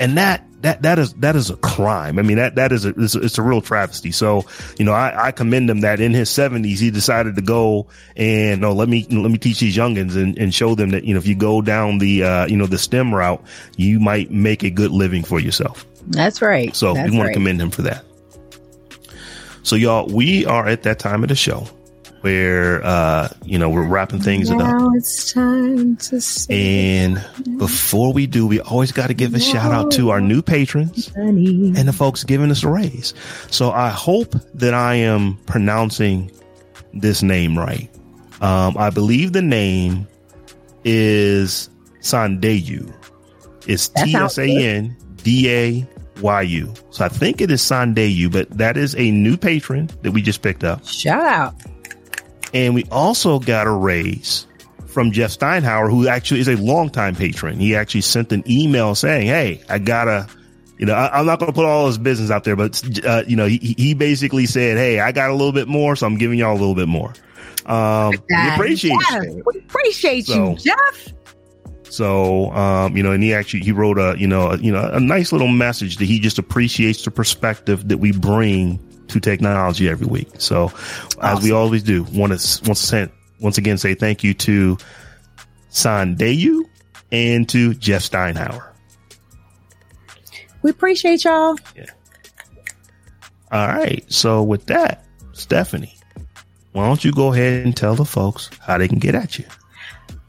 And 0.00 0.16
that 0.16 0.44
that 0.62 0.82
that 0.82 0.98
is 0.98 1.12
that 1.14 1.36
is 1.36 1.50
a 1.50 1.56
crime. 1.58 2.18
I 2.18 2.22
mean 2.22 2.38
that 2.38 2.54
that 2.54 2.72
is 2.72 2.84
a 2.86 2.94
it's, 2.96 3.14
a, 3.14 3.20
it's 3.20 3.38
a 3.38 3.42
real 3.42 3.60
travesty. 3.60 4.10
So 4.10 4.44
you 4.78 4.84
know 4.84 4.92
I, 4.92 5.26
I 5.26 5.30
commend 5.30 5.68
him 5.68 5.80
that 5.80 6.00
in 6.00 6.12
his 6.12 6.30
seventies 6.30 6.80
he 6.80 6.90
decided 6.90 7.36
to 7.36 7.42
go 7.42 7.86
and 8.16 8.62
no 8.62 8.72
let 8.72 8.88
me 8.88 9.06
let 9.10 9.30
me 9.30 9.38
teach 9.38 9.60
these 9.60 9.76
youngins 9.76 10.16
and, 10.16 10.38
and 10.38 10.54
show 10.54 10.74
them 10.74 10.90
that 10.90 11.04
you 11.04 11.14
know 11.14 11.18
if 11.18 11.26
you 11.26 11.34
go 11.34 11.60
down 11.60 11.98
the 11.98 12.24
uh, 12.24 12.46
you 12.46 12.56
know 12.56 12.66
the 12.66 12.78
STEM 12.78 13.14
route 13.14 13.44
you 13.76 14.00
might 14.00 14.30
make 14.30 14.62
a 14.62 14.70
good 14.70 14.90
living 14.90 15.22
for 15.22 15.38
yourself. 15.38 15.86
That's 16.08 16.40
right. 16.40 16.74
So 16.74 16.94
That's 16.94 17.10
we 17.10 17.16
want 17.16 17.28
right. 17.28 17.34
to 17.34 17.38
commend 17.38 17.60
him 17.60 17.70
for 17.70 17.82
that. 17.82 18.04
So 19.62 19.76
y'all, 19.76 20.06
we 20.06 20.46
are 20.46 20.66
at 20.66 20.82
that 20.84 20.98
time 20.98 21.22
of 21.22 21.28
the 21.28 21.34
show 21.34 21.68
where 22.20 22.84
uh 22.84 23.28
you 23.44 23.58
know 23.58 23.70
we're 23.70 23.86
wrapping 23.86 24.20
things 24.20 24.50
now 24.50 24.86
up. 24.88 24.92
it's 24.94 25.32
time 25.32 25.96
to 25.96 26.20
And 26.50 27.24
before 27.58 28.12
we 28.12 28.26
do, 28.26 28.46
we 28.46 28.60
always 28.60 28.92
got 28.92 29.06
to 29.06 29.14
give 29.14 29.34
a 29.34 29.40
shout 29.40 29.72
out 29.72 29.90
to 29.92 30.10
our 30.10 30.20
new 30.20 30.42
patrons 30.42 31.10
and 31.16 31.88
the 31.88 31.92
folks 31.92 32.24
giving 32.24 32.50
us 32.50 32.62
a 32.62 32.68
raise. 32.68 33.14
So 33.50 33.70
I 33.70 33.88
hope 33.88 34.34
that 34.54 34.74
I 34.74 34.94
am 34.96 35.38
pronouncing 35.46 36.30
this 36.92 37.22
name 37.22 37.58
right. 37.58 37.88
Um, 38.40 38.76
I 38.76 38.90
believe 38.90 39.32
the 39.32 39.42
name 39.42 40.06
is 40.84 41.70
Sandayu. 42.00 42.92
It's 43.66 43.88
T 43.88 44.14
S 44.14 44.38
A 44.38 44.48
N 44.48 44.96
D 45.22 45.50
A 45.50 45.88
Y 46.20 46.42
U. 46.42 46.74
So 46.90 47.04
I 47.04 47.08
think 47.08 47.40
it 47.40 47.50
is 47.50 47.60
Sandayu, 47.62 48.32
but 48.32 48.50
that 48.50 48.76
is 48.76 48.94
a 48.96 49.10
new 49.10 49.36
patron 49.36 49.90
that 50.02 50.12
we 50.12 50.22
just 50.22 50.42
picked 50.42 50.64
up. 50.64 50.86
Shout 50.86 51.24
out. 51.24 51.54
And 52.52 52.74
we 52.74 52.84
also 52.90 53.38
got 53.38 53.66
a 53.66 53.72
raise 53.72 54.46
from 54.86 55.12
Jeff 55.12 55.30
Steinhauer, 55.36 55.88
who 55.90 56.08
actually 56.08 56.40
is 56.40 56.48
a 56.48 56.56
longtime 56.56 57.14
patron. 57.14 57.58
He 57.58 57.74
actually 57.74 58.00
sent 58.00 58.32
an 58.32 58.42
email 58.50 58.94
saying, 58.94 59.28
Hey, 59.28 59.62
I 59.68 59.78
gotta, 59.78 60.28
you 60.78 60.86
know, 60.86 60.94
I, 60.94 61.20
am 61.20 61.26
not 61.26 61.38
going 61.38 61.50
to 61.50 61.54
put 61.54 61.64
all 61.64 61.86
his 61.86 61.98
business 61.98 62.30
out 62.30 62.44
there, 62.44 62.56
but, 62.56 62.82
uh, 63.04 63.22
you 63.26 63.36
know, 63.36 63.46
he, 63.46 63.58
he 63.58 63.94
basically 63.94 64.46
said, 64.46 64.76
Hey, 64.76 65.00
I 65.00 65.12
got 65.12 65.30
a 65.30 65.34
little 65.34 65.52
bit 65.52 65.68
more, 65.68 65.96
so 65.96 66.06
I'm 66.06 66.18
giving 66.18 66.38
y'all 66.38 66.52
a 66.52 66.58
little 66.58 66.74
bit 66.74 66.88
more. 66.88 67.14
Um, 67.66 68.10
we 68.28 68.48
appreciate 68.54 68.98
yes, 69.10 69.24
you. 69.24 69.42
We 69.46 69.60
appreciate 69.60 70.26
So- 70.26 70.50
you, 70.50 70.56
Jeff. 70.56 71.14
So, 71.84 72.52
um, 72.52 72.96
you 72.96 73.02
know, 73.02 73.10
and 73.10 73.20
he 73.20 73.34
actually, 73.34 73.60
he 73.60 73.72
wrote 73.72 73.98
a, 73.98 74.14
you 74.16 74.28
know, 74.28 74.52
a, 74.52 74.58
you 74.58 74.70
know, 74.70 74.88
a 74.92 75.00
nice 75.00 75.32
little 75.32 75.48
message 75.48 75.96
that 75.96 76.04
he 76.04 76.20
just 76.20 76.38
appreciates 76.38 77.04
the 77.04 77.10
perspective 77.10 77.88
that 77.88 77.98
we 77.98 78.12
bring 78.12 78.78
to 79.10 79.20
technology 79.20 79.88
every 79.88 80.06
week. 80.06 80.28
So 80.38 80.72
as 81.22 81.42
we 81.42 81.52
always 81.52 81.82
do, 81.82 82.04
want 82.04 82.38
to, 82.38 82.62
once 82.66 82.92
again, 82.92 83.10
once 83.40 83.58
again, 83.58 83.78
say 83.78 83.94
thank 83.94 84.22
you 84.22 84.34
to 84.34 84.76
Sandayu 85.70 86.62
and 87.12 87.48
to 87.48 87.74
Jeff 87.74 88.02
Steinhauer. 88.02 88.66
We 90.62 90.70
appreciate 90.70 91.24
y'all. 91.24 91.56
Yeah. 91.74 91.86
All 93.50 93.66
right. 93.66 94.04
So 94.12 94.42
with 94.42 94.66
that, 94.66 95.04
Stephanie, 95.32 95.96
why 96.72 96.86
don't 96.86 97.04
you 97.04 97.12
go 97.12 97.32
ahead 97.32 97.64
and 97.64 97.76
tell 97.76 97.94
the 97.94 98.04
folks 98.04 98.50
how 98.60 98.78
they 98.78 98.88
can 98.88 98.98
get 98.98 99.14
at 99.14 99.38
you? 99.38 99.46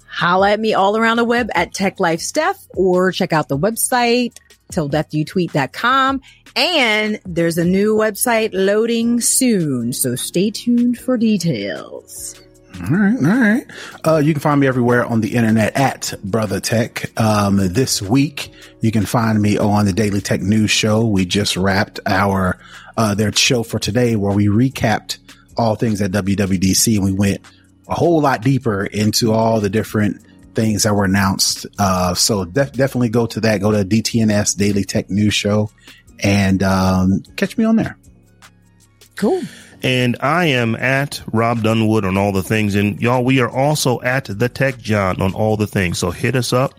Holla 0.07 0.51
at 0.51 0.59
me 0.59 0.73
all 0.73 0.97
around 0.97 1.17
the 1.17 1.23
web 1.23 1.49
at 1.55 1.73
Tech 1.73 1.99
Life 1.99 2.21
Steph 2.21 2.57
or 2.75 3.11
check 3.11 3.33
out 3.33 3.47
the 3.47 3.57
website, 3.57 4.37
tilldeathyouTweet.com. 4.71 6.21
And 6.55 7.19
there's 7.25 7.57
a 7.57 7.65
new 7.65 7.95
website 7.95 8.49
loading 8.53 9.21
soon. 9.21 9.93
So 9.93 10.15
stay 10.15 10.51
tuned 10.51 10.97
for 10.97 11.17
details. 11.17 12.39
All 12.79 12.97
right, 12.97 13.15
all 13.17 13.39
right. 13.39 13.65
Uh, 14.05 14.17
you 14.17 14.33
can 14.33 14.39
find 14.39 14.59
me 14.59 14.67
everywhere 14.67 15.05
on 15.05 15.21
the 15.21 15.35
internet 15.35 15.75
at 15.75 16.13
Brother 16.23 16.59
Tech. 16.59 17.17
Um, 17.19 17.57
this 17.57 18.01
week, 18.01 18.51
you 18.79 18.91
can 18.91 19.05
find 19.05 19.41
me 19.41 19.57
on 19.57 19.85
the 19.85 19.93
Daily 19.93 20.21
Tech 20.21 20.41
News 20.41 20.71
Show. 20.71 21.05
We 21.05 21.25
just 21.25 21.57
wrapped 21.57 21.99
our 22.05 22.57
uh, 22.97 23.13
their 23.13 23.31
show 23.33 23.63
for 23.63 23.77
today, 23.77 24.15
where 24.15 24.33
we 24.33 24.47
recapped 24.47 25.17
all 25.57 25.75
things 25.75 26.01
at 26.01 26.11
WWDC, 26.11 26.95
and 26.95 27.05
we 27.05 27.11
went 27.11 27.41
a 27.87 27.93
whole 27.93 28.21
lot 28.21 28.41
deeper 28.41 28.85
into 28.85 29.31
all 29.31 29.59
the 29.59 29.69
different 29.69 30.21
things 30.55 30.83
that 30.83 30.93
were 30.93 31.05
announced. 31.05 31.65
Uh, 31.77 32.13
so 32.13 32.45
def- 32.45 32.73
definitely 32.73 33.09
go 33.09 33.25
to 33.27 33.41
that. 33.41 33.61
Go 33.61 33.71
to 33.71 33.83
DTNS 33.83 34.57
Daily 34.57 34.83
Tech 34.83 35.09
News 35.09 35.33
Show, 35.33 35.69
and 36.21 36.63
um, 36.63 37.23
catch 37.35 37.57
me 37.57 37.65
on 37.65 37.75
there. 37.75 37.97
Cool. 39.15 39.41
And 39.83 40.17
I 40.19 40.45
am 40.45 40.75
at 40.75 41.21
Rob 41.33 41.63
Dunwood 41.63 42.05
on 42.05 42.17
all 42.17 42.31
the 42.31 42.43
things. 42.43 42.75
And 42.75 43.01
y'all, 43.01 43.23
we 43.23 43.39
are 43.39 43.49
also 43.49 43.99
at 44.01 44.25
the 44.25 44.47
Tech 44.47 44.77
Jawn 44.77 45.21
on 45.21 45.33
all 45.33 45.57
the 45.57 45.67
things. 45.67 45.97
So 45.97 46.11
hit 46.11 46.35
us 46.35 46.53
up, 46.53 46.73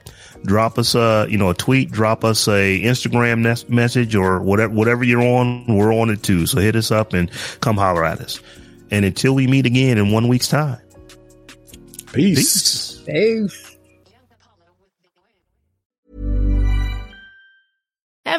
drop 0.44 0.78
us 0.78 0.94
a, 0.94 1.26
you 1.28 1.36
know, 1.36 1.50
a 1.50 1.54
tweet, 1.54 1.90
drop 1.90 2.24
us 2.24 2.46
a 2.46 2.80
Instagram 2.80 3.68
message 3.68 4.14
or 4.14 4.40
whatever, 4.40 4.72
whatever 4.72 5.02
you're 5.02 5.22
on, 5.22 5.66
we're 5.66 5.92
on 5.92 6.10
it 6.10 6.22
too. 6.22 6.46
So 6.46 6.60
hit 6.60 6.76
us 6.76 6.92
up 6.92 7.12
and 7.12 7.30
come 7.60 7.76
holler 7.76 8.04
at 8.04 8.20
us. 8.20 8.40
And 8.92 9.04
until 9.04 9.34
we 9.34 9.46
meet 9.46 9.66
again 9.66 9.98
in 9.98 10.12
one 10.12 10.28
week's 10.28 10.48
time. 10.48 10.78
Peace. 12.12 13.00
Peace. 13.06 13.71